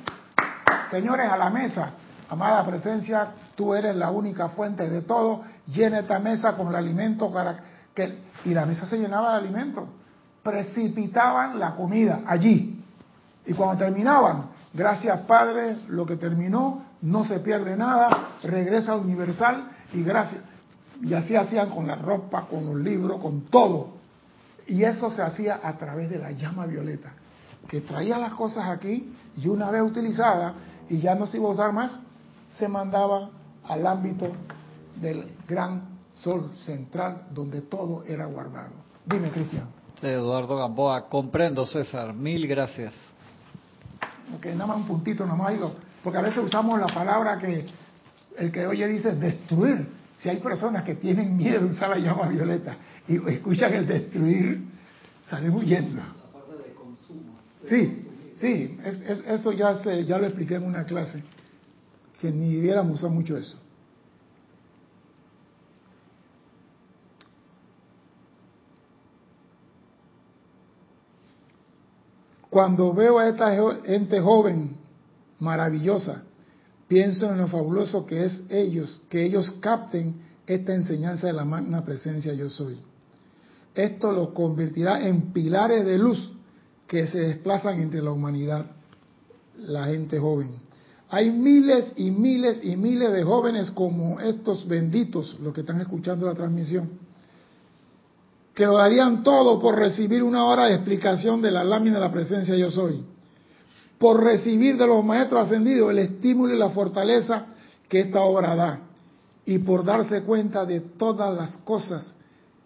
señores 0.90 1.32
a 1.32 1.38
la 1.38 1.50
mesa, 1.50 1.92
amada 2.30 2.66
presencia, 2.66 3.32
tú 3.56 3.74
eres 3.74 3.96
la 3.96 4.12
única 4.12 4.50
fuente 4.50 4.90
de 4.90 5.02
todo, 5.04 5.44
llena 5.68 6.00
esta 6.00 6.20
mesa 6.20 6.56
con 6.56 6.68
el 6.68 6.76
alimento 6.76 7.32
que 7.94 8.32
y 8.46 8.54
la 8.54 8.66
mesa 8.66 8.86
se 8.86 8.98
llenaba 8.98 9.34
de 9.34 9.40
alimento. 9.40 9.88
Precipitaban 10.44 11.60
la 11.60 11.76
comida 11.76 12.22
allí. 12.26 12.84
Y 13.46 13.54
cuando 13.54 13.86
terminaban, 13.86 14.50
gracias 14.74 15.20
Padre, 15.22 15.78
lo 15.90 16.06
que 16.06 16.16
terminó, 16.16 16.84
no 17.02 17.24
se 17.26 17.40
pierde 17.40 17.76
nada, 17.76 18.30
regresa 18.44 18.94
al 18.94 19.02
universal 19.02 19.70
y 19.94 20.04
gracias. 20.04 20.42
Y 21.02 21.14
así 21.14 21.36
hacían 21.36 21.70
con 21.70 21.88
la 21.88 21.95
ropa, 21.95 22.47
con 22.47 22.66
los 22.66 22.76
libros, 22.76 23.20
con 23.22 23.41
todo. 23.41 23.89
Y 24.68 24.84
eso 24.84 25.12
se 25.12 25.22
hacía 25.22 25.60
a 25.64 25.78
través 25.78 26.10
de 26.10 26.20
la 26.20 26.32
llama 26.32 26.66
violeta, 26.66 27.14
que 27.68 27.82
traía 27.82 28.18
las 28.18 28.34
cosas 28.34 28.70
aquí 28.70 29.12
y 29.38 29.47
una 29.47 29.72
vez 29.72 29.82
utilizada 29.82 30.54
y 30.89 30.99
ya 30.99 31.16
no 31.16 31.26
se 31.26 31.38
iba 31.38 31.47
a 31.47 31.52
usar 31.52 31.74
más, 31.74 31.99
se 32.52 32.68
mandaba 32.68 33.30
al 33.64 33.88
ámbito 33.88 34.28
del 34.99 35.36
gran 35.47 35.82
sol 36.22 36.52
central 36.66 37.24
donde 37.32 37.62
todo 37.62 38.04
era 38.06 38.26
guardado. 38.26 38.72
Dime, 39.06 39.30
Cristian. 39.30 39.68
Eduardo 40.02 40.58
Gamboa, 40.58 41.08
comprendo, 41.08 41.66
César. 41.66 42.14
Mil 42.14 42.47
gracias. 42.47 42.93
Ok, 44.36 44.45
nada 44.47 44.68
más 44.68 44.78
un 44.78 44.86
puntito, 44.86 45.26
nada 45.26 45.38
más 45.38 45.54
digo, 45.54 45.74
porque 46.04 46.20
a 46.20 46.22
veces 46.22 46.43
usamos 46.43 46.80
la 46.80 46.88
palabra 46.88 47.38
que 47.38 47.66
el 48.38 48.52
que 48.52 48.66
oye 48.66 48.88
dice 48.88 49.14
destruir. 49.14 50.01
Si 50.22 50.30
hay 50.30 50.38
personas 50.38 50.84
que 50.84 50.94
tienen 50.94 51.36
miedo 51.36 51.62
de 51.62 51.66
usar 51.66 51.90
la 51.90 51.98
llama 51.98 52.28
violeta 52.28 52.78
y 53.08 53.16
escuchan 53.32 53.74
el 53.74 53.88
destruir, 53.88 54.62
salen 55.24 55.52
huyendo. 55.52 56.00
La 56.00 56.14
parte 56.32 56.70
de 56.70 56.76
consumo. 56.76 57.40
sí, 57.68 58.08
sí, 58.36 58.78
eso 59.26 59.52
ya, 59.52 59.76
se, 59.78 60.06
ya 60.06 60.20
lo 60.20 60.28
expliqué 60.28 60.56
en 60.56 60.64
una 60.66 60.86
clase, 60.86 61.24
que 62.20 62.30
ni 62.30 62.54
debiéramos 62.54 63.00
usar 63.00 63.10
mucho 63.10 63.36
eso. 63.36 63.58
Cuando 72.48 72.94
veo 72.94 73.18
a 73.18 73.28
esta 73.28 73.56
gente 73.86 74.22
joven, 74.22 74.78
maravillosa, 75.40 76.22
pienso 76.92 77.32
en 77.32 77.38
lo 77.38 77.48
fabuloso 77.48 78.06
que 78.06 78.26
es 78.26 78.42
ellos, 78.50 79.02
que 79.08 79.24
ellos 79.24 79.50
capten 79.62 80.16
esta 80.46 80.76
enseñanza 80.76 81.28
de 81.28 81.32
la 81.32 81.46
magna 81.46 81.86
presencia 81.86 82.34
yo 82.34 82.50
soy. 82.50 82.78
Esto 83.74 84.12
los 84.12 84.32
convertirá 84.32 85.08
en 85.08 85.32
pilares 85.32 85.86
de 85.86 85.98
luz 85.98 86.34
que 86.88 87.08
se 87.08 87.20
desplazan 87.20 87.80
entre 87.80 88.02
la 88.02 88.12
humanidad, 88.12 88.66
la 89.58 89.86
gente 89.86 90.20
joven. 90.20 90.50
Hay 91.08 91.32
miles 91.32 91.94
y 91.96 92.12
miles 92.12 92.60
y 92.62 92.76
miles 92.76 93.14
de 93.14 93.24
jóvenes 93.24 93.72
como 93.72 94.20
estos 94.20 94.68
benditos, 94.68 95.38
los 95.42 95.54
que 95.54 95.62
están 95.62 95.80
escuchando 95.80 96.26
la 96.26 96.34
transmisión, 96.34 96.89
que 98.54 98.66
lo 98.66 98.76
darían 98.76 99.24
todo 99.24 99.62
por 99.62 99.78
recibir 99.78 100.24
una 100.24 100.44
hora 100.44 100.66
de 100.66 100.74
explicación 100.74 101.42
de 101.42 101.52
la 101.52 101.64
lámina 101.64 101.96
de 101.96 102.02
la 102.02 102.12
presencia 102.12 102.54
yo 102.58 102.70
soy, 102.70 103.06
por 104.02 104.24
recibir 104.24 104.78
de 104.78 104.88
los 104.88 105.06
maestros 105.06 105.43
ascendidos 105.43 105.91
el 105.91 105.99
estímulo 105.99 106.52
y 106.52 106.58
la 106.58 106.72
fortaleza 106.72 107.45
que 107.88 107.99
esta 107.99 108.22
obra 108.22 108.56
da, 108.56 108.80
y 109.45 109.60
por 109.60 109.86
darse 109.86 110.24
cuenta 110.24 110.66
de 110.66 110.80
todas 110.80 111.32
las 111.36 111.60
cosas 111.60 112.16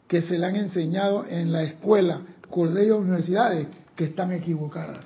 que 0.08 0.22
se 0.22 0.40
le 0.40 0.46
han 0.46 0.56
enseñado 0.56 1.26
en 1.28 1.52
la 1.52 1.64
escuela, 1.64 2.22
colegios, 2.50 3.02
universidades, 3.02 3.68
que 3.98 4.06
están 4.06 4.32
equivocadas. 4.32 5.04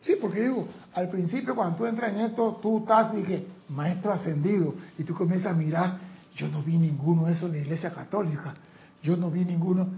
Sí, 0.00 0.14
porque 0.18 0.40
digo, 0.40 0.66
al 0.94 1.10
principio 1.10 1.54
cuando 1.54 1.76
tú 1.76 1.84
entras 1.84 2.14
en 2.14 2.20
esto, 2.20 2.58
tú 2.62 2.78
estás 2.78 3.14
y 3.18 3.22
que 3.22 3.46
maestro 3.68 4.14
ascendido, 4.14 4.74
y 4.96 5.04
tú 5.04 5.12
comienzas 5.12 5.52
a 5.52 5.54
mirar 5.54 5.98
yo 6.38 6.48
no 6.48 6.62
vi 6.62 6.78
ninguno 6.78 7.26
de 7.26 7.32
esos 7.32 7.50
en 7.50 7.56
la 7.56 7.58
iglesia 7.58 7.92
católica. 7.92 8.54
Yo 9.02 9.16
no 9.16 9.28
vi 9.28 9.44
ninguno. 9.44 9.88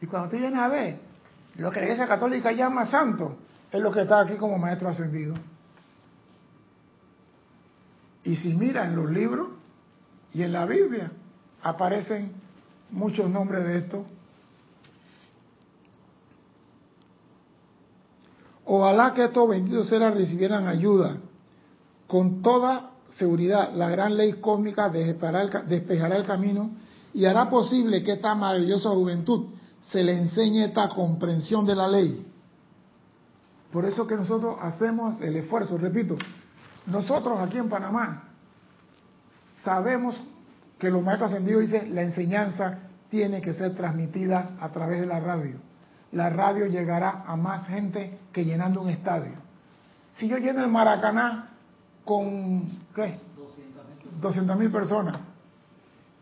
Y 0.00 0.06
cuando 0.06 0.28
te 0.28 0.36
vienes 0.36 0.58
a 0.58 0.68
ver, 0.68 1.13
lo 1.56 1.70
que 1.70 1.80
la 1.80 1.86
iglesia 1.86 2.08
católica 2.08 2.52
llama 2.52 2.86
santo 2.86 3.36
es 3.70 3.80
lo 3.80 3.92
que 3.92 4.02
está 4.02 4.20
aquí 4.20 4.34
como 4.36 4.58
maestro 4.58 4.88
ascendido. 4.88 5.34
Y 8.24 8.36
si 8.36 8.54
miran 8.54 8.90
en 8.90 8.96
los 8.96 9.10
libros 9.10 9.48
y 10.32 10.42
en 10.42 10.52
la 10.52 10.64
Biblia, 10.64 11.12
aparecen 11.62 12.32
muchos 12.90 13.28
nombres 13.28 13.64
de 13.64 13.78
esto. 13.78 14.06
Ojalá 18.64 19.12
que 19.12 19.24
estos 19.24 19.48
benditos 19.48 19.88
seres 19.88 20.14
recibieran 20.14 20.66
ayuda 20.66 21.18
con 22.06 22.42
toda 22.42 22.90
seguridad, 23.10 23.72
la 23.74 23.88
gran 23.88 24.16
ley 24.16 24.34
cósmica 24.34 24.88
despejará 24.88 26.16
el 26.16 26.24
camino 26.24 26.70
y 27.12 27.26
hará 27.26 27.48
posible 27.48 28.02
que 28.02 28.12
esta 28.12 28.34
maravillosa 28.34 28.90
juventud 28.90 29.46
se 29.90 30.02
le 30.02 30.18
enseñe 30.18 30.64
esta 30.64 30.88
comprensión 30.88 31.66
de 31.66 31.74
la 31.74 31.88
ley. 31.88 32.26
Por 33.72 33.84
eso 33.84 34.06
que 34.06 34.16
nosotros 34.16 34.56
hacemos 34.60 35.20
el 35.20 35.36
esfuerzo, 35.36 35.76
repito, 35.78 36.16
nosotros 36.86 37.38
aquí 37.40 37.58
en 37.58 37.68
Panamá 37.68 38.24
sabemos 39.64 40.16
que 40.78 40.90
los 40.90 41.02
maestros 41.02 41.32
ascendidos 41.32 41.62
dicen 41.62 41.94
la 41.94 42.02
enseñanza 42.02 42.78
tiene 43.08 43.40
que 43.40 43.54
ser 43.54 43.74
transmitida 43.74 44.50
a 44.60 44.70
través 44.70 45.00
de 45.00 45.06
la 45.06 45.20
radio. 45.20 45.56
La 46.12 46.30
radio 46.30 46.66
llegará 46.66 47.24
a 47.26 47.36
más 47.36 47.66
gente 47.66 48.18
que 48.32 48.44
llenando 48.44 48.80
un 48.80 48.90
estadio. 48.90 49.32
Si 50.16 50.28
yo 50.28 50.38
lleno 50.38 50.62
el 50.62 50.70
Maracaná 50.70 51.50
con 52.04 52.68
¿qué? 52.94 53.18
200 54.20 54.58
mil 54.58 54.70
personas 54.70 55.33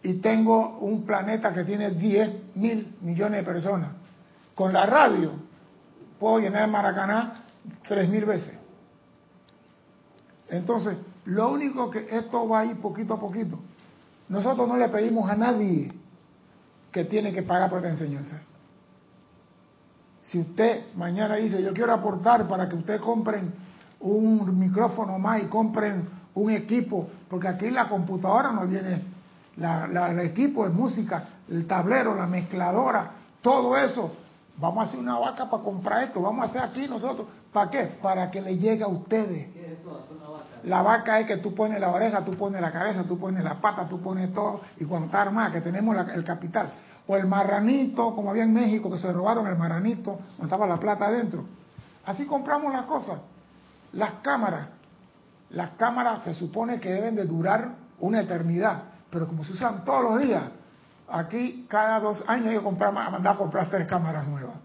y 0.03 0.15
tengo 0.15 0.79
un 0.79 1.05
planeta 1.05 1.53
que 1.53 1.65
tiene 1.65 1.91
10 1.91 2.57
mil 2.57 2.97
millones 3.01 3.41
de 3.41 3.45
personas. 3.45 3.91
Con 4.55 4.73
la 4.73 4.87
radio 4.87 5.33
puedo 6.19 6.39
llenar 6.39 6.69
Maracaná 6.69 7.35
3 7.87 8.09
mil 8.09 8.25
veces. 8.25 8.59
Entonces, 10.49 10.97
lo 11.25 11.51
único 11.51 11.89
que 11.91 12.07
esto 12.11 12.49
va 12.49 12.61
a 12.61 12.65
ir 12.67 12.81
poquito 12.81 13.15
a 13.15 13.21
poquito. 13.21 13.59
Nosotros 14.29 14.69
no 14.69 14.77
le 14.77 14.89
pedimos 14.89 15.31
a 15.31 15.37
nadie 15.37 15.93
que 16.91 17.05
tiene 17.05 17.33
que 17.33 17.43
pagar 17.43 17.71
por 17.71 17.79
esta 17.79 17.91
enseñanza. 17.91 18.43
Si 20.21 20.39
usted 20.39 20.95
mañana 20.95 21.37
dice, 21.37 21.63
yo 21.63 21.73
quiero 21.73 21.93
aportar 21.93 22.47
para 22.49 22.69
que 22.69 22.77
ustedes 22.77 23.01
compren 23.01 23.53
un 24.01 24.59
micrófono 24.59 25.19
más 25.19 25.43
y 25.43 25.47
compren 25.47 26.09
un 26.35 26.51
equipo, 26.51 27.09
porque 27.29 27.49
aquí 27.49 27.71
la 27.71 27.89
computadora 27.89 28.53
no 28.53 28.67
viene, 28.67 29.03
el 29.57 30.21
equipo 30.21 30.65
de 30.65 30.71
música, 30.71 31.25
el 31.49 31.67
tablero, 31.67 32.15
la 32.15 32.27
mezcladora, 32.27 33.11
todo 33.41 33.77
eso. 33.77 34.13
Vamos 34.57 34.85
a 34.85 34.89
hacer 34.89 35.01
una 35.01 35.19
vaca 35.19 35.49
para 35.49 35.63
comprar 35.63 36.05
esto, 36.05 36.21
vamos 36.21 36.47
a 36.47 36.49
hacer 36.51 36.63
aquí 36.63 36.87
nosotros. 36.87 37.27
¿Para 37.53 37.71
qué? 37.71 37.99
Para 38.01 38.31
que 38.31 38.41
le 38.41 38.57
llegue 38.57 38.85
a 38.85 38.89
ustedes. 38.89 39.53
¿Qué 39.53 39.73
es 39.73 39.81
eso, 39.81 39.99
hacer 39.99 40.17
una 40.17 40.29
vaca? 40.29 40.45
La 40.65 40.83
vaca 40.83 41.21
es 41.21 41.27
que 41.27 41.39
tú 41.39 41.55
pones 41.55 41.81
la 41.81 41.91
oreja, 41.91 42.25
tú 42.25 42.35
pones 42.37 42.61
la 42.61 42.71
cabeza, 42.71 43.05
tú 43.05 43.19
pones 43.19 43.43
la 43.43 43.61
pata, 43.61 43.89
tú 43.89 44.01
pones 44.01 44.33
todo, 44.33 44.61
y 44.79 44.85
cuando 44.85 45.07
está 45.07 45.23
armada, 45.23 45.53
que 45.53 45.61
tenemos 45.61 45.97
el 46.15 46.25
capital. 46.25 46.71
O 47.07 47.17
el 47.17 47.27
marranito, 47.27 48.15
como 48.15 48.31
había 48.31 48.45
en 48.45 48.53
México, 48.53 48.91
que 48.91 48.99
se 48.99 49.13
robaron 49.13 49.47
el 49.49 49.59
marranito, 49.59 50.13
donde 50.13 50.45
estaba 50.45 50.67
la 50.67 50.77
plata 50.79 51.07
adentro. 51.07 51.45
Así 52.07 52.27
compramos 52.27 52.73
las 52.73 52.85
cosas. 52.85 53.19
Las 53.93 54.13
cámaras. 54.23 54.69
Las 55.51 55.71
cámaras 55.71 56.23
se 56.23 56.35
supone 56.35 56.81
que 56.81 56.93
deben 56.93 57.17
de 57.17 57.25
durar 57.25 57.73
una 57.99 58.21
eternidad, 58.21 58.85
pero 59.13 59.29
como 59.29 59.45
se 59.45 59.53
usan 59.53 59.85
todos 59.85 60.03
los 60.03 60.21
días, 60.23 60.43
aquí 61.07 61.67
cada 61.69 62.01
dos 62.01 62.25
años 62.27 62.55
yo 62.55 62.63
compraba, 62.63 63.11
mandaba 63.11 63.37
a 63.37 63.39
comprar 63.39 63.69
tres 63.69 63.87
cámaras 63.87 64.27
nuevas. 64.27 64.57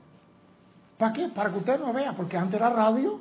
¿Para 0.98 1.12
qué? 1.12 1.28
Para 1.28 1.52
que 1.52 1.58
usted 1.58 1.80
no 1.80 1.92
vea, 1.92 2.14
porque 2.14 2.38
antes 2.38 2.56
era 2.56 2.70
radio 2.70 3.20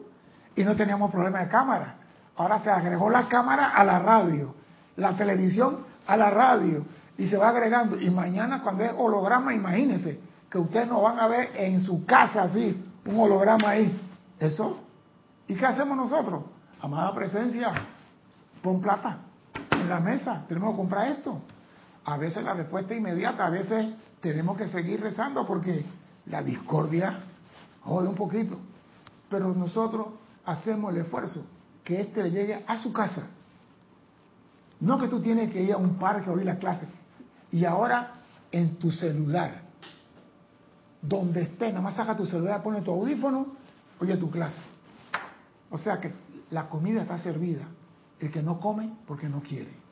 y 0.54 0.62
no 0.62 0.76
teníamos 0.76 1.10
problema 1.10 1.40
de 1.40 1.48
cámara. 1.48 1.96
Ahora 2.36 2.60
se 2.60 2.70
agregó 2.70 3.10
la 3.10 3.28
cámara 3.28 3.70
a 3.70 3.82
la 3.82 3.98
radio, 3.98 4.54
la 4.94 5.16
televisión 5.16 5.78
a 6.06 6.16
la 6.16 6.30
radio 6.30 6.84
y 7.18 7.26
se 7.26 7.36
va 7.36 7.48
agregando. 7.48 8.00
Y 8.00 8.08
mañana 8.08 8.62
cuando 8.62 8.84
es 8.84 8.92
holograma, 8.96 9.52
imagínense 9.52 10.20
que 10.48 10.58
ustedes 10.58 10.86
no 10.86 11.02
van 11.02 11.18
a 11.18 11.26
ver 11.26 11.50
en 11.56 11.80
su 11.80 12.06
casa 12.06 12.44
así, 12.44 12.88
un 13.04 13.18
holograma 13.18 13.70
ahí. 13.70 14.00
Eso. 14.38 14.78
¿Y 15.48 15.56
qué 15.56 15.66
hacemos 15.66 15.96
nosotros? 15.96 16.44
Amada 16.80 17.12
presencia, 17.12 17.72
pon 18.62 18.80
plata 18.80 19.25
en 19.80 19.88
la 19.88 20.00
mesa, 20.00 20.44
tenemos 20.48 20.72
que 20.72 20.76
comprar 20.76 21.08
esto. 21.08 21.40
A 22.04 22.16
veces 22.16 22.44
la 22.44 22.54
respuesta 22.54 22.94
es 22.94 23.00
inmediata, 23.00 23.46
a 23.46 23.50
veces 23.50 23.94
tenemos 24.20 24.56
que 24.56 24.68
seguir 24.68 25.00
rezando 25.00 25.46
porque 25.46 25.84
la 26.26 26.42
discordia 26.42 27.18
jode 27.82 28.08
un 28.08 28.14
poquito. 28.14 28.58
Pero 29.28 29.54
nosotros 29.54 30.08
hacemos 30.44 30.92
el 30.92 31.02
esfuerzo 31.02 31.44
que 31.84 32.00
éste 32.00 32.22
le 32.22 32.30
llegue 32.30 32.64
a 32.66 32.78
su 32.78 32.92
casa. 32.92 33.26
No 34.80 34.98
que 34.98 35.08
tú 35.08 35.20
tienes 35.20 35.52
que 35.52 35.62
ir 35.62 35.72
a 35.72 35.76
un 35.76 35.96
parque 35.96 36.30
a 36.30 36.32
oír 36.32 36.46
la 36.46 36.58
clase. 36.58 36.86
Y 37.50 37.64
ahora 37.64 38.14
en 38.52 38.76
tu 38.76 38.90
celular, 38.90 39.62
donde 41.00 41.42
esté, 41.42 41.68
nada 41.68 41.82
más 41.82 41.94
saca 41.94 42.16
tu 42.16 42.26
celular, 42.26 42.62
pone 42.62 42.82
tu 42.82 42.92
audífono, 42.92 43.46
oye 44.00 44.16
tu 44.16 44.30
clase. 44.30 44.60
O 45.70 45.78
sea 45.78 46.00
que 46.00 46.12
la 46.50 46.68
comida 46.68 47.02
está 47.02 47.18
servida. 47.18 47.66
El 48.20 48.30
que 48.30 48.42
no 48.42 48.58
come 48.60 48.94
porque 49.06 49.28
no 49.28 49.42
quiere. 49.42 49.86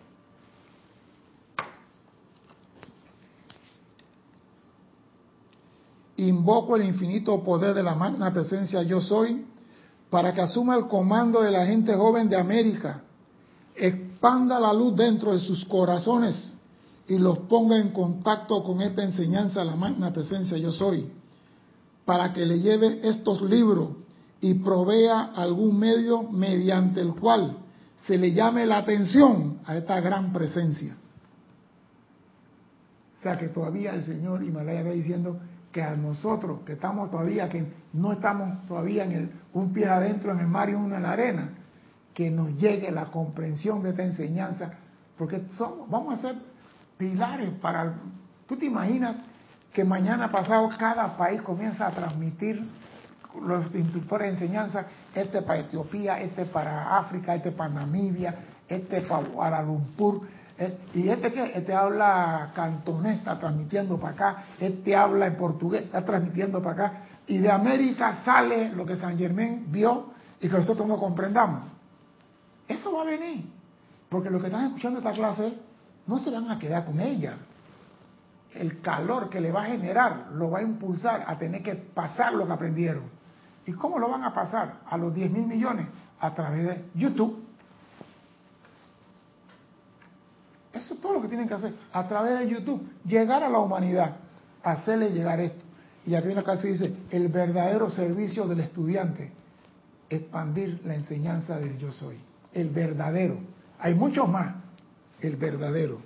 Invoco 6.17 6.77
el 6.77 6.85
infinito 6.85 7.43
poder 7.43 7.75
de 7.75 7.83
la 7.83 7.95
magna 7.95 8.33
presencia 8.33 8.83
yo 8.83 9.01
soy 9.01 9.45
para 10.11 10.33
que 10.33 10.41
asuma 10.41 10.77
el 10.77 10.87
comando 10.87 11.43
de 11.43 11.51
la 11.51 11.67
gente 11.67 11.93
joven 11.97 12.29
de 12.29 12.37
América, 12.37 13.03
expanda 13.75 14.61
la 14.61 14.73
luz 14.73 14.95
dentro 14.95 15.33
de 15.33 15.41
sus 15.41 15.65
corazones 15.65 16.55
y 17.09 17.19
los 17.19 17.41
ponga 17.41 17.79
en 17.79 17.91
contacto 17.91 18.63
con 18.63 18.81
esta 18.81 19.03
enseñanza 19.03 19.61
de 19.61 19.67
la 19.67 19.77
magna 19.77 20.13
presencia 20.13 20.57
yo 20.57 20.71
soy, 20.71 21.11
para 22.05 22.33
que 22.33 22.47
le 22.47 22.61
lleve 22.61 23.01
estos 23.03 23.43
libros 23.43 23.89
y 24.41 24.55
provea 24.55 25.33
algún 25.35 25.79
medio 25.79 26.23
mediante 26.31 27.01
el 27.01 27.15
cual 27.15 27.59
se 27.97 28.19
le 28.19 28.33
llame 28.33 28.67
la 28.67 28.79
atención 28.79 29.61
a 29.65 29.77
esta 29.77 30.01
gran 30.01 30.33
presencia. 30.33 30.97
O 33.19 33.23
sea 33.23 33.39
que 33.39 33.49
todavía 33.49 33.95
el 33.95 34.05
Señor 34.05 34.43
Himalaya 34.43 34.83
va 34.83 34.91
diciendo 34.91 35.41
que 35.73 35.83
a 35.83 35.97
nosotros, 35.97 36.61
que 36.65 36.75
estamos 36.75 37.11
todavía, 37.11 37.49
que 37.49 37.67
no 37.95 38.13
estamos 38.13 38.67
todavía 38.67 39.05
en 39.05 39.13
el, 39.13 39.31
un 39.55 39.73
pie 39.73 39.87
adentro 39.87 40.33
en 40.33 40.41
el 40.41 40.47
mar 40.47 40.69
y 40.69 40.75
uno 40.75 40.95
en 40.95 41.03
la 41.03 41.13
arena, 41.13 41.49
que 42.13 42.31
nos 42.31 42.55
llegue 42.61 42.91
la 42.93 43.07
comprensión 43.07 43.83
de 43.83 43.91
esta 43.91 44.05
enseñanza, 44.05 44.71
porque 45.19 45.43
somos, 45.57 45.89
vamos 45.91 46.19
a 46.19 46.23
ser 46.23 46.37
pilares 46.97 47.51
para... 47.61 47.95
¿Tú 48.47 48.57
te 48.57 48.67
imaginas 48.67 49.17
que 49.73 49.85
mañana 49.85 50.31
pasado 50.31 50.69
cada 50.79 51.17
país 51.17 51.43
comienza 51.43 51.87
a 51.87 51.91
transmitir 51.91 52.65
los 53.43 53.75
instructores 53.75 54.29
de 54.29 54.33
enseñanza, 54.35 54.87
este 55.15 55.43
para 55.43 55.61
Etiopía, 55.61 56.21
este 56.21 56.45
para 56.47 56.99
África, 56.99 57.35
este 57.35 57.53
para 57.53 57.71
Namibia, 57.71 58.35
este 58.69 59.03
para 59.03 59.63
Lumpur, 59.63 60.23
eh, 60.57 60.79
y 60.95 61.09
este 61.09 61.33
que 61.33 61.53
este 61.55 61.75
habla 61.75 62.53
cantonés, 62.55 63.19
está 63.19 63.39
transmitiendo 63.39 63.99
para 63.99 64.13
acá, 64.13 64.45
este 64.61 64.95
habla 64.95 65.27
en 65.27 65.37
portugués, 65.37 65.85
está 65.85 66.05
transmitiendo 66.05 66.63
para 66.63 66.87
acá, 66.87 67.03
y 67.27 67.39
de 67.39 67.51
América 67.51 68.23
sale 68.25 68.71
lo 68.71 68.87
que 68.87 68.97
San 68.97 69.19
Germán 69.19 69.65
vio 69.69 70.13
y 70.41 70.49
que 70.49 70.57
nosotros 70.57 70.87
no 70.87 70.99
comprendamos. 70.99 71.65
Eso 72.69 72.93
va 72.93 73.03
a 73.03 73.07
venir, 73.07 73.51
porque 74.09 74.31
los 74.31 74.41
que 74.41 74.47
están 74.47 74.67
escuchando 74.67 74.99
esta 74.99 75.13
clase 75.13 75.59
no 76.07 76.19
se 76.19 76.31
van 76.31 76.51
a 76.51 76.59
quedar 76.59 76.85
con 76.85 77.01
ella. 77.01 77.37
El 78.55 78.81
calor 78.81 79.29
que 79.29 79.41
le 79.41 79.51
va 79.51 79.65
a 79.65 79.67
generar 79.67 80.29
lo 80.33 80.51
va 80.51 80.61
a 80.61 80.63
impulsar 80.63 81.25
a 81.27 81.37
tener 81.37 81.63
que 81.63 81.75
pasar 81.75 82.35
lo 82.35 82.47
que 82.47 82.53
aprendieron. 82.53 83.14
¿Y 83.67 83.73
cómo 83.73 83.99
lo 83.99 84.09
van 84.09 84.25
a 84.25 84.33
pasar 84.33 84.81
a 84.87 84.97
los 84.97 85.15
10 85.15 85.31
mil 85.31 85.47
millones? 85.47 85.87
A 86.21 86.35
través 86.35 86.67
de 86.67 86.85
YouTube. 86.95 87.43
Eso 90.73 90.95
es 90.95 91.01
todo 91.01 91.15
lo 91.15 91.23
que 91.23 91.29
tienen 91.29 91.49
que 91.49 91.55
hacer. 91.55 91.75
A 91.93 92.07
través 92.07 92.39
de 92.41 92.49
YouTube. 92.49 92.91
Llegar 93.05 93.43
a 93.43 93.49
la 93.49 93.59
humanidad. 93.59 94.17
Hacerle 94.63 95.11
llegar 95.11 95.41
esto. 95.41 95.63
Y 96.05 96.15
aquí 96.15 96.29
en 96.29 96.35
la 96.35 96.43
casa 96.43 96.67
dice, 96.67 96.95
el 97.11 97.29
verdadero 97.29 97.89
servicio 97.91 98.47
del 98.47 98.61
estudiante. 98.61 99.33
Expandir 100.11 100.83
la 100.85 100.95
enseñanza 100.95 101.59
del 101.59 101.79
yo 101.79 101.93
soy. 101.93 102.19
El 102.53 102.71
verdadero. 102.71 103.39
Hay 103.79 103.95
muchos 103.95 104.29
más. 104.29 104.55
El 105.21 105.37
verdadero. 105.37 106.01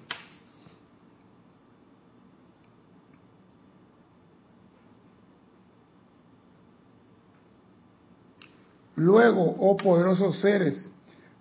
Luego, 8.98 9.54
oh 9.60 9.76
poderosos 9.76 10.40
seres, 10.40 10.90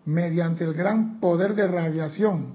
mediante 0.06 0.64
el 0.64 0.74
gran 0.74 1.20
poder 1.20 1.56
de 1.56 1.68
radiación, 1.68 2.54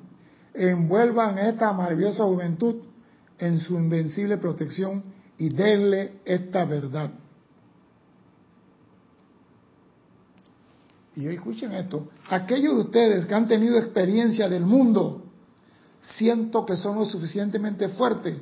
envuelvan 0.55 1.38
esta 1.38 1.72
maravillosa 1.72 2.22
juventud 2.22 2.76
en 3.36 3.59
su 3.59 3.74
invencible 3.74 4.36
protección 4.36 5.03
y 5.38 5.48
denle 5.48 6.20
esta 6.24 6.64
verdad. 6.64 7.11
Y 11.16 11.26
escuchen 11.26 11.72
esto, 11.72 12.09
aquellos 12.28 12.76
de 12.76 12.80
ustedes 12.82 13.26
que 13.26 13.34
han 13.34 13.48
tenido 13.48 13.78
experiencia 13.78 14.48
del 14.48 14.64
mundo, 14.64 15.24
siento 16.00 16.64
que 16.64 16.76
son 16.76 16.96
lo 16.96 17.05
suficientemente 17.05 17.88
fuertes 17.88 18.38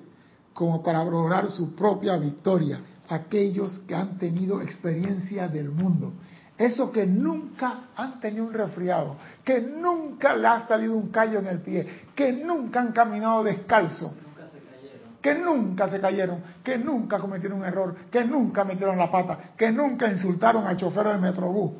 como 0.52 0.82
para 0.82 1.02
lograr 1.04 1.50
su 1.50 1.74
propia 1.74 2.18
victoria. 2.18 2.82
Aquellos 3.08 3.78
que 3.88 3.94
han 3.94 4.18
tenido 4.18 4.60
experiencia 4.60 5.48
del 5.48 5.70
mundo. 5.70 6.12
Eso 6.60 6.92
que 6.92 7.06
nunca 7.06 7.84
han 7.96 8.20
tenido 8.20 8.44
un 8.44 8.52
resfriado, 8.52 9.16
que 9.42 9.62
nunca 9.62 10.36
le 10.36 10.46
ha 10.46 10.68
salido 10.68 10.94
un 10.94 11.08
callo 11.08 11.38
en 11.38 11.46
el 11.46 11.60
pie, 11.60 11.86
que 12.14 12.32
nunca 12.32 12.82
han 12.82 12.92
caminado 12.92 13.42
descalzo, 13.42 14.14
que 15.22 15.36
nunca 15.36 15.88
se 15.88 15.98
cayeron, 16.02 16.42
que 16.62 16.76
nunca 16.76 17.18
cometieron 17.18 17.60
un 17.60 17.64
error, 17.64 17.96
que 18.10 18.26
nunca 18.26 18.62
metieron 18.64 18.98
la 18.98 19.10
pata, 19.10 19.38
que 19.56 19.72
nunca 19.72 20.08
insultaron 20.08 20.66
al 20.66 20.76
chofer 20.76 21.08
del 21.08 21.20
metrobús. 21.20 21.72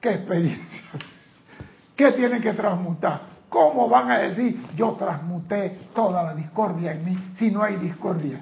¡Qué 0.00 0.10
experiencia! 0.10 0.82
¿Qué 1.96 2.12
tienen 2.12 2.40
que 2.40 2.52
transmutar? 2.52 3.22
¿Cómo 3.48 3.88
van 3.88 4.12
a 4.12 4.18
decir 4.18 4.68
yo 4.76 4.92
transmuté 4.92 5.88
toda 5.92 6.22
la 6.22 6.32
discordia 6.32 6.92
en 6.92 7.04
mí 7.04 7.32
si 7.34 7.50
no 7.50 7.60
hay 7.60 7.74
discordia? 7.74 8.40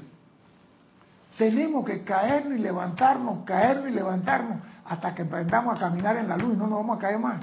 Tenemos 1.39 1.87
que 1.87 2.03
caernos 2.03 2.59
y 2.59 2.61
levantarnos, 2.61 3.39
caernos 3.47 3.89
y 3.89 3.93
levantarnos 3.93 4.74
hasta 4.87 5.15
que 5.15 5.23
aprendamos 5.23 5.77
a 5.77 5.81
caminar 5.81 6.17
en 6.17 6.29
la 6.29 6.37
luz 6.37 6.55
y 6.55 6.57
no 6.57 6.67
nos 6.67 6.79
vamos 6.79 6.99
a 6.99 7.01
caer 7.01 7.19
más. 7.19 7.41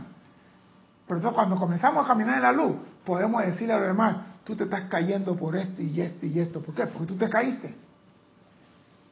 Pero 1.08 1.18
entonces 1.18 1.36
cuando 1.36 1.56
comenzamos 1.56 2.06
a 2.06 2.08
caminar 2.08 2.36
en 2.36 2.44
la 2.44 2.52
luz, 2.52 2.76
podemos 3.04 3.44
decirle 3.44 3.74
a 3.74 3.78
los 3.78 3.88
demás, 3.88 4.18
tú 4.44 4.56
te 4.56 4.66
estás 4.66 4.84
cayendo 4.90 5.36
por 5.36 5.56
esto 5.56 5.82
y 5.82 6.00
esto 6.00 6.26
y 6.26 6.40
esto. 6.40 6.62
¿Por 6.62 6.76
qué? 6.76 6.86
Porque 6.88 7.08
tú 7.08 7.18
te 7.18 7.30
caíste. 7.30 7.76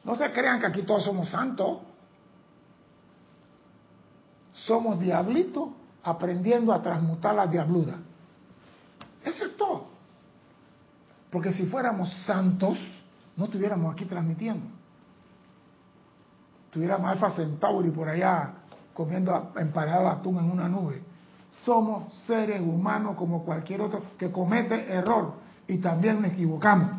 No 0.04 0.16
se 0.16 0.30
crean 0.32 0.60
que 0.60 0.66
aquí 0.66 0.82
todos 0.82 1.04
somos 1.04 1.28
santos. 1.28 1.78
Somos 4.52 4.98
diablitos 5.00 5.68
aprendiendo 6.02 6.72
a 6.72 6.80
transmutar 6.80 7.34
la 7.34 7.46
diabluda. 7.46 7.96
Eso 9.24 9.44
es 9.44 9.56
todo. 9.56 9.88
Porque 11.30 11.52
si 11.52 11.66
fuéramos 11.66 12.12
santos, 12.24 12.78
no 13.36 13.44
estuviéramos 13.44 13.92
aquí 13.92 14.04
transmitiendo 14.04 14.79
tuviéramos 16.70 17.10
Alfa 17.10 17.30
Centauri 17.32 17.90
por 17.90 18.08
allá 18.08 18.54
comiendo 18.94 19.52
emparado 19.56 20.08
atún 20.08 20.38
en 20.38 20.50
una 20.50 20.68
nube. 20.68 21.02
somos 21.64 22.14
seres 22.26 22.60
humanos 22.60 23.16
como 23.16 23.44
cualquier 23.44 23.80
otro 23.80 24.02
que 24.18 24.30
comete 24.30 24.92
error 24.92 25.34
y 25.66 25.78
también 25.78 26.22
nos 26.22 26.32
equivocamos. 26.32 26.90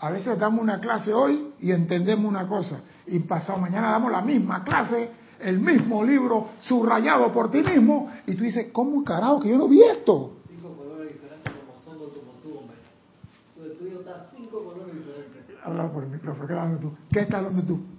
A 0.00 0.10
veces 0.10 0.38
damos 0.38 0.60
una 0.60 0.80
clase 0.80 1.12
hoy 1.12 1.54
y 1.60 1.72
entendemos 1.72 2.26
una 2.26 2.46
cosa 2.46 2.80
y 3.06 3.18
pasado 3.20 3.58
mañana 3.58 3.90
damos 3.90 4.10
la 4.10 4.20
misma 4.20 4.64
clase, 4.64 5.10
el 5.40 5.60
mismo 5.60 6.04
libro 6.04 6.48
subrayado 6.60 7.32
por 7.32 7.50
ti 7.50 7.62
mismo 7.62 8.10
y 8.26 8.34
tú 8.34 8.44
dices, 8.44 8.68
¿cómo 8.72 9.04
carajo 9.04 9.40
que 9.40 9.50
yo 9.50 9.58
no 9.58 9.68
vi 9.68 9.82
esto? 9.82 10.32
Cinco 10.48 10.76
colores 10.76 11.12
diferentes 11.12 11.52
como 11.52 11.78
son 11.80 11.98
como 12.10 12.32
tú, 12.42 12.58
hombre. 12.58 12.76
Tuyo 13.78 14.00
está 14.00 14.26
cinco 14.34 14.64
colores 14.64 14.94
diferentes. 14.94 15.56
Habla 15.64 15.92
por 15.92 16.04
el 16.04 16.10
micrófono, 16.10 16.46
¿qué 16.46 16.52
estás 16.54 16.64
hablando 16.64 16.80
tú? 16.80 16.96
¿Qué 17.10 17.20
estás 17.20 17.38
hablando 17.38 17.62
tú? 17.62 17.95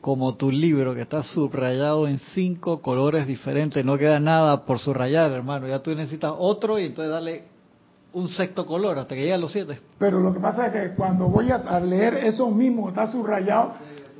Como 0.00 0.36
tu 0.36 0.50
libro 0.50 0.94
que 0.94 1.02
está 1.02 1.22
subrayado 1.22 2.08
en 2.08 2.18
cinco 2.18 2.80
colores 2.80 3.26
diferentes, 3.26 3.84
no 3.84 3.98
queda 3.98 4.20
nada 4.20 4.64
por 4.64 4.78
subrayar, 4.78 5.30
hermano. 5.32 5.66
Ya 5.66 5.82
tú 5.82 5.94
necesitas 5.94 6.32
otro 6.36 6.78
y 6.78 6.86
entonces 6.86 7.12
dale 7.12 7.44
un 8.12 8.28
sexto 8.28 8.64
color 8.64 8.98
hasta 8.98 9.14
que 9.14 9.20
llegue 9.20 9.34
a 9.34 9.38
los 9.38 9.52
siete. 9.52 9.80
Pero 9.98 10.20
lo 10.20 10.32
que 10.32 10.40
pasa 10.40 10.66
es 10.66 10.72
que 10.72 10.94
cuando 10.94 11.28
voy 11.28 11.50
a, 11.50 11.80
leer 11.80 12.14
eso 12.14 12.50
mismo 12.50 12.84
que 12.84 12.88
está 12.90 13.06
subrayado, 13.06 13.72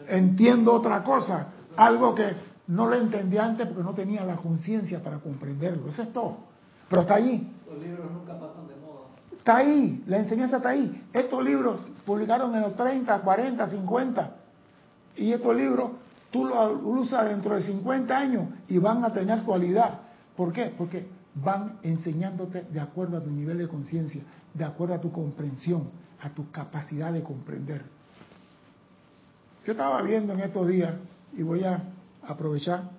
entiendo 0.09 0.73
otra 0.73 1.03
cosa, 1.03 1.49
algo 1.77 2.15
que 2.15 2.33
no 2.69 2.87
lo 2.87 2.97
entendía 2.97 3.45
antes 3.45 3.67
porque 3.67 3.83
no 3.83 3.95
tenía 3.95 4.25
la 4.25 4.37
conciencia 4.37 5.03
para 5.03 5.19
comprenderlo. 5.19 5.89
Eso 5.89 6.03
es 6.03 6.13
todo. 6.13 6.37
Pero 6.89 7.03
está 7.03 7.15
ahí. 7.15 7.51
Los 7.69 7.83
libros 7.83 8.11
nunca 8.13 8.39
pasan 8.39 8.69
de 8.69 8.77
moda. 8.77 9.07
Está 9.37 9.57
ahí, 9.57 10.03
la 10.07 10.19
enseñanza 10.19 10.59
está 10.59 10.71
ahí. 10.71 11.05
Estos 11.13 11.43
libros 11.43 11.91
publicaron 12.05 12.55
en 12.55 12.63
los 12.63 12.77
30, 12.77 13.19
40, 13.21 13.69
50 13.69 14.38
y 15.19 15.33
estos 15.33 15.55
libros 15.55 15.91
tú 16.31 16.45
los 16.45 16.81
usas 16.83 17.29
dentro 17.29 17.55
de 17.55 17.63
50 17.63 18.17
años 18.17 18.49
y 18.69 18.79
van 18.79 19.05
a 19.05 19.13
tener 19.13 19.39
actualidad. 19.39 20.01
¿Por 20.37 20.53
qué? 20.53 20.73
Porque 20.77 21.07
van 21.35 21.79
enseñándote 21.83 22.63
de 22.63 22.81
acuerdo 22.81 23.19
a 23.19 23.23
tu 23.23 23.31
nivel 23.31 23.59
de 23.59 23.69
conciencia, 23.69 24.23
de 24.55 24.65
acuerdo 24.65 24.95
a 24.95 25.01
tu 25.01 25.11
comprensión, 25.11 25.91
a 26.21 26.31
tu 26.31 26.51
capacidad 26.51 27.13
de 27.13 27.23
comprender. 27.23 27.83
Yo 29.65 29.73
estaba 29.73 30.01
viendo 30.03 30.33
en 30.33 30.41
estos 30.41 30.67
días, 30.67 30.95
y 31.35 31.43
voy 31.43 31.65
a 31.65 31.83
aprovechar, 32.27 32.91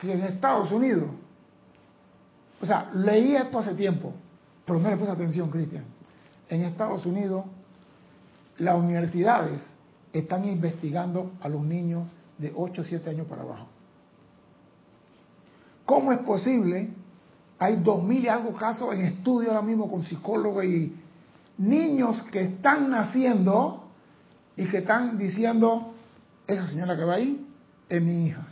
que 0.00 0.12
en 0.12 0.22
Estados 0.22 0.72
Unidos, 0.72 1.10
o 2.60 2.66
sea, 2.66 2.90
leí 2.94 3.36
esto 3.36 3.58
hace 3.58 3.74
tiempo, 3.74 4.14
pero 4.64 4.78
no 4.78 4.88
le 4.88 4.96
puse 4.96 5.10
atención, 5.10 5.50
Cristian. 5.50 5.84
En 6.48 6.62
Estados 6.62 7.04
Unidos, 7.06 7.44
las 8.58 8.76
universidades 8.76 9.74
están 10.12 10.44
investigando 10.44 11.32
a 11.40 11.48
los 11.48 11.62
niños 11.62 12.08
de 12.38 12.52
8 12.54 12.82
o 12.82 12.84
7 12.84 13.10
años 13.10 13.26
para 13.26 13.42
abajo. 13.42 13.66
¿Cómo 15.84 16.12
es 16.12 16.18
posible? 16.20 16.90
Hay 17.58 17.76
dos 17.76 18.02
mil 18.02 18.24
y 18.24 18.28
algo 18.28 18.52
casos 18.54 18.94
en 18.94 19.02
estudio 19.02 19.50
ahora 19.50 19.62
mismo 19.62 19.90
con 19.90 20.02
psicólogos 20.02 20.64
y 20.64 20.94
niños 21.58 22.22
que 22.30 22.42
están 22.42 22.90
naciendo 22.90 23.84
y 24.56 24.64
que 24.66 24.78
están 24.78 25.18
diciendo, 25.18 25.94
esa 26.46 26.66
señora 26.66 26.96
que 26.96 27.04
va 27.04 27.14
ahí 27.14 27.46
es 27.88 28.02
mi 28.02 28.26
hija. 28.26 28.46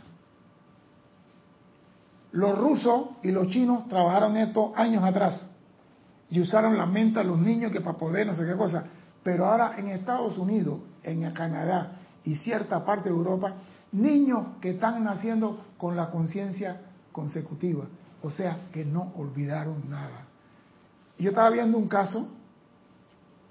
Los 2.31 2.57
rusos 2.57 3.07
y 3.23 3.31
los 3.31 3.47
chinos 3.47 3.87
trabajaron 3.87 4.37
esto 4.37 4.73
años 4.75 5.03
atrás 5.03 5.47
y 6.29 6.39
usaron 6.39 6.77
la 6.77 6.85
mente 6.85 7.19
a 7.19 7.23
los 7.23 7.39
niños 7.39 7.71
que 7.71 7.81
para 7.81 7.97
poder 7.97 8.27
no 8.27 8.35
sé 8.35 8.45
qué 8.45 8.55
cosa. 8.55 8.85
Pero 9.23 9.45
ahora 9.45 9.73
en 9.77 9.87
Estados 9.87 10.37
Unidos 10.37 10.79
en 11.03 11.31
Canadá 11.31 11.99
y 12.23 12.35
cierta 12.35 12.83
parte 12.85 13.09
de 13.09 13.15
Europa, 13.15 13.53
niños 13.91 14.57
que 14.61 14.71
están 14.71 15.03
naciendo 15.03 15.65
con 15.77 15.95
la 15.95 16.11
conciencia 16.11 16.81
consecutiva, 17.11 17.85
o 18.21 18.29
sea, 18.29 18.67
que 18.71 18.85
no 18.85 19.13
olvidaron 19.17 19.89
nada. 19.89 20.25
Yo 21.17 21.29
estaba 21.29 21.49
viendo 21.49 21.77
un 21.77 21.87
caso 21.87 22.27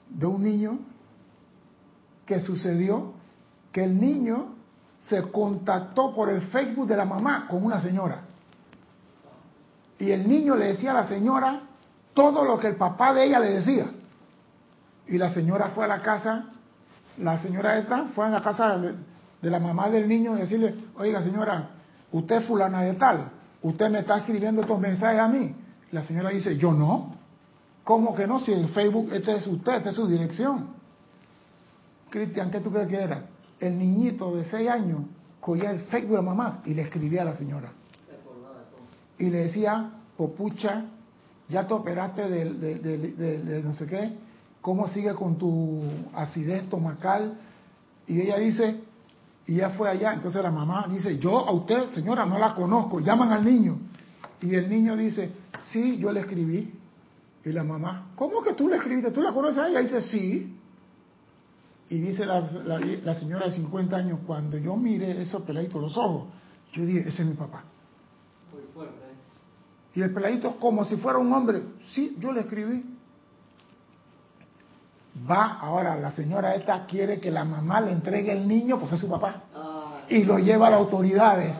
de 0.08 0.26
un 0.26 0.42
niño 0.42 0.78
que 2.24 2.40
sucedió 2.40 3.12
que 3.72 3.84
el 3.84 4.00
niño 4.00 4.54
se 4.98 5.22
contactó 5.30 6.14
por 6.14 6.28
el 6.28 6.42
Facebook 6.42 6.86
de 6.86 6.96
la 6.96 7.04
mamá 7.04 7.46
con 7.48 7.64
una 7.64 7.80
señora. 7.80 8.22
Y 9.98 10.10
el 10.10 10.28
niño 10.28 10.56
le 10.56 10.66
decía 10.66 10.92
a 10.92 10.94
la 10.94 11.08
señora 11.08 11.62
todo 12.14 12.44
lo 12.44 12.58
que 12.58 12.68
el 12.68 12.76
papá 12.76 13.12
de 13.12 13.24
ella 13.24 13.40
le 13.40 13.50
decía. 13.50 13.90
Y 15.06 15.18
la 15.18 15.32
señora 15.32 15.70
fue 15.74 15.84
a 15.84 15.88
la 15.88 16.00
casa 16.00 16.50
la 17.20 17.38
señora 17.40 17.78
esta 17.78 18.06
fue 18.14 18.26
a 18.26 18.30
la 18.30 18.40
casa 18.40 18.78
de, 18.78 18.94
la 19.42 19.58
mamá 19.58 19.88
del 19.88 20.08
niño 20.08 20.36
y 20.36 20.40
decirle, 20.40 20.74
oiga 20.96 21.22
señora, 21.22 21.70
usted 22.12 22.42
fulana 22.46 22.82
de 22.82 22.94
tal, 22.94 23.30
usted 23.62 23.90
me 23.90 24.00
está 24.00 24.18
escribiendo 24.18 24.62
estos 24.62 24.78
mensajes 24.80 25.20
a 25.20 25.28
mí. 25.28 25.54
La 25.92 26.02
señora 26.02 26.30
dice, 26.30 26.56
yo 26.56 26.72
no. 26.72 27.16
¿Cómo 27.84 28.14
que 28.14 28.26
no? 28.26 28.38
Si 28.40 28.52
el 28.52 28.68
Facebook, 28.68 29.10
este 29.12 29.36
es 29.36 29.46
usted, 29.46 29.76
esta 29.76 29.90
es 29.90 29.96
su 29.96 30.06
dirección. 30.06 30.74
Cristian, 32.10 32.50
¿qué 32.50 32.60
tú 32.60 32.70
crees 32.70 32.88
que 32.88 33.00
era? 33.00 33.26
El 33.58 33.78
niñito 33.78 34.36
de 34.36 34.44
seis 34.44 34.68
años 34.68 35.00
cogía 35.40 35.70
el 35.70 35.80
Facebook 35.80 36.10
de 36.10 36.16
la 36.16 36.22
mamá 36.22 36.60
y 36.64 36.74
le 36.74 36.82
escribía 36.82 37.22
a 37.22 37.26
la 37.26 37.34
señora. 37.34 37.72
Y 39.18 39.30
le 39.30 39.44
decía, 39.44 39.90
popucha, 40.16 40.84
ya 41.48 41.66
te 41.66 41.74
operaste 41.74 42.28
de 42.28 43.62
no 43.64 43.74
sé 43.74 43.86
qué, 43.86 44.12
cómo 44.68 44.86
sigue 44.88 45.14
con 45.14 45.38
tu 45.38 45.80
acidez 46.12 46.64
estomacal. 46.64 47.38
Y 48.06 48.20
ella 48.20 48.36
dice, 48.36 48.78
y 49.46 49.54
ella 49.54 49.70
fue 49.70 49.88
allá, 49.88 50.12
entonces 50.12 50.42
la 50.42 50.50
mamá 50.50 50.86
dice, 50.90 51.18
yo 51.18 51.38
a 51.38 51.52
usted, 51.52 51.88
señora, 51.92 52.26
no 52.26 52.38
la 52.38 52.54
conozco, 52.54 53.00
llaman 53.00 53.32
al 53.32 53.46
niño. 53.46 53.78
Y 54.42 54.54
el 54.54 54.68
niño 54.68 54.94
dice, 54.94 55.32
sí, 55.72 55.96
yo 55.96 56.12
le 56.12 56.20
escribí. 56.20 56.70
Y 57.46 57.50
la 57.50 57.64
mamá, 57.64 58.08
¿cómo 58.14 58.42
que 58.42 58.52
tú 58.52 58.68
le 58.68 58.76
escribiste? 58.76 59.10
¿Tú 59.10 59.22
la 59.22 59.32
conoces 59.32 59.56
a 59.56 59.68
ella? 59.70 59.80
Y 59.80 59.84
dice, 59.84 60.02
sí. 60.02 60.58
Y 61.88 62.00
dice 62.00 62.26
la, 62.26 63.14
señora 63.14 63.46
de 63.46 63.52
50 63.52 63.96
años, 63.96 64.18
cuando 64.26 64.58
yo 64.58 64.76
miré 64.76 65.22
esos 65.22 65.44
peladitos 65.44 65.80
los 65.80 65.96
ojos, 65.96 66.28
yo 66.74 66.84
dije, 66.84 67.08
ese 67.08 67.22
es 67.22 67.26
mi 67.26 67.36
papá. 67.36 67.64
Muy 68.52 68.64
fuerte. 68.74 69.06
Y 69.94 70.02
el 70.02 70.12
peladito, 70.12 70.60
como 70.60 70.84
si 70.84 70.96
fuera 70.98 71.18
un 71.18 71.32
hombre, 71.32 71.62
sí, 71.94 72.18
yo 72.20 72.32
le 72.32 72.40
escribí. 72.40 72.97
Va, 75.28 75.58
ahora 75.60 75.96
la 75.96 76.10
señora 76.12 76.54
esta 76.54 76.86
quiere 76.86 77.20
que 77.20 77.30
la 77.30 77.44
mamá 77.44 77.80
le 77.80 77.92
entregue 77.92 78.32
el 78.32 78.46
niño 78.46 78.78
porque 78.78 78.96
es 78.96 79.00
su 79.00 79.08
papá. 79.08 79.42
Y 80.08 80.24
lo 80.24 80.38
lleva 80.38 80.68
a 80.68 80.70
las 80.70 80.80
autoridades. 80.80 81.56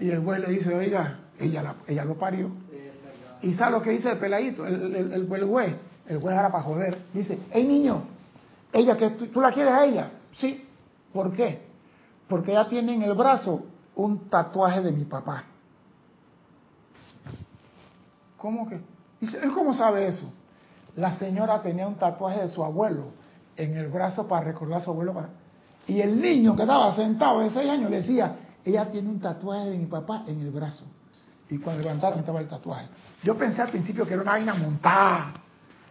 Y 0.00 0.10
el 0.10 0.22
juez 0.22 0.40
le 0.40 0.52
dice, 0.52 0.74
oiga, 0.74 1.20
ella, 1.38 1.74
ella 1.86 2.04
lo 2.04 2.14
parió. 2.16 2.50
Y 3.42 3.54
sabe 3.54 3.72
lo 3.72 3.82
que 3.82 3.90
dice 3.90 4.10
el 4.10 4.18
peladito, 4.18 4.66
el, 4.66 4.94
el, 4.94 5.12
el, 5.12 5.44
juez. 5.44 5.74
El 6.06 6.20
juez 6.20 6.36
ahora 6.36 6.50
para 6.50 6.64
joder. 6.64 6.98
Dice, 7.12 7.38
hey 7.50 7.64
niño, 7.64 8.04
ella 8.72 8.96
que 8.96 9.10
tú, 9.10 9.40
la 9.40 9.52
quieres 9.52 9.72
a 9.72 9.84
ella. 9.84 10.10
Sí. 10.38 10.66
¿Por 11.12 11.32
qué? 11.32 11.66
Porque 12.28 12.52
ella 12.52 12.68
tiene 12.68 12.94
en 12.94 13.02
el 13.02 13.14
brazo 13.14 13.64
un 13.94 14.28
tatuaje 14.28 14.82
de 14.82 14.92
mi 14.92 15.04
papá. 15.04 15.44
¿Cómo 18.36 18.68
que? 18.68 18.80
Dice, 19.20 19.38
¿él 19.42 19.52
cómo 19.52 19.72
sabe 19.74 20.08
eso? 20.08 20.32
La 20.96 21.18
señora 21.18 21.62
tenía 21.62 21.86
un 21.86 21.96
tatuaje 21.96 22.40
de 22.40 22.48
su 22.48 22.64
abuelo 22.64 23.12
en 23.56 23.76
el 23.76 23.88
brazo 23.88 24.26
para 24.26 24.44
recordar 24.44 24.80
a 24.80 24.84
su 24.84 24.90
abuelo. 24.90 25.14
Y 25.86 26.00
el 26.00 26.20
niño 26.20 26.56
que 26.56 26.62
estaba 26.62 26.94
sentado 26.96 27.40
de 27.40 27.50
seis 27.50 27.70
años 27.70 27.90
le 27.90 27.98
decía, 27.98 28.34
ella 28.64 28.90
tiene 28.90 29.08
un 29.08 29.20
tatuaje 29.20 29.70
de 29.70 29.78
mi 29.78 29.86
papá 29.86 30.24
en 30.26 30.40
el 30.40 30.50
brazo. 30.50 30.84
Y 31.48 31.58
cuando 31.58 31.82
levantaron 31.82 32.18
estaba 32.18 32.40
el 32.40 32.48
tatuaje. 32.48 32.88
Yo 33.22 33.36
pensé 33.36 33.62
al 33.62 33.68
principio 33.68 34.04
que 34.06 34.14
era 34.14 34.22
una 34.22 34.32
vaina 34.32 34.54
montada. 34.54 35.34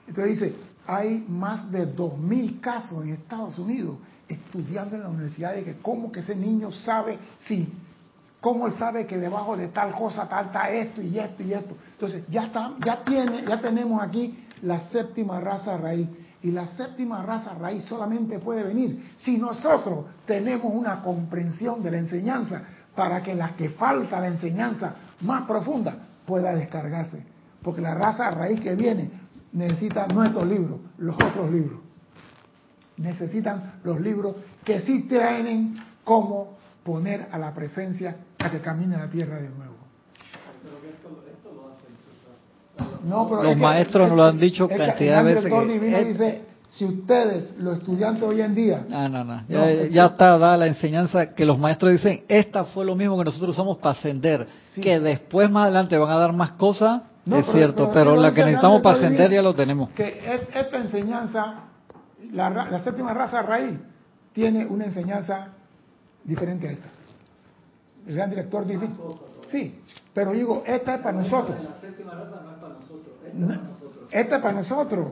Entonces 0.08 0.39
dice, 0.39 0.56
hay 0.86 1.24
más 1.28 1.72
de 1.72 1.86
dos 1.86 2.18
mil 2.18 2.60
casos 2.60 3.03
en 3.03 3.14
Estados 3.14 3.58
Unidos 3.58 3.97
estudiando 4.28 4.95
en 4.95 5.03
la 5.03 5.10
universidad 5.10 5.53
de 5.53 5.64
que 5.64 5.78
cómo 5.78 6.12
que 6.12 6.20
ese 6.20 6.36
niño 6.36 6.72
sabe 6.72 7.20
si, 7.38 7.72
cómo 8.41 8.68
él 8.68 8.74
sabe 8.74 9.06
que 9.06 9.18
debajo 9.18 9.56
de 9.56 9.68
tal 9.68 9.91
cosa 9.93 10.28
tal 10.28 10.47
está 10.47 10.70
esto 10.70 11.01
y 11.01 11.18
esto 11.18 11.43
y 11.43 11.53
esto. 11.53 11.76
Entonces 11.91 12.24
ya 12.28 12.45
está, 12.45 12.74
ya 12.84 13.03
tiene, 13.03 13.43
ya 13.47 13.60
tenemos 13.62 14.01
aquí 14.01 14.45
la 14.62 14.82
séptima 14.89 15.39
raza 15.39 15.78
raíz. 15.78 16.08
Y 16.41 16.51
la 16.51 16.68
séptima 16.68 17.24
raza 17.24 17.56
raíz 17.56 17.86
solamente 17.86 18.39
puede 18.39 18.64
venir 18.64 19.14
si 19.18 19.38
nosotros 19.38 20.06
tenemos 20.26 20.72
una 20.74 21.01
comprensión 21.01 21.82
de 21.82 21.91
la 21.91 21.97
enseñanza 21.97 22.62
para 22.95 23.24
que 23.24 23.34
la 23.34 23.56
que 23.56 23.70
falta 23.70 24.20
la 24.20 24.28
enseñanza 24.28 24.95
más 25.22 25.43
profunda 25.47 25.95
pueda 26.26 26.53
descargarse. 26.56 27.24
Porque 27.64 27.82
la 27.82 27.95
raza 27.95 28.30
raíz 28.30 28.62
que 28.62 28.76
viene 28.76 29.10
necesita 29.53 30.08
nuestros 30.08 30.45
libros, 30.45 30.80
los 30.97 31.16
otros 31.16 31.51
libros. 31.51 31.80
Necesitan 32.97 33.80
los 33.84 33.99
libros 33.99 34.36
que 34.64 34.82
sí 34.82 35.08
traen 35.10 35.76
cómo 36.03 36.58
poner 36.84 37.28
a 37.32 37.39
la 37.39 37.53
presencia 37.53 38.18
a 38.38 38.51
que 38.51 38.62
camine 38.62 38.97
la 38.97 39.10
tierra 39.10 39.38
de 39.38 39.49
nuevo. 39.49 39.64
No, 43.06 43.28
pero 43.30 43.43
los 43.43 43.58
maestros 43.58 44.10
nos 44.10 44.18
lo 44.18 44.24
han 44.24 44.39
dicho 44.39 44.68
cantidad 44.68 45.24
de 45.24 45.36
veces. 45.36 45.51
Que 45.51 46.06
dice, 46.06 46.41
Si 46.70 46.86
ustedes, 46.86 47.58
los 47.60 47.78
estudiantes 47.78 48.24
hoy 48.24 48.41
en 48.41 48.56
día... 48.56 48.86
No, 48.89 49.08
no, 49.08 49.24
no. 49.24 49.43
Ya, 49.47 50.06
está 50.08 50.38
dada 50.38 50.58
la 50.58 50.68
enseñanza 50.68 51.34
que 51.34 51.45
los 51.45 51.60
maestros 51.60 51.91
dicen, 51.91 52.24
esta 52.28 52.66
fue 52.66 52.84
lo 52.84 52.95
mismo 52.95 53.18
que 53.18 53.26
nosotros 53.26 53.51
usamos 53.51 53.78
para 53.78 53.91
ascender. 53.91 54.47
Que 54.82 54.99
después, 54.99 55.49
más 55.49 55.66
adelante, 55.66 55.97
van 55.97 56.10
a 56.10 56.18
dar 56.18 56.34
más 56.34 56.53
cosas, 56.53 57.03
es 57.26 57.45
cierto, 57.51 57.91
pero, 57.93 58.16
la 58.16 58.34
que 58.34 58.41
necesitamos 58.41 58.82
para 58.82 58.97
ascender 58.97 59.32
ya 59.32 59.41
lo 59.41 59.53
tenemos. 59.53 59.89
Que 59.91 60.20
esta 60.53 60.78
enseñanza, 60.78 61.62
la, 62.32 62.49
la 62.49 62.80
séptima 62.80 63.14
raza 63.14 63.41
raíz, 63.41 63.80
tiene 64.34 64.66
una 64.66 64.86
enseñanza 64.86 65.49
diferente 66.24 66.68
a 66.68 66.72
esta. 66.72 66.88
El 68.08 68.16
gran 68.16 68.30
director 68.30 68.68
dice, 68.68 68.88
sí, 69.51 69.80
pero 70.14 70.32
digo, 70.32 70.64
esta 70.66 70.95
es 70.95 71.01
para 71.01 71.18
nosotros. 71.18 71.58
La 71.64 71.76
séptima 71.80 72.12
raza 72.12 72.41
no 72.43 72.51
es 72.51 72.55
para 72.55 72.55
nosotros, 72.55 72.55
esta 74.12 74.36
es 74.36 74.42
para 74.42 74.54
nosotros. 74.54 75.08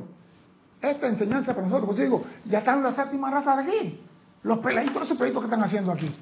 Esta 0.82 1.07
enseñanza 1.07 1.53
para 1.53 1.67
nosotros. 1.67 1.97
Digo, 1.97 2.24
ya 2.45 2.59
están 2.59 2.84
las 2.84 2.95
séptima 2.95 3.30
raza 3.32 3.55
de 3.57 3.63
aquí. 3.63 4.01
Los 4.43 4.59
peladitos, 4.59 5.03
esos 5.03 5.17
peladitos 5.17 5.43
que 5.43 5.47
están 5.47 5.63
haciendo 5.63 5.91
aquí. 5.91 6.13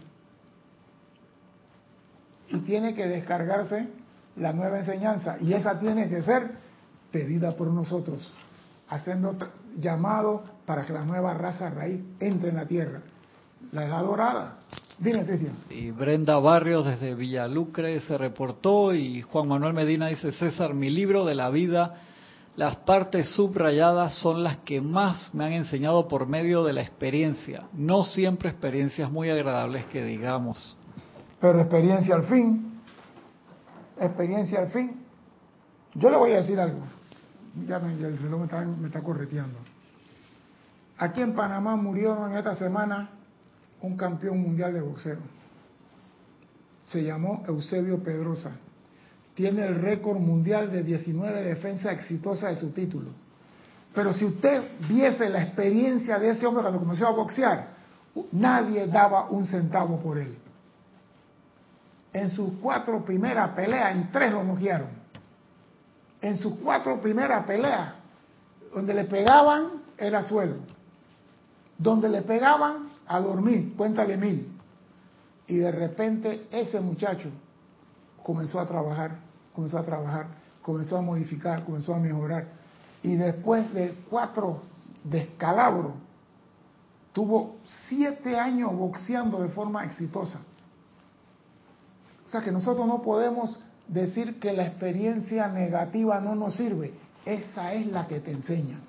Y 2.49 2.58
tiene 2.60 2.93
que 2.93 3.08
descargarse 3.08 3.88
la 4.36 4.54
nueva 4.54 4.80
enseñanza. 4.80 5.38
Y 5.39 5.54
esa 5.54 5.80
tiene 5.80 6.10
que 6.10 6.22
ser 6.22 6.52
pedida 7.12 7.52
por 7.54 7.68
nosotros. 7.68 8.32
Haciendo 8.89 9.36
llamado 9.78 10.43
para 10.66 10.86
que 10.86 10.93
la 10.93 11.06
nueva 11.06 11.34
raza 11.34 11.70
raíz 11.70 12.04
entre 12.20 12.49
en 12.49 12.56
la 12.56 12.66
tierra. 12.66 13.02
La 13.72 13.86
edad 13.86 14.02
dorada. 14.02 14.58
Dime, 15.02 15.26
Cristian. 15.26 15.56
Y 15.70 15.91
Brenda 15.91 16.38
Barrios 16.38 16.86
desde 16.86 17.16
Villalucre 17.16 17.99
se 18.02 18.18
reportó 18.18 18.93
y 18.93 19.22
Juan 19.22 19.47
Manuel 19.49 19.74
Medina 19.74 20.08
dice, 20.08 20.32
César, 20.32 20.74
mi 20.74 20.89
libro 20.89 21.26
de 21.26 21.36
la 21.36 21.49
vida 21.49 21.95
las 22.56 22.76
partes 22.78 23.30
subrayadas 23.30 24.16
son 24.16 24.43
las 24.43 24.60
que 24.62 24.82
más 24.82 25.34
me 25.34 25.45
han 25.45 25.54
enseñado 25.54 26.08
por 26.08 26.28
medio 26.28 26.64
de 26.64 26.74
la 26.74 26.82
experiencia, 26.82 27.64
no 27.74 28.04
siempre 28.04 28.49
experiencias 28.49 29.10
muy 29.10 29.30
agradables 29.30 29.86
que 29.86 30.04
digamos. 30.04 30.78
Pero 31.39 31.60
experiencia 31.60 32.16
al 32.16 32.24
fin, 32.26 32.82
experiencia 33.99 34.60
al 34.60 34.70
fin. 34.70 35.02
Yo 35.95 36.10
le 36.10 36.18
voy 36.18 36.32
a 36.34 36.38
decir 36.38 36.60
algo, 36.60 36.82
ya 37.66 37.78
el 37.78 38.18
reloj 38.18 38.39
me 38.39 38.45
está, 38.45 38.62
me 38.66 38.88
está 38.88 39.02
correteando. 39.02 39.58
Aquí 40.97 41.22
en 41.22 41.34
Panamá 41.34 41.78
murió 41.78 42.28
en 42.28 42.36
esta 42.36 42.54
semana 42.56 43.10
un 43.82 43.97
campeón 43.97 44.39
mundial 44.41 44.73
de 44.73 44.82
boxeo. 44.82 45.19
Se 46.84 47.03
llamó 47.03 47.43
Eusebio 47.47 48.03
Pedrosa 48.03 48.53
tiene 49.34 49.65
el 49.65 49.75
récord 49.82 50.19
mundial 50.19 50.71
de 50.71 50.84
19 50.84 51.41
defensas 51.43 51.93
exitosas 51.93 52.51
de 52.51 52.55
su 52.57 52.71
título. 52.71 53.09
Pero 53.93 54.13
si 54.13 54.25
usted 54.25 54.63
viese 54.88 55.29
la 55.29 55.41
experiencia 55.41 56.19
de 56.19 56.29
ese 56.29 56.45
hombre 56.45 56.61
cuando 56.61 56.79
comenzó 56.79 57.07
a 57.07 57.11
boxear, 57.11 57.69
nadie 58.32 58.88
daba 58.88 59.29
un 59.29 59.45
centavo 59.45 59.99
por 59.99 60.17
él. 60.17 60.38
En 62.13 62.29
sus 62.29 62.53
cuatro 62.61 63.03
primeras 63.03 63.49
peleas, 63.51 63.95
en 63.95 64.11
tres 64.11 64.32
lo 64.32 64.43
noquearon. 64.43 64.89
En 66.21 66.38
sus 66.38 66.55
cuatro 66.55 67.01
primeras 67.01 67.45
peleas, 67.45 67.93
donde 68.73 68.93
le 68.93 69.05
pegaban 69.05 69.82
era 69.97 70.23
suelo. 70.23 70.57
Donde 71.77 72.09
le 72.09 72.21
pegaban 72.21 72.89
a 73.08 73.20
dormir, 73.20 73.76
cuéntale 73.76 74.18
mil. 74.18 74.47
Y 75.47 75.58
de 75.58 75.72
repente 75.72 76.47
ese 76.52 76.80
muchacho 76.80 77.30
comenzó 78.24 78.60
a 78.60 78.68
trabajar, 78.68 79.20
comenzó 79.54 79.78
a 79.78 79.84
trabajar, 79.84 80.28
comenzó 80.62 80.97
a 80.97 81.02
modificar, 81.02 81.66
comenzó 81.66 81.93
a 81.93 81.99
mejorar. 81.99 82.47
Y 83.04 83.16
después 83.16 83.74
de 83.74 83.95
cuatro 84.10 84.62
descalabros, 85.04 85.93
tuvo 87.14 87.58
siete 87.88 88.39
años 88.39 88.74
boxeando 88.76 89.41
de 89.41 89.49
forma 89.49 89.84
exitosa. 89.84 90.39
O 92.26 92.30
sea 92.30 92.41
que 92.41 92.52
nosotros 92.52 92.88
no 92.88 93.02
podemos 93.02 93.60
decir 93.88 94.39
que 94.39 94.54
la 94.54 94.68
experiencia 94.68 95.47
negativa 95.49 96.22
no 96.22 96.36
nos 96.36 96.56
sirve. 96.56 96.93
Esa 97.26 97.74
es 97.74 97.88
la 97.88 98.08
que 98.08 98.20
te 98.20 98.32
enseña. 98.32 98.80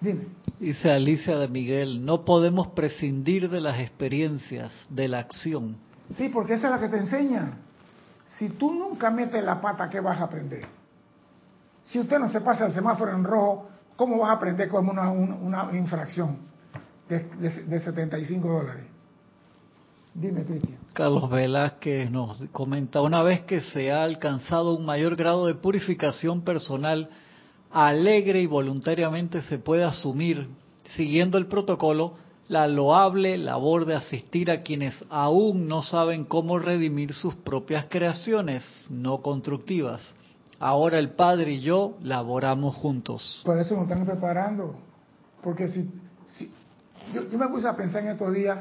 Dime. 0.00 0.26
Dice 0.58 0.90
Alicia 0.90 1.36
de 1.38 1.48
Miguel, 1.48 2.04
no 2.04 2.24
podemos 2.24 2.68
prescindir 2.68 3.50
de 3.50 3.60
las 3.60 3.80
experiencias, 3.80 4.72
de 4.88 5.08
la 5.08 5.18
acción. 5.18 5.76
Sí, 6.16 6.28
porque 6.28 6.54
esa 6.54 6.68
es 6.68 6.72
la 6.72 6.80
que 6.80 6.88
te 6.88 6.98
enseña. 6.98 7.58
Si 8.38 8.50
tú 8.50 8.72
nunca 8.72 9.10
metes 9.10 9.42
la 9.42 9.60
pata, 9.60 9.88
¿qué 9.88 10.00
vas 10.00 10.20
a 10.20 10.24
aprender? 10.24 10.64
Si 11.82 11.98
usted 11.98 12.18
no 12.18 12.28
se 12.28 12.40
pasa 12.40 12.66
el 12.66 12.72
semáforo 12.72 13.12
en 13.12 13.24
rojo, 13.24 13.68
¿cómo 13.96 14.18
vas 14.18 14.30
a 14.30 14.32
aprender 14.34 14.68
como 14.68 14.90
una, 14.90 15.10
una, 15.10 15.68
infracción 15.76 16.38
de, 17.08 17.20
de, 17.66 17.80
75 17.80 18.48
dólares? 18.48 18.84
Dime, 20.14 20.44
Cristian. 20.44 20.78
Carlos 20.92 21.28
Velázquez 21.28 22.10
nos 22.10 22.40
comenta, 22.52 23.00
una 23.02 23.22
vez 23.22 23.42
que 23.42 23.60
se 23.60 23.92
ha 23.92 24.04
alcanzado 24.04 24.76
un 24.76 24.86
mayor 24.86 25.16
grado 25.16 25.46
de 25.46 25.54
purificación 25.54 26.42
personal, 26.42 27.10
alegre 27.74 28.40
y 28.40 28.46
voluntariamente 28.46 29.42
se 29.42 29.58
puede 29.58 29.82
asumir, 29.82 30.48
siguiendo 30.94 31.38
el 31.38 31.48
protocolo, 31.48 32.14
la 32.46 32.68
loable 32.68 33.36
labor 33.36 33.84
de 33.84 33.96
asistir 33.96 34.50
a 34.50 34.60
quienes 34.60 34.94
aún 35.10 35.66
no 35.66 35.82
saben 35.82 36.24
cómo 36.24 36.60
redimir 36.60 37.12
sus 37.12 37.34
propias 37.34 37.86
creaciones 37.86 38.64
no 38.88 39.22
constructivas. 39.22 40.14
Ahora 40.60 41.00
el 41.00 41.10
Padre 41.10 41.54
y 41.54 41.60
yo 41.62 41.96
laboramos 42.00 42.76
juntos. 42.76 43.42
Por 43.44 43.58
eso 43.58 43.74
nos 43.74 43.90
están 43.90 44.06
preparando. 44.06 44.76
Porque 45.42 45.68
si, 45.68 45.90
yo, 47.12 47.38
me 47.38 47.48
puse 47.48 47.66
a 47.66 47.74
pensar 47.74 48.02
en 48.02 48.10
estos 48.10 48.32
días, 48.32 48.56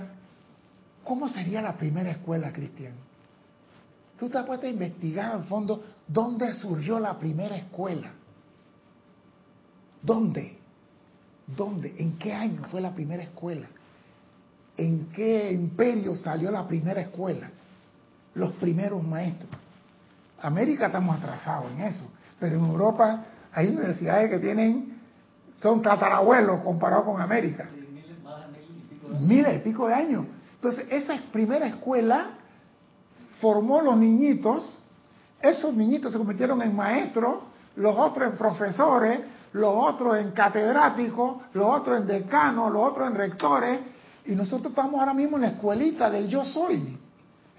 ¿cómo 1.03 1.29
sería 1.29 1.61
la 1.61 1.77
primera 1.77 2.09
escuela, 2.09 2.51
Cristian? 2.51 2.93
Tú 4.17 4.27
te 4.27 4.39
has 4.39 4.49
a 4.49 4.67
investigar 4.67 5.33
al 5.33 5.43
fondo 5.43 5.83
dónde 6.07 6.51
surgió 6.53 6.99
la 6.99 7.19
primera 7.19 7.55
escuela. 7.57 8.13
¿Dónde? 10.03 10.57
¿Dónde? 11.47 11.95
¿En 11.97 12.17
qué 12.17 12.33
año 12.33 12.63
fue 12.69 12.81
la 12.81 12.93
primera 12.93 13.23
escuela? 13.23 13.67
¿En 14.75 15.07
qué 15.07 15.51
imperio 15.51 16.13
salió 16.15 16.51
la 16.51 16.67
primera 16.67 17.01
escuela? 17.01 17.49
Los 18.35 18.51
primeros 18.53 19.01
maestros. 19.01 19.49
América 20.41 20.87
estamos 20.87 21.15
atrasados 21.15 21.71
en 21.71 21.81
eso, 21.81 22.11
pero 22.37 22.57
en 22.57 22.65
Europa 22.65 23.23
hay 23.53 23.67
universidades 23.67 24.29
que 24.29 24.39
tienen, 24.39 24.99
son 25.53 25.81
tatarabuelos 25.81 26.61
comparados 26.61 27.05
con 27.05 27.21
América. 27.21 27.69
Miles 29.21 29.55
y 29.55 29.59
pico 29.59 29.87
de 29.87 29.93
años. 29.93 30.25
Entonces, 30.55 30.85
esa 30.89 31.17
primera 31.31 31.67
escuela 31.67 32.31
formó 33.39 33.81
los 33.81 33.95
niñitos, 33.95 34.79
esos 35.41 35.73
niñitos 35.73 36.11
se 36.11 36.17
convirtieron 36.17 36.61
en 36.61 36.75
maestros, 36.75 37.43
los 37.75 37.97
otros 37.97 38.31
en 38.31 38.37
profesores, 38.37 39.19
los 39.53 39.73
otros 39.75 40.17
en 40.17 40.31
catedráticos, 40.31 41.37
los 41.53 41.65
otros 41.65 42.01
en 42.01 42.07
decanos, 42.07 42.71
los 42.71 42.91
otros 42.91 43.09
en 43.09 43.15
rectores, 43.15 43.79
y 44.25 44.33
nosotros 44.33 44.69
estamos 44.69 44.99
ahora 44.99 45.13
mismo 45.13 45.37
en 45.37 45.43
la 45.43 45.49
escuelita 45.49 46.09
del 46.09 46.27
yo 46.27 46.43
soy. 46.45 46.97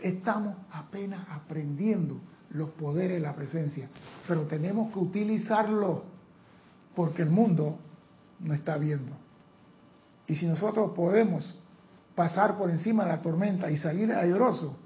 Estamos 0.00 0.56
apenas 0.72 1.26
aprendiendo 1.30 2.20
los 2.50 2.70
poderes 2.70 3.16
de 3.16 3.20
la 3.20 3.34
presencia, 3.34 3.88
pero 4.26 4.42
tenemos 4.42 4.92
que 4.92 4.98
utilizarlo 4.98 6.04
porque 6.94 7.22
el 7.22 7.30
mundo 7.30 7.78
no 8.40 8.54
está 8.54 8.76
viendo. 8.76 9.12
Y 10.26 10.36
si 10.36 10.46
nosotros 10.46 10.92
podemos 10.94 11.54
pasar 12.14 12.56
por 12.56 12.70
encima 12.70 13.04
de 13.04 13.10
la 13.10 13.22
tormenta 13.22 13.70
y 13.70 13.76
salir 13.76 14.12
airoso, 14.12 14.76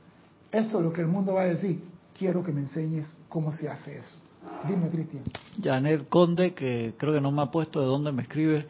eso 0.50 0.78
es 0.78 0.84
lo 0.84 0.92
que 0.92 1.02
el 1.02 1.08
mundo 1.08 1.34
va 1.34 1.42
a 1.42 1.46
decir. 1.46 1.84
Quiero 2.16 2.42
que 2.42 2.52
me 2.52 2.62
enseñes 2.62 3.06
cómo 3.28 3.52
se 3.52 3.68
hace 3.68 3.98
eso. 3.98 4.16
Dime, 4.66 4.90
Cristian. 4.90 5.24
Janet 5.62 6.08
Conde, 6.08 6.54
que 6.54 6.94
creo 6.96 7.14
que 7.14 7.20
no 7.20 7.30
me 7.30 7.42
ha 7.42 7.50
puesto 7.50 7.80
de 7.80 7.86
dónde 7.86 8.12
me 8.12 8.22
escribe, 8.22 8.66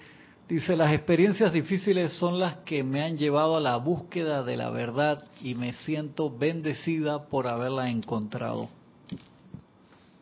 dice, 0.49 0.77
las 0.77 0.93
experiencias 0.93 1.53
difíciles 1.53 2.13
son 2.13 2.39
las 2.39 2.57
que 2.59 2.83
me 2.83 3.03
han 3.03 3.17
llevado 3.17 3.57
a 3.57 3.61
la 3.61 3.77
búsqueda 3.77 4.43
de 4.43 4.57
la 4.57 4.71
verdad 4.71 5.25
y 5.41 5.55
me 5.55 5.73
siento 5.73 6.31
bendecida 6.37 7.27
por 7.27 7.47
haberla 7.47 7.91
encontrado. 7.91 8.69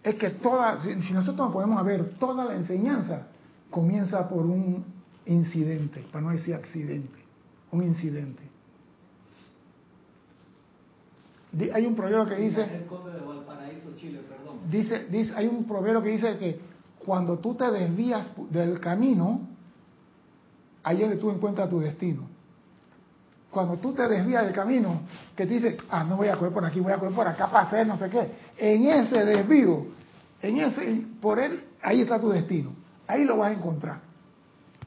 Es 0.03 0.15
que 0.15 0.31
toda, 0.31 0.81
si 0.83 1.13
nosotros 1.13 1.37
nos 1.37 1.53
podemos 1.53 1.85
ver, 1.85 2.15
toda 2.19 2.45
la 2.45 2.55
enseñanza 2.55 3.27
comienza 3.71 4.29
por 4.29 4.47
un 4.47 4.85
incidente, 5.27 6.05
para 6.13 6.25
no 6.25 6.31
decir 6.31 6.55
accidente, 6.55 7.19
un 7.73 7.83
incidente. 7.83 8.46
Hay 11.73 11.87
un 11.87 11.95
proverbio 11.95 12.27
que 12.27 12.37
dice, 12.37 12.87
dice, 14.71 15.07
dice, 15.09 15.33
hay 15.35 15.47
un 15.47 15.65
proverbio 15.65 16.03
que 16.03 16.11
dice 16.11 16.37
que 16.39 16.61
cuando 16.99 17.39
tú 17.39 17.55
te 17.55 17.71
desvías 17.71 18.31
del 18.51 18.79
camino, 18.81 19.41
ahí 20.83 20.97
es 20.97 21.03
donde 21.03 21.17
tú 21.17 21.31
encuentras 21.31 21.71
tu 21.71 21.81
destino. 21.81 22.23
Cuando 23.51 23.77
tú 23.77 23.95
te 23.95 24.07
desvías 24.07 24.45
del 24.45 24.55
camino, 24.55 25.01
que 25.35 25.47
te 25.47 25.55
dices, 25.55 25.77
ah, 25.89 26.05
no 26.05 26.17
voy 26.17 26.29
a 26.29 26.37
coger 26.37 26.53
por 26.53 26.65
aquí, 26.65 26.81
voy 26.81 26.93
a 26.93 26.99
coger 26.99 27.15
por 27.15 27.27
acá 27.27 27.47
para 27.51 27.67
hacer 27.67 27.87
no 27.87 27.97
sé 27.97 28.11
qué, 28.11 28.33
en 28.59 28.87
ese 28.89 29.25
desvío, 29.25 29.87
en 30.43 30.59
ese, 30.59 31.07
por 31.23 31.39
él, 31.39 31.65
ahí 31.81 32.03
está 32.03 32.21
tu 32.21 32.29
destino, 32.29 32.73
ahí 33.07 33.25
lo 33.25 33.39
vas 33.39 33.51
a 33.51 33.55
encontrar. 33.55 34.01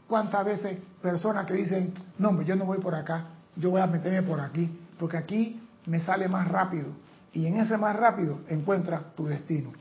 ¿Cuántas 0.07 0.45
veces 0.45 0.77
personas 1.01 1.45
que 1.47 1.53
dicen, 1.53 1.93
no, 2.19 2.41
yo 2.43 2.55
no 2.55 2.65
voy 2.65 2.77
por 2.77 2.93
acá, 2.93 3.25
yo 3.55 3.71
voy 3.71 3.81
a 3.81 3.87
meterme 3.87 4.21
por 4.21 4.39
aquí, 4.39 4.69
porque 4.99 5.17
aquí 5.17 5.58
me 5.89 5.99
sale 5.99 6.27
más 6.27 6.47
rápido. 6.47 6.87
Y 7.33 7.47
en 7.47 7.57
ese 7.57 7.77
más 7.77 7.95
rápido 7.95 8.39
encuentra 8.47 9.11
tu 9.15 9.25
destino. 9.25 9.71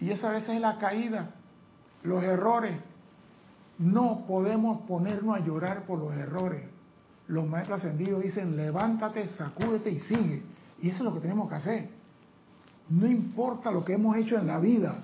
Y 0.00 0.10
esa 0.10 0.30
vez 0.30 0.48
es 0.48 0.60
la 0.60 0.78
caída, 0.78 1.30
los 2.02 2.22
errores. 2.22 2.76
No 3.78 4.24
podemos 4.26 4.82
ponernos 4.82 5.36
a 5.36 5.40
llorar 5.40 5.84
por 5.84 5.98
los 6.00 6.14
errores. 6.14 6.64
Los 7.28 7.48
maestros 7.48 7.78
ascendidos 7.78 8.22
dicen, 8.22 8.56
levántate, 8.56 9.28
sacúdete 9.28 9.90
y 9.90 10.00
sigue. 10.00 10.42
Y 10.82 10.88
eso 10.88 10.98
es 10.98 11.04
lo 11.04 11.14
que 11.14 11.20
tenemos 11.20 11.48
que 11.48 11.54
hacer. 11.54 11.90
No 12.88 13.06
importa 13.06 13.70
lo 13.70 13.84
que 13.84 13.92
hemos 13.92 14.16
hecho 14.16 14.36
en 14.36 14.48
la 14.48 14.58
vida. 14.58 15.00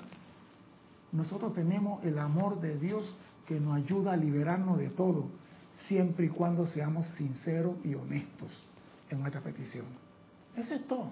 Nosotros 1.13 1.55
tenemos 1.55 2.05
el 2.05 2.19
amor 2.19 2.61
de 2.61 2.77
Dios 2.79 3.17
que 3.47 3.61
nos 3.61 3.77
ayuda 3.77 4.15
a 4.15 4.17
liberarnos 4.17 4.77
de 4.77 4.89
todo, 4.89 5.27
siempre 5.87 6.27
y 6.27 6.31
cuando 6.31 6.67
seamos 6.67 7.07
sinceros 7.11 7.77
y 7.85 7.95
honestos 7.95 8.51
en 9.09 9.21
nuestra 9.21 9.41
petición. 9.41 10.06
Eso 10.57 10.75
es 10.75 10.87
todo. 10.87 11.11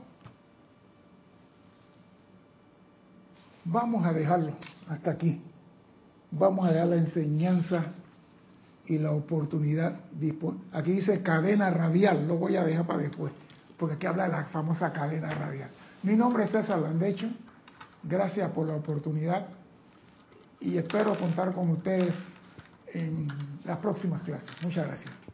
Vamos 3.65 4.05
a 4.05 4.13
dejarlo 4.13 4.53
hasta 4.89 5.11
aquí. 5.11 5.41
Vamos 6.31 6.67
a 6.67 6.73
dejar 6.73 6.89
la 6.89 6.97
enseñanza 6.97 7.93
y 8.87 8.99
la 8.99 9.13
oportunidad. 9.13 10.01
Aquí 10.73 10.93
dice 10.93 11.23
cadena 11.23 11.71
radial, 11.71 12.27
lo 12.27 12.37
voy 12.37 12.57
a 12.57 12.65
dejar 12.65 12.87
para 12.87 13.01
después, 13.01 13.33
porque 13.79 13.95
aquí 13.97 14.07
habla 14.07 14.25
de 14.25 14.31
la 14.31 14.45
famosa 14.47 14.93
cadena 14.93 15.31
radial. 15.31 15.71
Mi 16.03 16.15
nombre 16.17 16.45
es 16.45 16.51
César 16.51 16.81
Landecho. 16.81 17.29
Gracias 18.03 18.51
por 18.51 18.67
la 18.67 18.75
oportunidad 18.75 19.49
y 20.61 20.77
espero 20.77 21.19
contar 21.19 21.55
con 21.55 21.71
ustedes 21.71 22.15
en 22.93 23.29
las 23.65 23.79
próximas 23.79 24.23
clases. 24.23 24.51
Muchas 24.63 24.87
gracias. 24.87 25.15